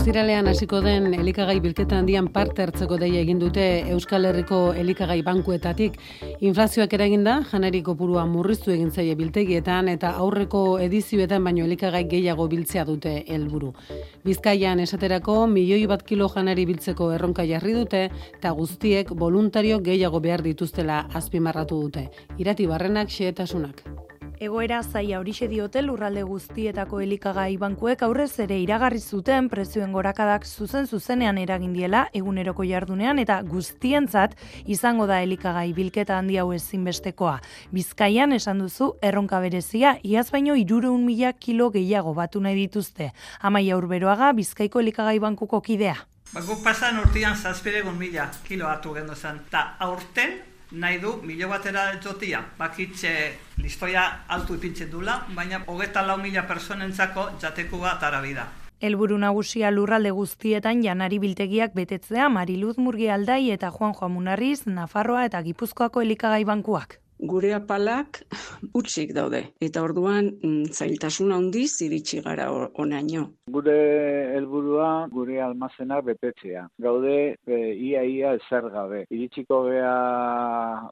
[0.02, 3.62] Ostiralean hasiko den elikagai bilketa handian parte hartzeko deia egin dute
[3.94, 6.00] Euskal Herriko elikagai bankuetatik.
[6.42, 12.82] Inflazioak eraginda, janari kopurua murriztu egin zaie biltegietan eta aurreko edizioetan baino elikagai gehiago biltzea
[12.90, 13.70] dute helburu.
[14.26, 20.42] Bizkaian esaterako milioi bat kilo janari biltzeko erronka jarri dute eta guztiek voluntario gehiago behar
[20.42, 22.08] dituztela azpimarratu dute.
[22.42, 23.86] Irati barrenak xehetasunak.
[24.40, 30.86] Egoera zaia horixe diote lurralde guztietako elikagai bankuek aurrez ere iragarri zuten prezioen gorakadak zuzen
[30.86, 34.36] zuzenean eragindiela eguneroko jardunean eta guztientzat
[34.66, 37.38] izango da elikagai bilketa handi hau ezinbestekoa.
[37.70, 43.12] Bizkaian esan duzu erronka berezia iaz baino 300 mila kilo gehiago batu nahi dituzte.
[43.40, 45.96] Amaia urberoaga Bizkaiko elikagai bankuko kidea.
[46.32, 49.40] Ba, guk pasan urtean zazpiregun mila kilo hartu gendu zen.
[49.50, 52.42] Ta aurten nahi du milo batera jotia.
[52.58, 53.12] Bakitxe
[53.58, 58.48] listoia altu ipintzen dula, baina hogeta lau mila personentzako jateko bat arabida.
[58.80, 65.28] Elburu nagusia lurralde guztietan janari biltegiak betetzea Mariluz Murgi Aldai eta Juan Joan Munarriz, Nafarroa
[65.28, 68.22] eta Gipuzkoako elikagai bankuak gure apalak
[68.74, 69.42] utzik daude.
[69.62, 73.28] Eta orduan mm, zailtasun handiz iritsi gara onaino.
[73.52, 73.76] Gure
[74.36, 76.66] helburua gure almazena betetzea.
[76.82, 77.16] Gaude
[77.46, 79.04] e, ia ia zer gabe.
[79.10, 79.94] Iritsiko gea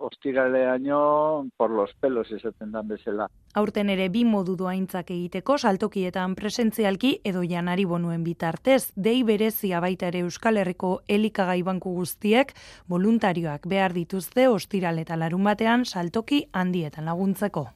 [0.07, 3.29] ostiraleaino por los pelos esaten dan bezala.
[3.55, 10.07] Aurten ere bi modu doaintzak egiteko saltokietan presentzialki edo janari bonuen bitartez, dei berezia baita
[10.07, 12.55] ere Euskal Herriko elikagai banku guztiek
[12.89, 15.85] voluntarioak behar dituzte ostiral eta larun batean
[16.21, 17.69] saltoki handietan laguntzeko.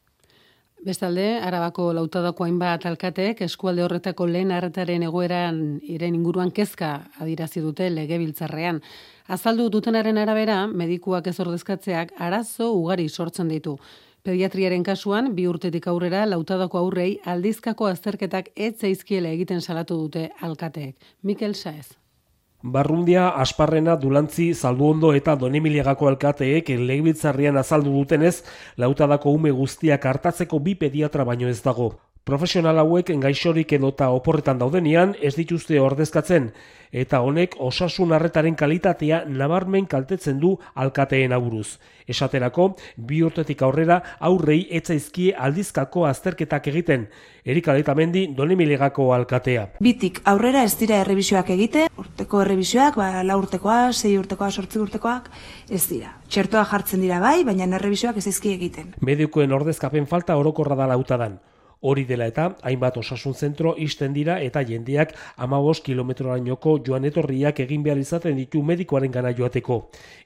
[0.85, 7.89] Bestalde, Arabako lautadako hainbat alkateek eskualde horretako lehen arretaren egoeran iren inguruan kezka adirazi dute
[7.89, 8.83] legebiltzarrean.
[9.29, 13.79] Azaldu dutenaren arabera, medikuak ez ordezkatzeak arazo ugari sortzen ditu.
[14.23, 20.97] Pediatriaren kasuan, bi urtetik aurrera lautadako aurrei aldizkako azterketak ez zaizkiela egiten salatu dute alkateek.
[21.23, 22.04] Mikel Saez.
[22.65, 28.39] Barrundia, Asparrena, Dulantzi, Zalduondo eta Donemiliagako alkateek legibiltzarrian azaldu dutenez,
[28.81, 31.91] lautadako ume guztiak hartatzeko bi pediatra baino ez dago.
[32.25, 36.47] Profesional hauek gaixorik edota oporretan daudenean ez dituzte ordezkatzen,
[36.89, 41.77] eta honek osasun harretaren kalitatea nabarmen kaltetzen du alkateen aburuz.
[42.09, 47.07] Esaterako, bi urtetik aurrera aurrei etzaizkie aldizkako azterketak egiten,
[47.45, 49.69] erik aletamendi donemilegako alkatea.
[49.85, 55.29] Bitik aurrera ez dira errebisioak egite, urteko errebisioak, ba, la urtekoa, sei urtekoa, sortzi urtekoak,
[55.69, 56.17] ez dira.
[56.33, 58.95] Txertoa jartzen dira bai, baina errebisioak ez egiten.
[59.01, 61.43] Medikoen ordezkapen falta orokorra da lautadan.
[61.85, 67.83] Hori dela eta hainbat osasun zentro isten dira eta jendeak amabos kilometrorainoko joan etorriak egin
[67.85, 69.77] behar izaten ditu medikoaren gana joateko.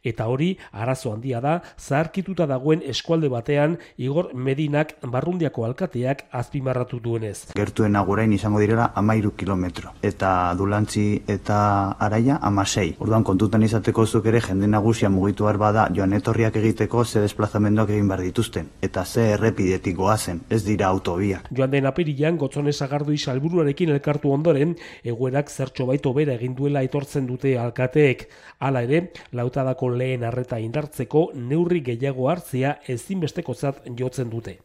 [0.06, 7.51] Eta hori arazo handia da zaharkituta dagoen eskualde batean Igor Medinak barrundiako alkateak azpimarratu duenez.
[7.59, 11.59] Gertuen agurain izango direla amairu kilometro eta dulantzi eta
[11.98, 12.94] araia amasei.
[13.01, 18.09] Orduan kontutan izateko zuk ere jende nagusia mugitu bada joan etorriak egiteko ze desplazamendoak egin
[18.09, 18.68] behar dituzten.
[18.80, 21.48] Eta ze errepidetik goazen, ez dira autobiak.
[21.51, 27.27] Joan den apirilan, gotzone zagardu isalburuarekin elkartu ondoren, egoerak zertxo baito bera egin duela etortzen
[27.27, 28.29] dute alkateek.
[28.61, 34.59] Hala ere, lautadako lehen arreta indartzeko neurri gehiago hartzea ezinbesteko zat jotzen dute.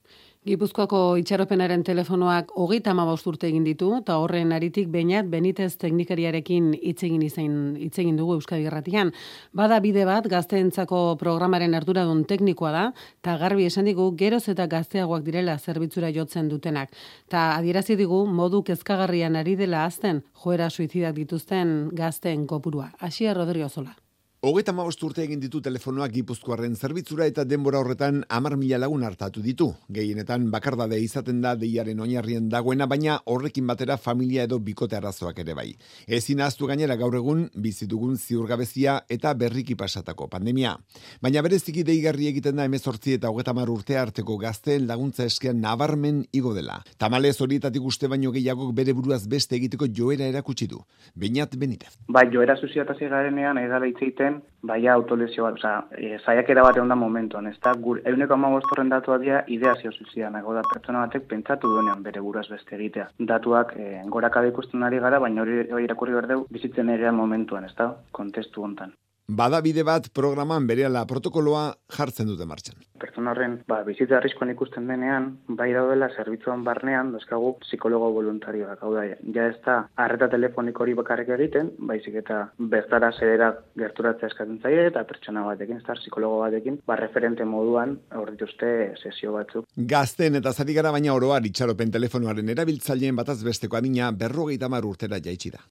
[0.44, 7.24] Gipuzkoako itxaropenaren telefonoak hogeita amabost urte egin ditu, eta horren aritik bainat benitez teknikariarekin itzegin
[7.24, 7.56] izan
[7.86, 9.14] itzegin dugu Euskadi Gerratian.
[9.56, 12.84] Bada bide bat gazteentzako programaren arduradun teknikoa da,
[13.24, 16.92] eta garbi esan digu geroz eta gazteagoak direla zerbitzura jotzen dutenak.
[17.32, 22.92] Ta adierazi digu modu kezkagarrian ari dela azten joera suizidak dituzten gazteen kopurua.
[23.00, 24.03] Asia Rodrigo Zola.
[24.44, 29.40] Hogeita maost urte egin ditu telefonoak gipuzkoaren zerbitzura eta denbora horretan amar mila lagun hartatu
[29.40, 29.70] ditu.
[29.96, 35.56] Gehienetan bakardade izaten da deiaren oinarrien dagoena, baina horrekin batera familia edo bikote arazoak ere
[35.56, 35.70] bai.
[36.18, 40.76] Ezin aztu gainera gaur egun bizitugun ziurgabezia eta berriki pasatako pandemia.
[41.24, 46.20] Baina bereziki deigarri egiten da emezortzi eta hogeita mar urte arteko gazteen laguntza eskean nabarmen
[46.34, 46.82] igo dela.
[46.98, 50.84] Tamalez horietatik uste baino gehiagok bere buruaz beste egiteko joera erakutsi du.
[51.16, 51.96] Beinat benitez.
[52.12, 54.33] Bai, joera suziotasi garenean, edala itzeiten,
[54.64, 58.90] baia autolesio bat, oza, e, zaiakera bat egon da momentuan, ez da, gur, euneko amagostorren
[58.94, 63.10] datua dira ideazio zuzian, nago da, pertsona batek pentsatu duenean bere buraz beste egitea.
[63.34, 67.76] Datuak e, goraka ikusten ari gara, baina hori, hori irakurri berdeu, bizitzen ere momentuan, ez
[67.78, 68.96] da, kontestu hontan.
[69.32, 71.62] Bada bide bat programan berehala protokoloa
[71.96, 72.76] jartzen dute martxan.
[73.00, 78.82] Pertsona horren, ba, bizitza arriskoan ikusten denean, bai daudela zerbitzuan barnean, dozkagu psikologo voluntarioak.
[78.84, 82.40] Hau da, ja ez da, arreta telefoniko hori bakarrik egiten, baizik eta
[82.74, 88.34] bertara zerera gerturatzea eskatzen zaie, eta pertsona batekin, ez psikologo batekin, ba, referente moduan, hor
[88.36, 89.70] dituzte sesio batzuk.
[89.94, 95.24] Gazten eta zari gara baina oroar itxaropen telefonoaren erabiltzaileen bataz besteko adina berrogeita mar urtera
[95.24, 95.64] jaitsi da.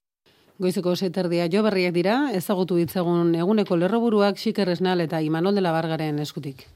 [0.61, 6.67] Goizeko seterdia jo berriak dira, ezagutu ditzegun eguneko lerroburuak xikerresnal eta imanol dela bargaren eskutik.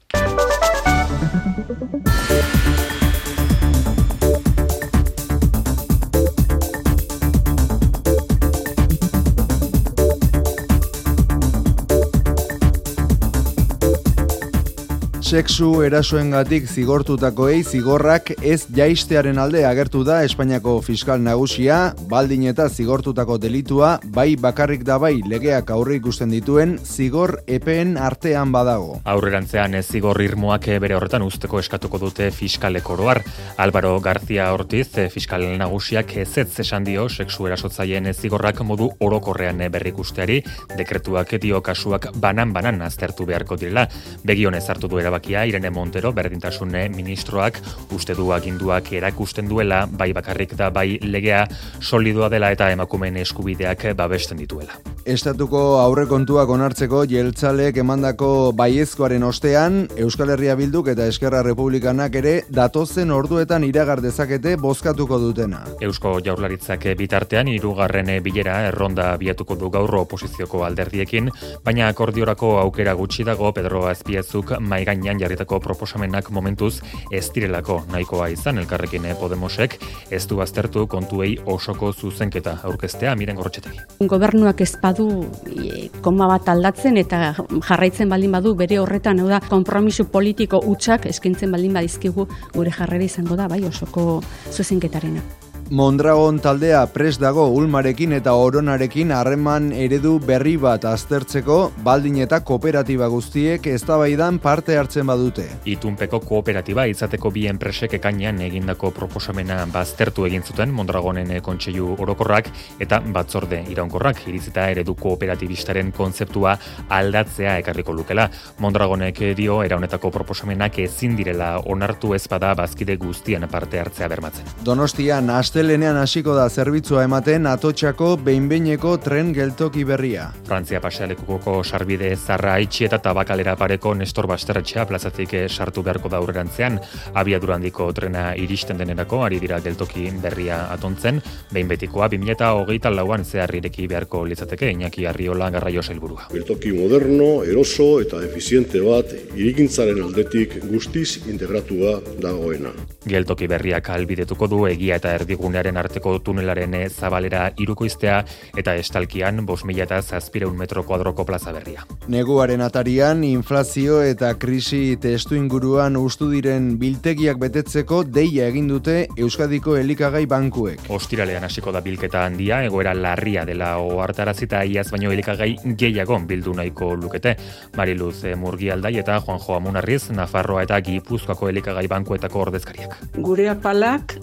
[15.27, 23.35] Sexu erasoengatik zigortutakoei zigorrak ez jaistearen alde agertu da Espainiako fiskal nagusia, baldin eta zigortutako
[23.43, 29.01] delitua bai bakarrik da bai legeak aurre ikusten dituen zigor epeen artean badago.
[29.03, 33.19] Aurrerantzean ez zigor irmoak bere horretan usteko eskatuko dute fiskalek oroar.
[33.57, 40.39] Álvaro García Ortiz, fiskal nagusiak ez ez esan dio sexu erasotzaien zigorrak modu orokorrean berrikusteari,
[40.77, 43.89] dekretuak dio kasuak banan-banan aztertu beharko direla.
[44.23, 47.57] Begionez hartu du erabakia Irene Montero berdintasun ministroak
[47.91, 51.48] uste du aginduak erakusten duela bai bakarrik da bai legea
[51.81, 54.77] solidoa dela eta emakumeen eskubideak babesten dituela.
[55.06, 63.11] Estatuko aurrekontuak onartzeko jeltzalek emandako baiezkoaren ostean Euskal Herria Bilduk eta Eskerra Republikanak ere datozen
[63.11, 65.64] orduetan iragar dezakete bozkatuko dutena.
[65.81, 71.31] Eusko Jaurlaritzak bitartean hirugarren bilera erronda biatuko du gaur oposizioko alderdiekin,
[71.64, 76.81] baina akordiorako aukera gutxi dago Pedro Azpiezuk mai gainean jarritako proposamenak momentuz
[77.11, 79.77] ez direlako nahikoa izan elkarrekin Podemosek
[80.11, 83.79] ez du aztertu kontuei osoko zuzenketa aurkeztea miren gorrotxetegi.
[83.99, 85.07] Gobernuak ez badu
[85.47, 87.34] e, koma bat aldatzen eta
[87.69, 93.03] jarraitzen baldin badu bere horretan hau da konpromiso politiko utxak eskintzen baldin badizkigu gure jarrera
[93.03, 94.21] izango da bai osoko
[94.51, 95.46] zuzenketarena.
[95.69, 103.10] Mondragon taldea pres dago ulmarekin eta oronarekin harreman eredu berri bat aztertzeko baldin eta kooperatiba
[103.11, 105.44] guztiek eztabaidan parte hartzen badute.
[105.68, 112.48] Itunpeko kooperatiba izateko bi enpresek ekainean egindako proposamena baztertu egin zuten Mondragonen kontseilu orokorrak
[112.80, 116.56] eta batzorde iraunkorrak irizita eredu kooperatibistaren kontzeptua
[116.88, 118.30] aldatzea ekarriko lukela.
[118.64, 124.48] Mondragonek dio eraunetako proposamenak ezin direla onartu ez bada bazkide guztien parte hartzea bermatzen.
[124.64, 130.27] Donostian astelenean hasiko da zerbitzua ematen atotxako behinbeineko tren geltoki berria.
[130.45, 136.77] Frantzia pasealekukoko sarbide zarra itxi eta tabakalera pareko Nestor Basterretxea plazatik sartu beharko da aurrerantzean
[137.17, 144.27] abiadurandiko trena iristen denerako ari dira geltoki berria atontzen, behin betikoa 2008 lauan zeharrireki beharko
[144.29, 146.27] litzateke Iñaki Arriola garraio helburua.
[146.35, 152.77] Geltoki moderno, eroso eta efiziente bat irigintzaren aldetik guztiz integratua dagoena.
[153.09, 155.17] Geltoki berriak albidetuko du egia eta
[155.47, 158.17] erdigunearen arteko tunelaren zabalera irukoiztea
[158.57, 161.85] eta estalkian 5.000 eta zazpireun metro kuadroko plaza berria.
[162.07, 169.77] Neguaren atarian, inflazio eta krisi testu inguruan ustu diren biltegiak betetzeko deia egin dute Euskadiko
[169.77, 170.89] elikagai bankuek.
[170.89, 176.93] Ostiralean hasiko da bilketa handia, egoera larria dela ohartarazita iaz baino elikagai gehiago bildu nahiko
[176.95, 177.37] lukete.
[177.77, 182.97] Mariluz Murgi Aldai eta Juanjo Amunarriz, Nafarroa eta Gipuzkoako elikagai bankuetako ordezkariak.
[183.17, 184.17] Gure apalak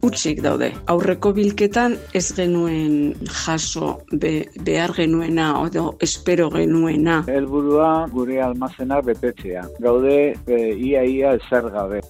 [0.00, 0.69] utxik daude.
[0.92, 7.20] Aurreko bilketan ez genuen jaso be, behar genuena edo espero genuena.
[7.28, 9.66] Helburua gure almazenak betetzea.
[9.80, 10.16] Gaude
[10.46, 12.00] e, ia ia zer gabe.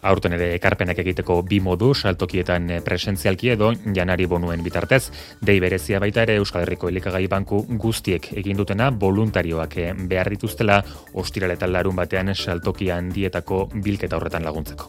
[0.00, 5.02] Aurten ere ekarpenak egiteko bi modu saltokietan presentzialki edo janari bonuen bitartez,
[5.44, 9.76] dei berezia baita ere Euskal Herriko elikagai banku guztiek egin dutena voluntarioak
[10.08, 10.80] behar dituztela
[11.12, 14.88] ostiraletan larun batean saltokia handietako bilketa horretan laguntzeko.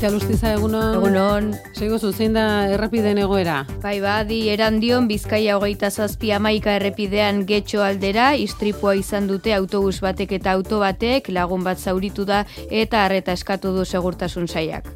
[0.00, 0.94] Maite Alustiza egunon.
[0.96, 1.48] Egunon.
[1.76, 3.58] Sego zuzein da errepiden egoera.
[3.82, 10.32] Bai, badi, erandion Bizkaia hogeita zazpi amaika errepidean getxo aldera, istripua izan dute autobus batek
[10.38, 14.88] eta auto batek, lagun bat zauritu da eta arreta eskatu du segurtasun saiak.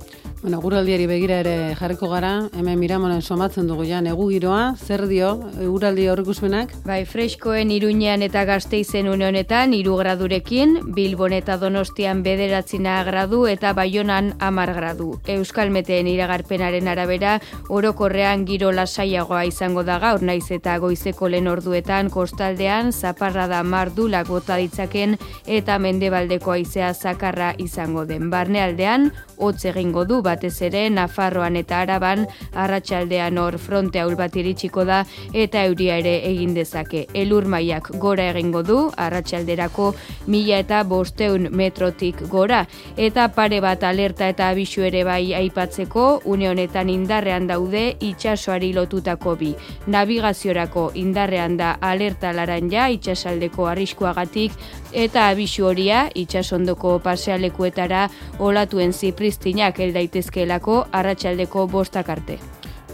[0.45, 5.31] Bueno, guraldiari begira ere jarriko gara, hemen miramonen somatzen dugu ja, negu giroa, zer dio,
[5.57, 6.75] guraldi horrikusmenak?
[6.85, 13.73] Bai, freskoen iruñean eta gazteizen une honetan, iru gradurekin, Bilbon eta Donostian bederatzina gradu eta
[13.73, 15.15] Baionan amar gradu.
[15.33, 17.39] Euskal Meteen iragarpenaren arabera,
[17.73, 24.29] orokorrean giro lasaiagoa izango da gaur naiz eta goizeko lehen orduetan kostaldean, zaparra da mardulak
[24.29, 25.17] bota ditzaken
[25.47, 28.29] eta mendebaldeko aizea zakarra izango den.
[28.29, 29.09] Barnealdean,
[29.39, 35.05] hotz egingo du batez ere Nafarroan eta Araban arratsaldean hor fronte aul bat iritsiko da
[35.33, 37.07] eta euria ere egin dezake.
[37.15, 39.93] Elur mailak gora egingo du arratsalderako
[40.27, 42.65] mila eta bosteun metrotik gora
[42.97, 49.37] eta pare bat alerta eta abisu ere bai aipatzeko une honetan indarrean daude itsasoari lotutako
[49.41, 49.53] bi.
[49.87, 54.53] Navigaziorako indarrean da alerta laranja itsasaldeko arriskuagatik
[54.95, 58.09] eta abisu horia itsasondoko pasealekuetara
[58.39, 62.39] olatuen zipristinak el daitezkeelako arratsaldeko bostak arte.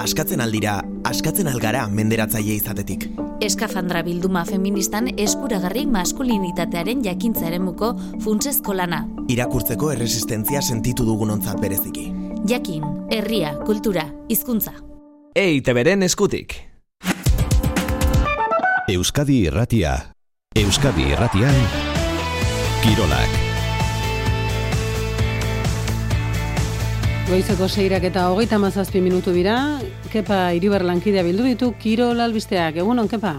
[0.00, 3.06] Askatzen aldira, askatzen algara menderatzaile izatetik.
[3.44, 7.92] Eskafandra bilduma feministan eskuragarri maskulinitatearen jakintza eremuko
[8.24, 9.04] funtsezko lana.
[9.30, 12.08] Irakurtzeko erresistentzia sentitu dugun ontzat bereziki.
[12.50, 12.84] Jakin,
[13.14, 14.74] herria, kultura, hizkuntza.
[15.34, 16.58] Ei, teberen eskutik.
[18.90, 19.96] Euskadi Irratia.
[20.58, 21.56] Euskadi Irratian.
[22.84, 23.43] Kirolak.
[27.24, 29.80] Goizeko seirak eta hogeita mazazpi minutu bira,
[30.12, 33.30] kepa iribar lankidea bildu ditu, kirol albisteak, egunon, kepa?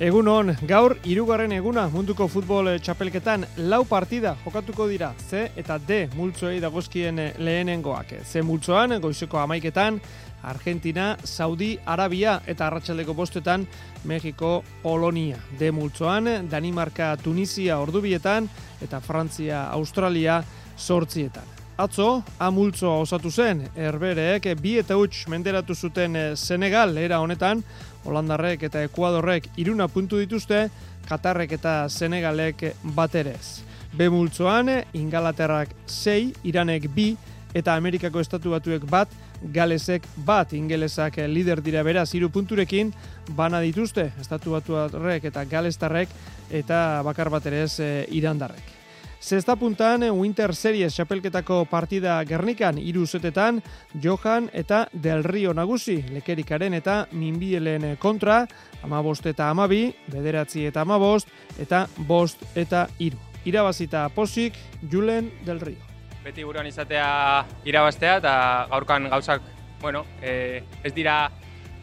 [0.00, 6.60] Egunon, gaur irugarren eguna munduko futbol txapelketan lau partida jokatuko dira, C eta D multzoei
[6.60, 8.12] dagozkien lehenengoak.
[8.28, 10.02] C multzoan, goizeko amaiketan,
[10.44, 13.64] Argentina, Saudi, Arabia eta Arratsaldeko bostetan
[14.04, 15.40] Mexiko, Polonia.
[15.58, 18.50] D multzoan, Danimarka, Tunisia ordubietan
[18.84, 20.42] eta Frantzia, Australia
[20.76, 21.59] sortzietan.
[21.80, 27.62] Atzo, amultzoa osatu zen, erbereek bi eta huts menderatu zuten Senegal era honetan,
[28.04, 30.66] Holandarrek eta Ekuadorrek iruna puntu dituzte,
[31.08, 32.66] Katarrek eta Senegalek
[32.96, 33.62] baterez.
[33.96, 37.14] B multzoan, Ingalaterrak 6, Iranek bi
[37.56, 39.08] eta Amerikako estatu batuek bat,
[39.40, 42.92] Galesek bat ingelesak lider dira beraz hiru punturekin
[43.38, 46.12] bana dituzte estatu batuarrek eta Galestarrek
[46.60, 47.80] eta bakar baterez
[48.12, 48.79] irandarrek.
[49.20, 53.58] Zesta puntan, Winter Series xapelketako partida Gernikan iru zetetan,
[53.92, 58.46] Johan eta Del Rio nagusi, lekerikaren eta minbielen kontra,
[58.82, 61.28] ama bost eta amabi, bederatzi eta ama bost,
[61.60, 63.20] eta bost eta iru.
[63.44, 64.56] Irabazita posik,
[64.90, 65.84] Julen Del Rio.
[66.24, 68.34] Beti buruan izatea irabaztea eta
[68.72, 69.44] gaurkan gauzak,
[69.82, 71.30] bueno, e, ez dira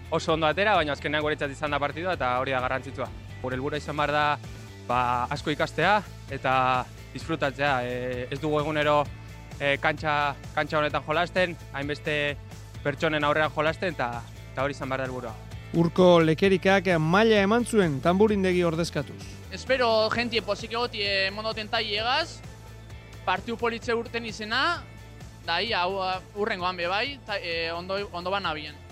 [0.10, 3.14] oso ondo atera, baina azkenean guretzat izan da partidua eta hori da garrantzitsua.
[3.44, 4.28] Gure helburua izan behar da
[4.88, 6.00] ba, asko ikastea
[6.34, 6.54] eta
[7.18, 7.74] disfrutatzea.
[7.84, 9.02] E, ez dugu egunero
[9.60, 12.38] e, kantxa, kantxa honetan jolasten, hainbeste
[12.84, 15.36] pertsonen aurrean jolasten, eta hori izan behar da helburua.
[15.78, 19.20] Urko lekerikak maila eman zuen tamburindegi ordezkatuz.
[19.52, 22.40] Espero jentie pozik egotie monoten tai egaz,
[23.28, 24.82] partiu politze urten izena,
[25.48, 26.00] da hi, hau
[26.40, 28.87] urrengoan be bai, ta, e, ondo, ondo ban abien.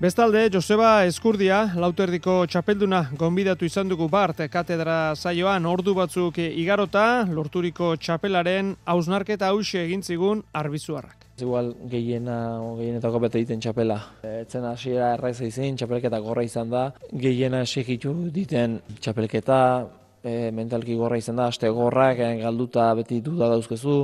[0.00, 7.92] Bestalde, Joseba Eskurdia, lauterdiko txapelduna gonbidatu izan dugu bart, katedra saioan ordu batzuk igarota, lorturiko
[8.02, 11.28] txapelaren hausnarketa hause egin zigun arbizuarrak.
[11.38, 12.40] Igual gehiena,
[12.80, 14.00] gehienetako bete egiten txapela.
[14.42, 16.88] Etzen hasiera erraiza izin, txapelketa gorra izan da.
[17.14, 19.58] Gehiena segitu diten txapelketa,
[20.26, 24.00] e, mentalki gorra izan da, aste gorrak, e, galduta beti duda dauzkezu.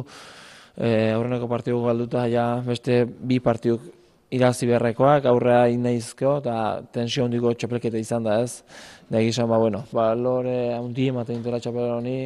[0.79, 3.97] E, aurreneko partidu galduta, ja, beste bi partiduk
[4.31, 6.57] irazi beharrekoak, aurrea inaizko, eta
[6.95, 8.63] tensio handiko txapelketa izan da ez.
[9.11, 12.19] Da egizan, ba, bueno, ba, lore handi ematen dutela txapelera honi,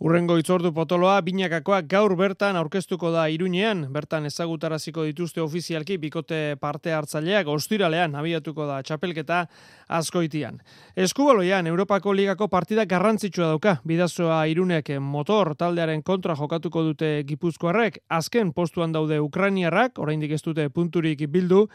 [0.00, 6.94] Urrengo itzordu potoloa binakakoak gaur bertan aurkeztuko da Iruñean, bertan ezagutaraziko dituzte ofizialki bikote parte
[6.96, 9.42] hartzaileak ostiralean abiatuko da txapelketa
[9.98, 10.56] askoitian.
[10.96, 18.54] Eskubaloian Europako Ligako partida garrantzitsua dauka, bidazoa Irunek motor taldearen kontra jokatuko dute Gipuzkoarrek, azken
[18.56, 21.66] postuan daude Ukrainiarrak, oraindik ez dute punturik bildu,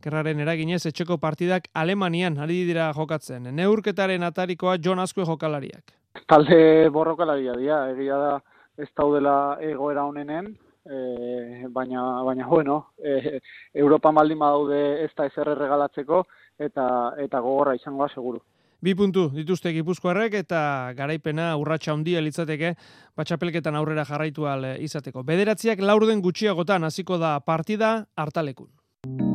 [0.00, 3.52] Gerraren eraginez etxeko partidak Alemanian ari dira jokatzen.
[3.52, 5.92] Neurketaren atarikoa Jon Azkue jokalariak
[6.28, 8.34] talde borrokalaria dira, egia da
[8.78, 10.54] ez daudela egoera honenen,
[10.84, 13.40] e, baina, baina bueno, e,
[13.74, 16.24] Europa maldin badaude ez da ezer regalatzeko
[16.58, 16.86] eta,
[17.18, 18.42] eta gogorra izangoa seguru.
[18.84, 22.74] Bi puntu dituzte gipuzkoarrek eta garaipena urratsa handia litzateke
[23.16, 25.24] batxapelketan aurrera jarraitu al izateko.
[25.24, 28.68] Bederatziak laurden gutxiagotan hasiko da partida hartalekun.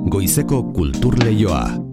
[0.09, 1.88] Goizeko kultur leioa.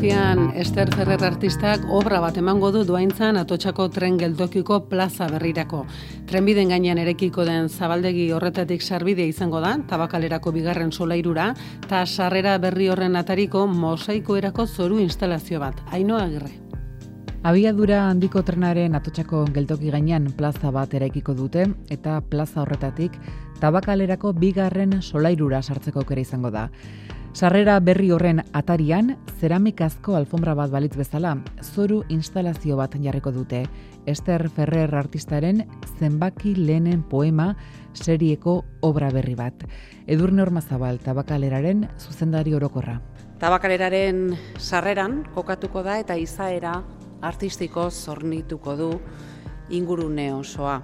[0.00, 5.82] Donostian Ester Ferrer artistak obra bat emango du duaintzan atotxako tren geldokiko plaza berrirako.
[6.30, 11.50] Trenbiden gainean erekiko den zabaldegi horretatik sarbidea izango da, tabakalerako bigarren solairura,
[11.84, 15.84] eta sarrera berri horren atariko mosaiko erako zoru instalazio bat.
[15.92, 16.54] Ainoa agirre.
[17.44, 23.20] Abiadura handiko trenaren atotxako geltoki gainean plaza bat eraikiko dute eta plaza horretatik
[23.60, 26.70] tabakalerako bigarren solairura sartzeko kere izango da.
[27.32, 33.62] Sarrera berri horren atarian, zeramikazko alfombra bat balitz bezala, zoru instalazio bat jarriko dute.
[34.10, 35.62] Ester Ferrer artistaren
[35.98, 37.54] zenbaki lehenen poema
[37.94, 39.62] serieko obra berri bat.
[40.08, 42.98] Edurne Ormazabal tabakaleraren zuzendari orokorra.
[43.38, 46.80] Tabakaleraren sarreran kokatuko da eta izaera
[47.22, 48.94] artistiko zornituko du
[49.70, 50.80] ingurune osoa.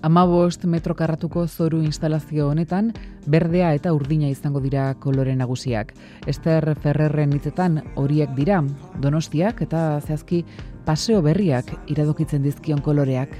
[0.00, 2.92] Amabost metro karratuko zoru instalazio honetan,
[3.26, 5.90] berdea eta urdina izango dira kolore nagusiak.
[6.30, 8.60] Ester Ferrerren hitzetan horiek dira,
[9.02, 10.44] donostiak eta zehazki
[10.86, 13.34] paseo berriak iradokitzen dizkion koloreak.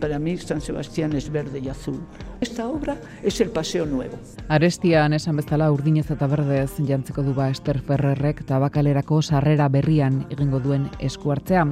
[0.00, 1.98] Para mí San Sebastián es verde y azul.
[2.40, 4.16] Esta obra es el paseo nuevo.
[4.48, 10.60] Arestian esan bezala urdinez eta berdez jantzeko du ba Ester Ferrerrek tabakalerako sarrera berrian egingo
[10.60, 11.66] duen eskuartzea.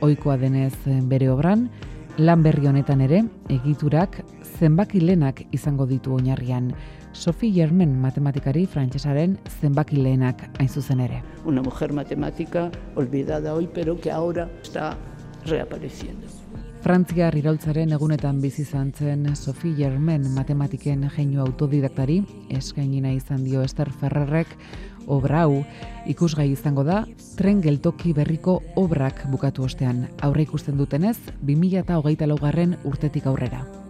[0.00, 0.74] Ohikoa denez
[1.08, 1.70] bere obran,
[2.16, 3.18] Lan berri honetan ere,
[3.52, 4.14] egiturak
[4.56, 6.70] zenbaki lehenak izango ditu oinarrian.
[7.12, 11.20] Sophie Germen matematikari frantsesaren zenbaki lehenak hain zuzen ere.
[11.44, 14.96] Una mujer matemática olvidada hoy, pero que ahora está
[15.44, 16.26] reapareciendo.
[16.80, 24.56] Frantziar iraultzaren egunetan bizi zantzen Sophie Germen matematiken jeinu autodidaktari, eskainina izan dio Ester Ferrerrek,
[25.06, 25.64] obra hau
[26.06, 27.04] ikusgai izango da
[27.38, 33.85] tren geltoki berriko obrak bukatu ostean aurre ikusten dutenez 2024 laugarren urtetik aurrera.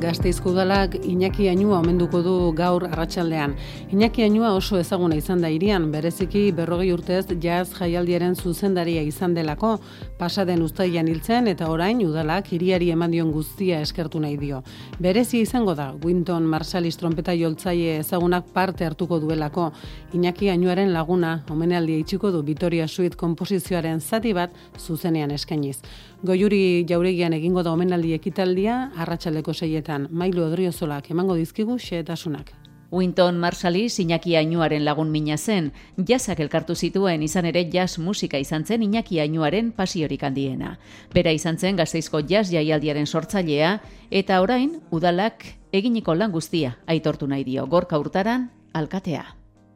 [0.00, 3.54] Gasteizko udalak Iñaki Ainua omenduko du gaur arratsaldean.
[3.92, 9.78] Iñaki Ainua oso ezaguna izan da irian, bereziki berrogei urtez jaz jaialdiaren zuzendaria izan delako,
[10.18, 14.62] pasaden ustaian hiltzen eta orain udalak iriari eman dion guztia eskertu nahi dio.
[14.98, 19.70] Berezi izango da, Winton Marsalis trompeta joltzaile ezagunak parte hartuko duelako.
[20.12, 25.78] Iñaki Ainuaren laguna, omenaldia itxiko du Vitoria Suite kompozizioaren zati bat zuzenean eskainiz.
[26.24, 32.48] Goiuri jauregian egingo da omenaldi ekitaldia, arratsaldeko seietan, mailu odriozolak emango dizkigu xeetasunak.
[32.90, 38.64] Winton Marsali Iñaki Ainuaren lagun mina zen, jasak elkartu zituen izan ere jazz musika izan
[38.64, 40.78] zen Iñaki Ainuaren pasiorik handiena.
[41.12, 47.44] Bera izan zen gazteizko jazz jaialdiaren sortzailea, eta orain, udalak eginiko lan guztia aitortu nahi
[47.44, 49.26] dio, gorka urtaran, alkatea.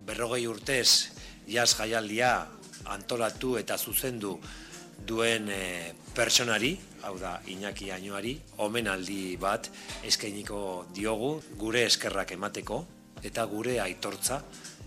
[0.07, 1.13] Berrogei urtez,
[1.47, 2.47] jazz jaialdia
[2.87, 4.39] antolatu eta zuzendu
[5.07, 6.73] duen e, pertsonari,
[7.07, 8.33] hau da Iñaki Ainoari,
[8.65, 9.69] omenaldi bat
[10.07, 12.79] eskainiko diogu gure eskerrak emateko
[13.23, 14.41] eta gure aitortza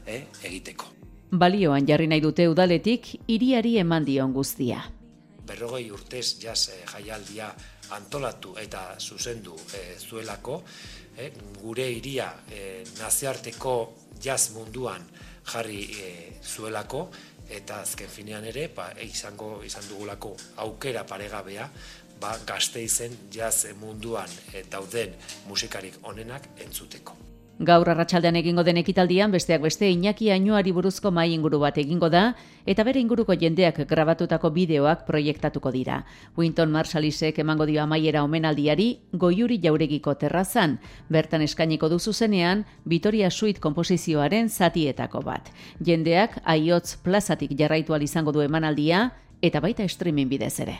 [0.03, 0.89] e, egiteko.
[1.31, 4.83] Balioan jarri nahi dute udaletik hiriari eman dion guztia.
[5.47, 7.47] Berrogei urtez jaz e, jaialdia
[7.95, 10.61] antolatu eta zuzendu e, zuelako,
[11.15, 11.31] e,
[11.61, 13.77] gure hiria e, naziarteko
[14.19, 15.07] jaz munduan
[15.47, 16.11] jarri e,
[16.43, 17.07] zuelako,
[17.51, 21.67] eta azken finean ere, ba, izango izan dugulako aukera paregabea,
[22.21, 25.17] ba, gazte izen jaz munduan e, dauden
[25.49, 27.30] musikarik onenak entzuteko.
[27.61, 32.33] Gaur arratsaldean egingo den ekitaldian besteak beste Iñaki Ainuari buruzko mai inguru bat egingo da
[32.65, 35.99] eta bere inguruko jendeak grabatutako bideoak proiektatuko dira.
[36.37, 40.79] Winton Marsalisek emango dio amaiera omenaldiari Goiuri Jauregiko terrazan,
[41.09, 45.53] bertan eskainiko du zuzenean Vitoria Suite komposizioaren zatietako bat.
[45.85, 50.79] Jendeak Aiotz plazatik jarraitu izango du emanaldia eta baita streaming bidez ere.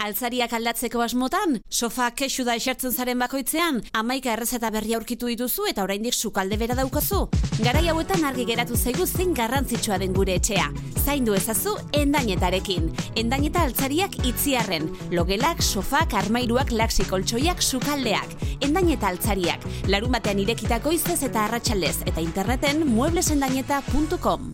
[0.00, 5.84] Altzariak aldatzeko asmotan, sofa kexu da esertzen zaren bakoitzean, amaika errezeta berri aurkitu dituzu eta
[5.84, 7.26] oraindik sukalde bera daukazu.
[7.60, 10.70] Garai hauetan argi geratu zaigu zein garrantzitsua den gure etxea.
[11.04, 12.88] Zaindu ezazu endainetarekin.
[13.20, 14.88] Endaineta altzariak itziarren.
[15.12, 18.32] Logelak, sofak, armairuak, laksikoltsoiak, sukaldeak.
[18.64, 19.68] Endaineta altzariak.
[19.92, 24.52] Larun batean irekitako izez eta arratsaldez eta interneten mueblesendaineta.com.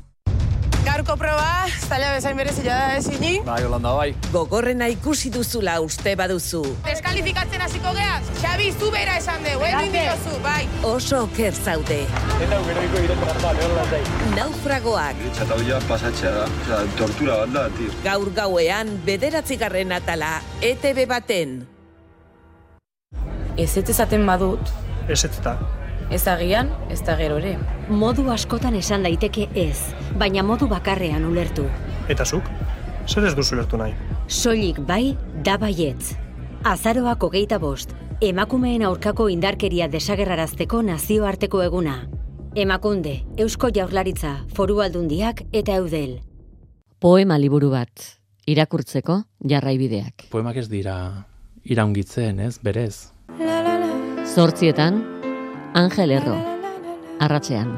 [0.86, 3.40] Gaurko proba, zaila bezain berezila da ezini.
[3.42, 4.12] Bai, Holanda, bai.
[4.30, 6.60] Gogorrena ikusi duzula uste baduzu.
[6.86, 10.60] Deskalifikatzen hasiko geaz, Xabi, zu bera esan de, egin diozu, bai.
[10.86, 11.98] Oso oker zaude.
[12.38, 13.74] Eta ugeroiko iretu harta, lehor
[14.36, 15.24] Naufragoak.
[15.34, 17.90] Eta hoia pasatzea da, Osa, tortura bat da, tio.
[18.06, 21.58] Gaur gauean, bederatzigarren atala, ETV baten.
[23.56, 24.70] Ez ez ezaten badut,
[25.08, 25.58] Ez eta.
[26.10, 27.56] Ez agian, ez da gero ere.
[27.88, 29.78] Modu askotan esan daiteke ez,
[30.18, 31.66] baina modu bakarrean ulertu.
[32.08, 32.48] Eta zuk?
[33.06, 33.94] Zer ez duzu lertu nahi?
[34.28, 36.16] Soilik bai, da baietz.
[36.66, 42.00] Azaroak hogeita bost, emakumeen aurkako indarkeria desagerrarazteko nazioarteko eguna.
[42.56, 46.20] Emakunde, Eusko Jaurlaritza, Foru Aldundiak eta Eudel.
[46.98, 47.92] Poema liburu bat,
[48.48, 50.30] irakurtzeko jarraibideak.
[50.32, 50.96] Poemak ez dira
[51.62, 53.12] iraungitzen, ez, berez.
[54.34, 55.15] Zortzietan,
[55.76, 56.34] Angel Erro,
[57.20, 57.68] arratzean.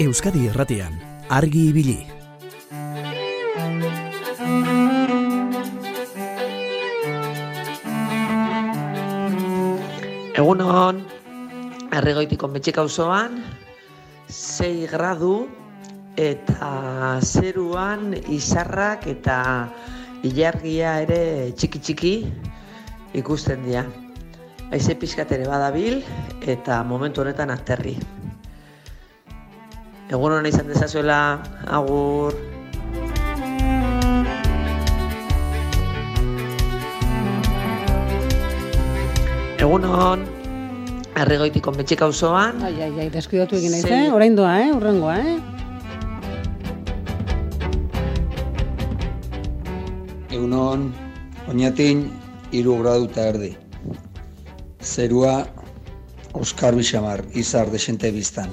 [0.00, 0.96] Euskadi Erratian,
[1.28, 2.21] argi ibili.
[12.50, 13.42] Metxek auzoan,
[14.28, 15.48] 6 gradu
[16.16, 19.68] eta zeruan izarrak eta
[20.26, 22.14] ilargia ere txiki txiki
[23.20, 23.84] ikusten dira.
[24.72, 26.00] Haize pixkat ere badabil
[26.48, 27.98] eta momentu honetan aterri.
[30.12, 32.36] Egun hona izan dezazuela, agur.
[39.62, 40.21] Egunon,
[41.22, 44.12] erregoitiko metxek auzoan, Ai, ai, ai, deskuidatu egin naiz, eh?
[44.12, 44.70] Orain doa, eh?
[44.74, 45.38] Urrengoa, eh?
[50.32, 50.92] Egunon,
[51.52, 52.06] oinatin
[52.52, 53.50] hiru gradu eta erdi.
[54.82, 55.46] Zerua
[56.32, 58.48] Oskar Bixamar, izar desente biztan.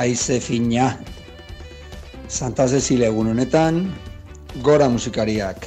[0.00, 0.94] Aize fina.
[2.28, 3.82] Santa Cecilia egun honetan,
[4.64, 5.66] gora musikariak.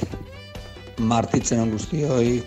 [0.98, 2.42] Martitzen on guztioi.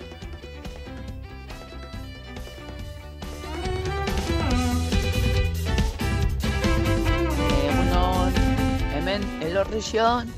[10.07, 10.31] Elorrixon,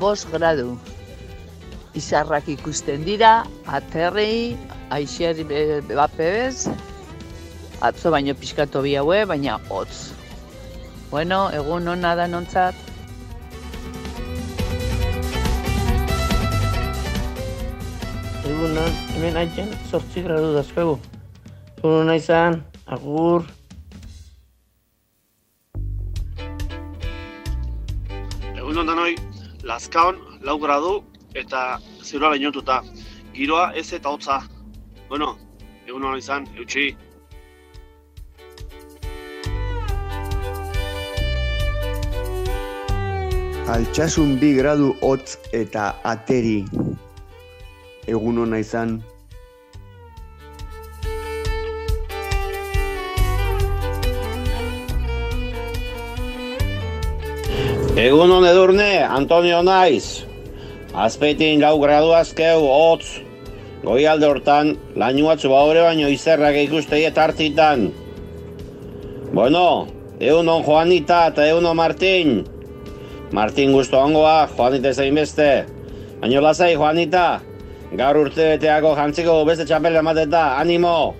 [0.00, 0.76] bos gradu.
[1.94, 4.56] Izarrak ikusten dira, aterri,
[4.90, 5.36] aixer
[5.88, 6.68] bapebez,
[7.80, 10.12] atzo baino pixkatu bi haue, baina hotz.
[11.10, 12.74] Bueno, egun hona da nontzat.
[18.46, 20.98] Egunon, hemen haitzen sortzi gradu dazkegu.
[21.78, 23.46] Egun hona izan, agur.
[29.66, 30.92] Lazkaon, lau gradu
[31.34, 32.82] eta zerua bainotuta.
[33.34, 34.36] Giroa ez eta hotza.
[35.08, 35.32] Bueno,
[35.88, 36.86] egun hona izan, eutxi.
[43.74, 46.60] Altsasun bi gradu hotz eta ateri.
[48.06, 49.00] Egun hona izan.
[57.96, 60.26] Egun hon edurne, Antonio naiz.
[60.92, 63.22] Azpeitin lau gradu azkeu, hotz.
[63.86, 67.86] Goialde hortan, lainu batzu baure baino izerrak ikustei eta hartzitan.
[69.32, 69.64] Bueno,
[70.20, 72.36] egunon Juanita eta egunon Martin.
[73.32, 75.50] Martin guztu ongoa, Juanita ez beste.
[76.20, 77.40] Baina lasai, Juanita.
[77.96, 81.14] Gaur urte beteako jantziko beste txapela emateta, animo!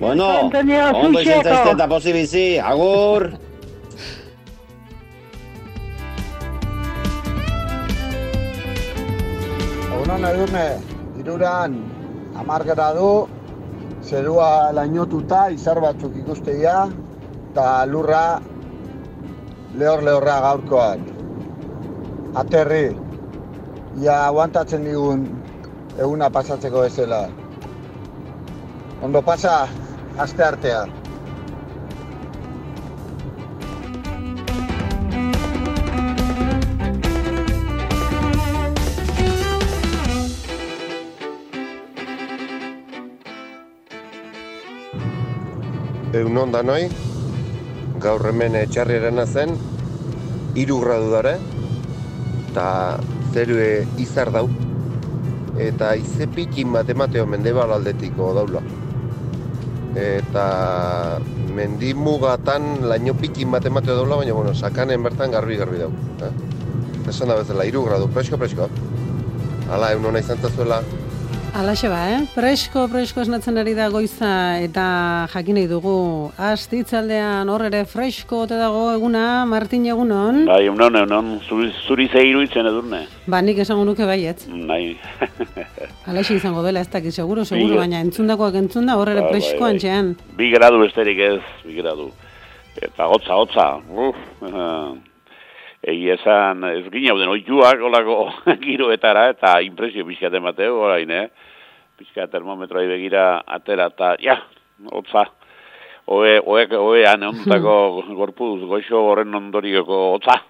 [0.00, 3.34] Bueno, ondo izan zaizte eta posibizi, agur!
[10.04, 10.62] Egunon edurne,
[11.16, 11.76] iruran
[12.36, 13.06] amargara du,
[14.04, 16.74] zerua lainotuta, izar batzuk ikusteia,
[17.46, 18.24] eta lurra
[19.80, 21.06] lehor-lehorra gaurkoan.
[22.42, 22.82] Aterri,
[24.02, 25.24] ja aguantatzen digun
[25.96, 27.22] eguna pasatzeko bezala.
[29.08, 29.56] Ondo pasa,
[30.26, 30.84] aste artea.
[46.34, 46.88] Egun onda noi,
[48.02, 49.52] gaur hemen etxarriaren zen,
[50.58, 51.34] iru gradu dara,
[52.40, 52.64] eta
[53.30, 53.68] zerue
[54.02, 54.48] izar dau,
[55.62, 58.64] eta izepikin matemateo mendebal aldetiko daula.
[59.94, 60.48] Eta
[61.54, 65.92] mendimugatan laino pikin matemateo daula, baina bueno, sakanen bertan garbi-garbi dau.
[66.18, 66.32] Eh?
[67.14, 68.66] Esan da bezala, iru gradu, presko-presko.
[69.70, 70.82] Hala, egun hona izan zazuela,
[71.54, 72.22] Alaxe ba, eh?
[72.34, 74.86] Presko, presko esnatzen ari da goiza eta
[75.30, 75.92] jakin nahi dugu.
[76.34, 80.40] Astitzaldean hor ere fresko ote dago eguna, Martin egunon.
[80.50, 83.04] Bai, egunon, egunon, zuri, zuri zehiru itzen edurne.
[83.30, 84.42] Ba, nik esango nuke baiet.
[84.66, 84.98] Bai.
[86.10, 89.72] Alaxe izango dela, ez dakit, seguro, seguro, baina entzundakoak entzunda hor ere ba, presko bai,
[89.76, 90.12] antxean.
[90.18, 90.36] Bai.
[90.42, 92.10] Bi gradu besterik ez, bi gradu.
[92.82, 94.18] Eta hotza, hotza, uf,
[95.84, 98.18] Egi esan, ez gine hau den oituak, olako
[98.64, 101.26] giroetara, eta impresio pixkat emateu, orain, eh?
[102.00, 103.24] Pixkat termometroa begira
[103.56, 104.38] atera, eta, ja,
[104.88, 105.26] hotza,
[106.06, 107.76] oe, oe, oe, ane ondutako
[108.20, 110.40] gorpuz, goixo horren ondorioko hotza.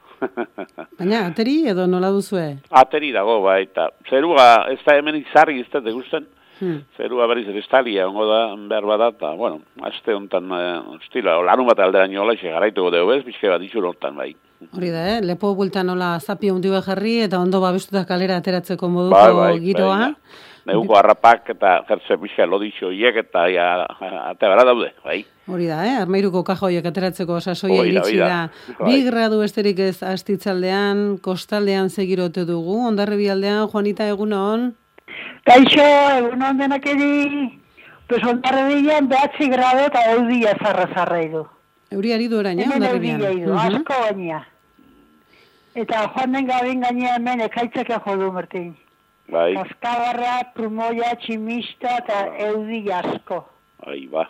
[1.01, 2.47] Baina, ateri edo nola duzue?
[2.70, 6.31] Ateri dago, bai, eta zerua, ez da hemen izarri ez da degusten,
[6.61, 6.81] hmm.
[6.94, 8.40] zerua berriz estalia, ongo da,
[8.70, 13.24] behar bat, eta, bueno, azte honetan, eh, estila, larun bat alderan jola, garaitu dugu ez,
[13.27, 14.36] pixke bat itxur honetan, bai.
[14.72, 15.20] Hori da, eh?
[15.22, 19.98] lepo bulta nola zapi hundi jarri eta ondo babestuta kalera ateratzeko moduko bai, bai, giroa.
[20.64, 23.86] Bai, Neuko harrapak eta jertze pixka lodixo hiek eta ja,
[24.31, 25.24] atebara daude, bai.
[25.47, 25.97] Hori da, eh?
[26.01, 28.48] armeiruko kajoiek ateratzeko sasoia iritsi da.
[28.78, 28.86] Bai.
[28.86, 34.70] Bi gradu esterik ez astitzaldean, kostaldean segirote dugu, ondarri bialdean, Juanita, egunon?
[35.44, 35.90] Kaixo,
[36.22, 37.12] egunon denak edi,
[38.09, 41.20] pues ondarri bilan behatzi grado eta eudia zarra zarra
[41.95, 42.01] edo.
[42.01, 42.66] Euriari du orain, eh.
[42.66, 44.45] Hemen euriari du, asko baina.
[45.75, 48.75] Eta joan den gabin gainea hemen ekaitzak jodu, Martin.
[49.31, 49.55] Bai.
[49.57, 53.45] Kaskabarra, prumoia, tximista eta eudi asko.
[53.87, 54.29] Ai, ba.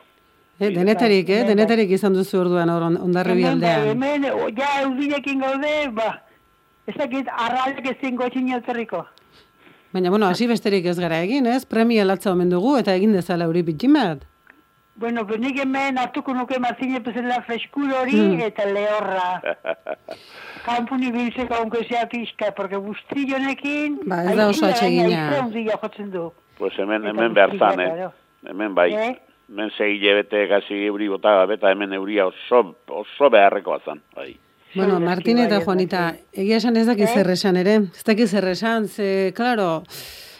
[0.61, 1.43] Eh, denetarik, eh?
[1.49, 3.89] Denetarik izan duzu orduan ondarri bialdean.
[3.91, 6.13] Hemen, hemen, ja eudinekin gaude, ba.
[6.87, 9.03] Ez dakit, arralek ez zinko txiniotzerriko.
[9.95, 11.65] Baina, bueno, hasi besterik ez gara egin, ez?
[11.67, 14.25] Premia latza omen dugu eta egin dezala hori bitximat.
[14.97, 18.41] Bueno, pues nik hemen hartuko nuke mazine pesela freskul hori mm.
[18.47, 19.57] eta lehorra.
[20.65, 23.99] Kampu ni biltzeko onko zea pizka, porque bustillonekin...
[24.07, 25.51] Ba, ez da oso atxegina.
[25.83, 26.31] jotzen du.
[26.59, 28.09] Pues hemen, hemen behar zan, eh?
[28.47, 28.93] Hemen bai.
[28.95, 29.13] Eh?
[29.49, 34.37] Hemen segi jebete gazi euri bota beta hemen euria oso, oso beharreko azan, bai.
[34.75, 37.27] Bueno, Martin eta Juanita, egia esan ez dakiz eh?
[37.33, 37.75] esan ere.
[37.91, 39.83] Ez dakiz erresan, ze, klaro...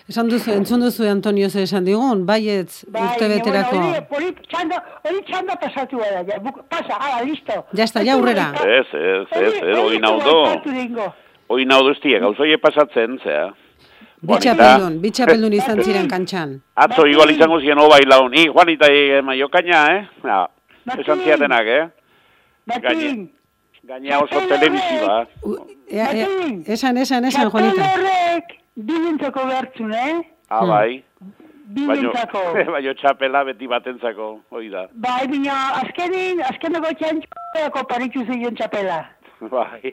[0.05, 3.79] Esan duzu, entzun duzu Antonio ze esan digun, baietz bai, urte beterako.
[4.13, 7.57] Hori txanda, hori txanda pasatu gara, ja, pasa, ala, listo.
[7.73, 8.51] Ya está, ya urrera.
[8.61, 10.35] Ez, ez, ez, ez, hori naudo.
[11.49, 12.21] Hori naudo ez tiek,
[12.61, 13.47] pasatzen, zea.
[14.25, 16.53] Bitxapeldun, bitxapeldun izan ziren kantxan.
[16.75, 18.37] Atzo, igual izango ziren oba hilaun.
[18.37, 20.05] I, Juanita, e, maio kaina, eh?
[20.25, 20.43] Ja,
[20.99, 21.89] esan ziatenak, eh?
[22.69, 23.25] Batin.
[23.89, 25.25] Gaina oso televisiba.
[25.89, 28.24] Esan, esan, esan, Juanita.
[28.75, 30.23] Txapel Bilintzako behartzun, eh?
[30.51, 31.05] Ah, bai.
[31.67, 32.41] Bilintzako.
[32.73, 34.89] Baina, txapela beti batentzako, hoi da.
[34.93, 39.05] Bai, baina azkenin, azkenako txantxako paritxu zeion txapela.
[39.45, 39.93] Bai.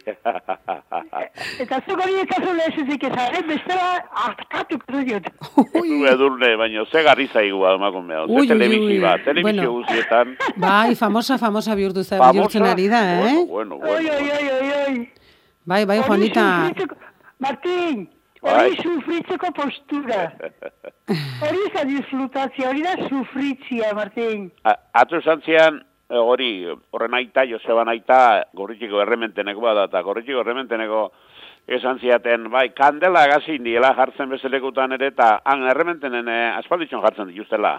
[1.64, 4.80] Eta zuko hori ekazu lehesuzik ezaren, bestela atkatu.
[5.82, 8.30] Ui, edurne, baina ze garri zaigu adomakon behar.
[8.30, 10.38] Ze televisiba, televizio guzietan.
[10.56, 13.46] Bai, famosa, famosa bihurtu zen, bihurtzen ari da, eh?
[13.46, 13.94] Bueno, bueno, bueno.
[13.94, 15.10] Oi, oi, oi, oi.
[15.66, 16.72] Bai, bai, Juanita.
[17.42, 18.08] Martín,
[18.42, 18.78] Hori bai.
[18.82, 20.22] sufritzeko postura.
[21.46, 24.48] Hori ez da disfrutazia, hori da sufritzia, Martin.
[24.66, 25.78] Atzo zantzian,
[26.10, 31.04] eh, hori, horren aita, Joseba naita, gorritxiko errementeneko bada, eta gorritxiko errementeneko
[31.68, 37.30] esan ziaten, bai, kandela gazin diela jartzen bezalekutan ere, eta han errementenen eh, aspalditxon jartzen
[37.30, 37.76] dituztela.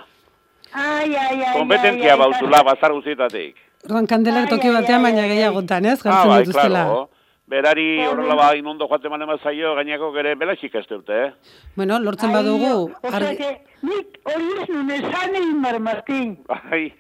[0.73, 3.59] Ai, ai, ai, Kompetentzia bautula bazar guztietatik.
[3.85, 5.99] Orduan kandelak toki batean, baina gehiagotan, ez?
[6.07, 6.85] Ah, Jartzen bai, dituztela.
[6.87, 7.09] claro.
[7.53, 11.33] Berari horrela ba inondo joate mane zaio gainako gere belaxik ez dute, eh?
[11.77, 13.51] Bueno, lortzen badugu, argi- que
[13.83, 16.31] nik hori ez nun esan egin bar, Martin.
[16.49, 16.95] Bai.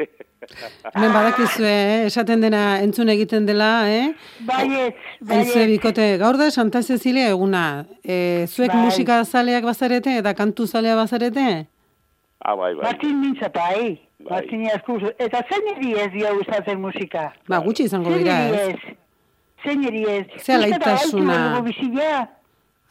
[0.94, 2.06] hemen badakizue, eh?
[2.10, 4.12] esaten dena entzun egiten dela, eh?
[4.44, 4.96] Baiet,
[5.26, 5.70] Aizue baiet.
[5.72, 7.86] bikote, gaur da Santa Cecilia eguna.
[8.04, 8.82] E, zuek Bai.
[8.84, 11.66] musika zaleak bazarete eta kantu zalea bazarete?
[12.44, 12.84] Ah, bai, bai.
[12.90, 14.00] Martin mintza bai.
[14.28, 14.66] Martin.
[15.18, 17.30] Eta zein eri ez dio gustatzen musika?
[17.48, 18.76] Ba, gutxi izango dira, ez?
[19.62, 19.70] Ez?
[19.70, 20.26] Zein eri ez?
[20.44, 21.64] Ze alaitasuna.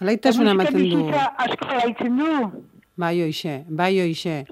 [0.02, 0.84] Alaitasuna ematen du.
[0.84, 2.52] bizitza asko gaitzen du.
[2.98, 4.46] Bai hoixe, bai hoixe.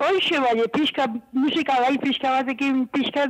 [0.00, 3.26] Hoxe bai, pixka, musika bai pixka batekin, pixka,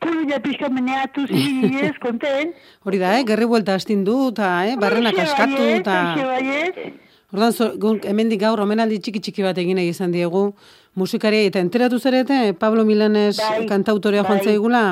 [0.00, 2.52] pulila pixka meneatu zidez, konten.
[2.84, 3.24] Hori da, eh?
[3.24, 4.76] Gerri buelta astindu eta, eh?
[4.76, 5.96] Barrenak Hoxe askatu eta...
[6.18, 6.92] hoxe.
[7.32, 7.70] Ordan zo,
[8.04, 10.50] hemendik gaur omenaldi txiki txiki bat egin izan diegu
[10.94, 14.44] musikari eta enteratu zarete Pablo Milanes Bai, kantautorea joan bai.
[14.44, 14.82] zaigula?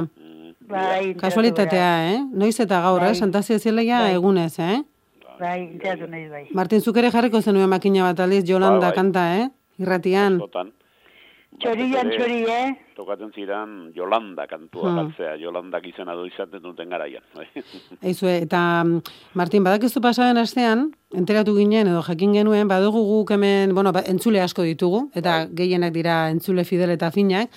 [0.70, 2.18] Bai, Kasualitatea, eh?
[2.32, 3.10] Noiz eta gaur, eh?
[3.12, 3.14] Bai.
[3.18, 4.14] Santa Cecilia Bai.
[4.14, 4.82] egunez, eh?
[5.40, 6.44] Bai, enteatu nahi bai.
[6.52, 8.94] Martin zuk ere jarriko zenuen makina bat aliz Jolanda Bai, bai.
[8.96, 9.48] kanta, eh?
[9.80, 10.38] Irratian.
[10.38, 10.72] Totan.
[11.60, 12.68] Txorian txori, eh?
[12.96, 14.96] Tokatzen ziren Yolanda kantua Hmm.
[14.96, 17.22] galtzea, Yolandak izena du izaten duten garaian.
[17.34, 17.46] bai.
[18.02, 19.02] Eizue, eta mm,
[19.34, 24.40] Martin, badakizu pasaren astean, enteratu ginen edo jakin genuen, badugu guk hemen, bueno, ba, entzule
[24.40, 27.50] asko ditugu, eta gehienak dira entzule fidel eta finak,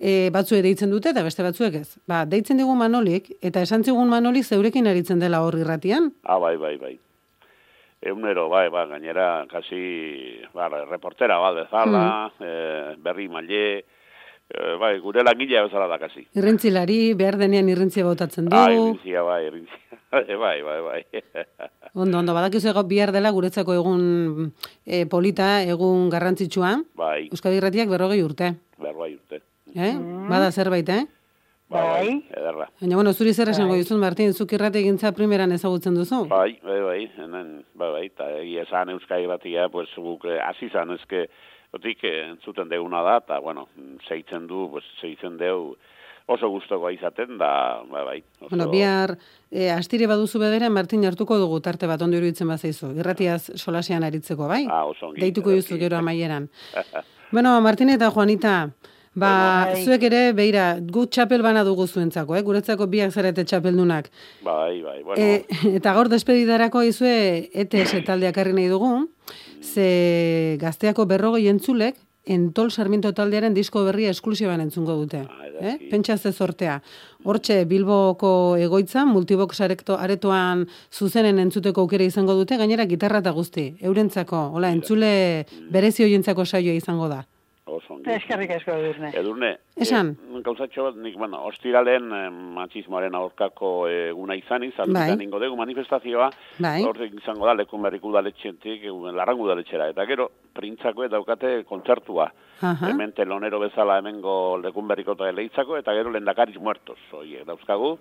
[0.00, 1.98] e, batzuek deitzen dute eta beste batzuek ez.
[2.08, 6.10] Ba, deitzen digu Manolik, eta esan zigun Manolik zeurekin aritzen dela hor irratian.
[6.24, 6.94] Ah, bai, bai, bai.
[8.00, 12.46] Eunero, bai, ba, gainera, kasi, ba, reportera, ba, bezala, Hmm.
[12.48, 13.84] eh, berri maile,
[14.48, 16.26] eh, bai, gure langilea bezala da, kasi.
[16.34, 18.56] Irrintzilari, behar denean irrintzia botatzen du.
[18.56, 20.00] Ah, irintzia, bai, irintzia.
[20.40, 21.04] bai, bai, bai.
[21.92, 24.52] Ondo, ondo, badakizu ego bihar dela guretzako egun
[24.86, 26.76] e, polita, egun garrantzitsua.
[26.94, 28.54] bai, Euskadi irratiak berrogei urte.
[28.78, 29.42] berbai urte.
[29.74, 29.94] Eh?
[30.28, 31.06] Bada zerbait, eh?
[31.70, 32.24] Bai.
[32.34, 32.66] Ederra.
[32.80, 36.24] Baina, bueno, zuri zer esango dizun, Martin, zuk irrate egintza primeran ezagutzen duzu?
[36.30, 40.66] Bai, bai, bai, hemen, bai, bai, eta egia esan Euskadi batia, pues, guk eh, hasi
[40.72, 41.28] zan, ezke,
[41.76, 43.68] otik eh, entzuten deuna da, eta, bueno,
[44.08, 45.76] zeitzen du, pues, zeitzen deu
[46.30, 47.52] oso gustokoa izaten, da,
[47.90, 48.18] bai, bai.
[48.40, 49.14] Oso, Bueno, bihar,
[49.50, 52.92] e, astire baduzu bedera, Martin hartuko dugu tarte bat ondo iruditzen bazaizu.
[52.98, 54.64] Irratiaz solasean aritzeko, bai?
[54.66, 56.50] Ah, oso ongi, Deituko duzu gero amaieran.
[57.30, 58.72] Bueno, Martin eta Juanita,
[59.14, 59.84] ba, Bai.
[59.84, 62.42] zuek ere, beira, gu txapel bana dugu zuentzako, eh?
[62.42, 64.10] Guretzako biak zarete txapeldunak.
[64.44, 65.44] bai, bai, bueno, E,
[65.76, 69.08] eta gaur despedidarako izue ETS taldeak harri nahi dugu,
[69.62, 71.96] ze gazteako berrogei entzulek,
[72.30, 75.22] Entol Sarmiento taldearen disko berria esklusiban entzungo dute.
[75.60, 75.88] eh?
[75.90, 76.82] Pentsa ze zortea.
[77.24, 83.74] Hortxe Bilboko egoitza, multibox arekto, aretoan zuzenen entzuteko aukera izango dute, gainera gitarra eta guzti.
[83.80, 87.24] Eurentzako, hola, entzule berezi hoientzako saioa izango da.
[87.66, 88.10] Oso ongi.
[88.10, 89.10] Eskerrik asko edurne.
[89.14, 90.14] Edurne, Esan.
[90.16, 95.08] eh, gauzatxo bat, nik, bueno, ostiralen eh, matxismoaren aurkako eguna izan, izan, Bai.
[95.08, 96.82] izan ingo dugu manifestazioa, Bai.
[96.84, 102.30] horrek izango da, lekun berriku udaletxetik, eh, larrangu udaletxera, eta gero, printzako daukate kontzertua.
[102.62, 102.90] Aha.
[102.90, 107.98] Hemen telonero bezala hemengo lekun berriko eta leitzako, eta gero lendakariz muertos, oie, dauzkagu,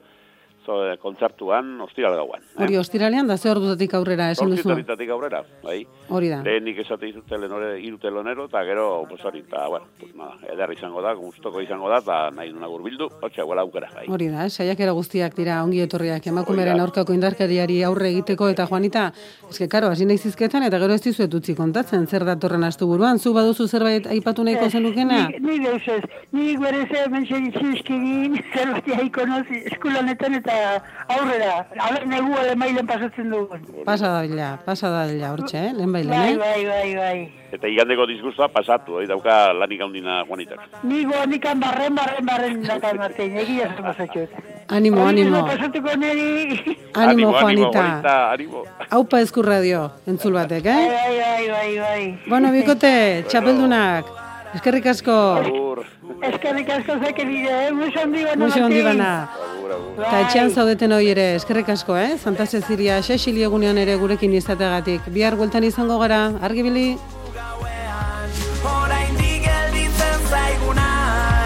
[0.65, 2.41] zo, eh, kontzertuan, ostiral gauan.
[2.57, 4.69] Hori ostiralean da ze ordutatik aurrera esan duzu.
[4.69, 5.85] Zortzitatik aurrera, bai.
[6.09, 6.41] Hori da.
[6.43, 10.73] Lehenik esate dizute lenore, iru telonero, eta gero, pues hori, eta, bueno, pues nada, eder
[10.73, 14.05] izango da, gustoko izango da, eta nahi duna gurbildu, hotxe, guela aukera, bai.
[14.09, 14.49] Hori da, eh?
[14.49, 19.09] saiakera guztiak dira ongi etorriak emakumeren aurkako indarkeriari aurre egiteko eta Juanita,
[19.49, 23.19] eske karo, hasi nahi zizketan eta gero ez dizuet utzi kontatzen zer datorren astu buruan,
[23.19, 25.27] zu baduzu zerbait aipatu nahiko zenukena?
[25.29, 26.03] Ni, ni deus ez.
[26.31, 27.25] Ni gure ze hemen
[28.53, 30.09] zerbait jaiko nozi, eskolan
[30.49, 31.65] eta aurrera.
[31.79, 33.61] Aber negu ale mailen pasatzen dugun.
[33.85, 35.73] Pasa da bila, pasa da bila, hortxe, eh?
[35.73, 36.37] lehen bailen, Bai, eh?
[36.37, 37.19] bai, bai, bai.
[37.51, 40.61] Eta igandeko disgustua pasatu, hori dauka lanik handina Juanitak.
[40.83, 44.29] Ni goanikan barren, barren, barren dakan martein, egia zen pasatxot.
[44.69, 45.41] Animo, animo.
[45.47, 46.77] Pasatuko neri.
[46.93, 47.85] Animo, Juanita.
[48.29, 48.63] Animo.
[48.89, 50.87] Haupa eskurradio, entzul batek, eh?
[50.93, 52.03] Bai, bai, bai, bai.
[52.27, 55.15] Bueno, bikote, txapeldunak, eskerrik asko.
[55.43, 55.83] Agur.
[56.21, 57.71] Eskerrik asko zeke bide, eh?
[57.71, 58.99] Muso handi bana, Muxo handi Martin.
[58.99, 59.29] bana.
[59.53, 60.03] Agur, agur.
[60.07, 62.17] Eta etxean zaudeten hori ere, eskerrik asko, eh?
[62.17, 65.01] Santa Cecilia, Xexili egunean ere gurekin izategatik.
[65.13, 66.97] Bihar bueltan izango gara, argibili?
[68.69, 70.87] Oraindik gelditzen zaiguna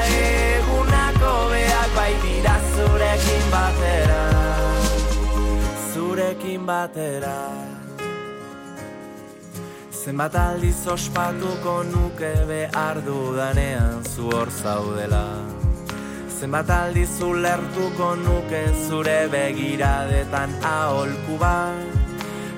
[0.09, 4.23] Egunako beak bai dira zurekin batera
[5.93, 7.37] Zurekin batera
[10.03, 15.21] Zenbat aldiz ospatuko nuke behar dudanean zu hor zaudela.
[16.27, 21.95] Zenbat aldiz ulertuko nuke zure begiradetan aholku bat.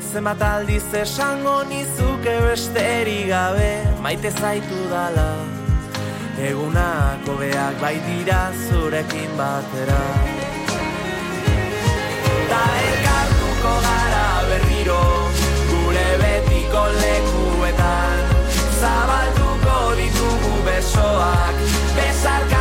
[0.10, 5.30] Zenbat aldiz esango nizuke besterik gabe maite zaitu dala.
[6.50, 10.02] Egunako beak bai dira zurekin batera.
[12.50, 12.64] Ta
[16.76, 18.20] betiko lekuetan.
[18.80, 21.56] Zabalduko ditugu besoak
[21.96, 22.55] Besarkatu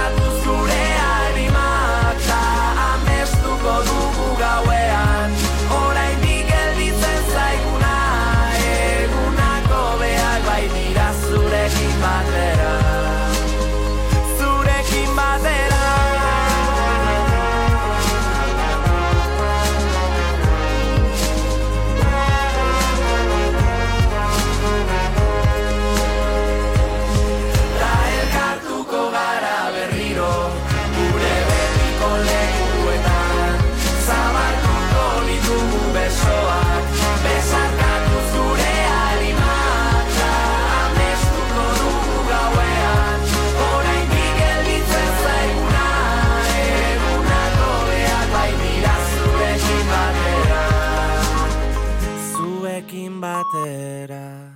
[53.51, 54.44] zurekin batera Zuekin batera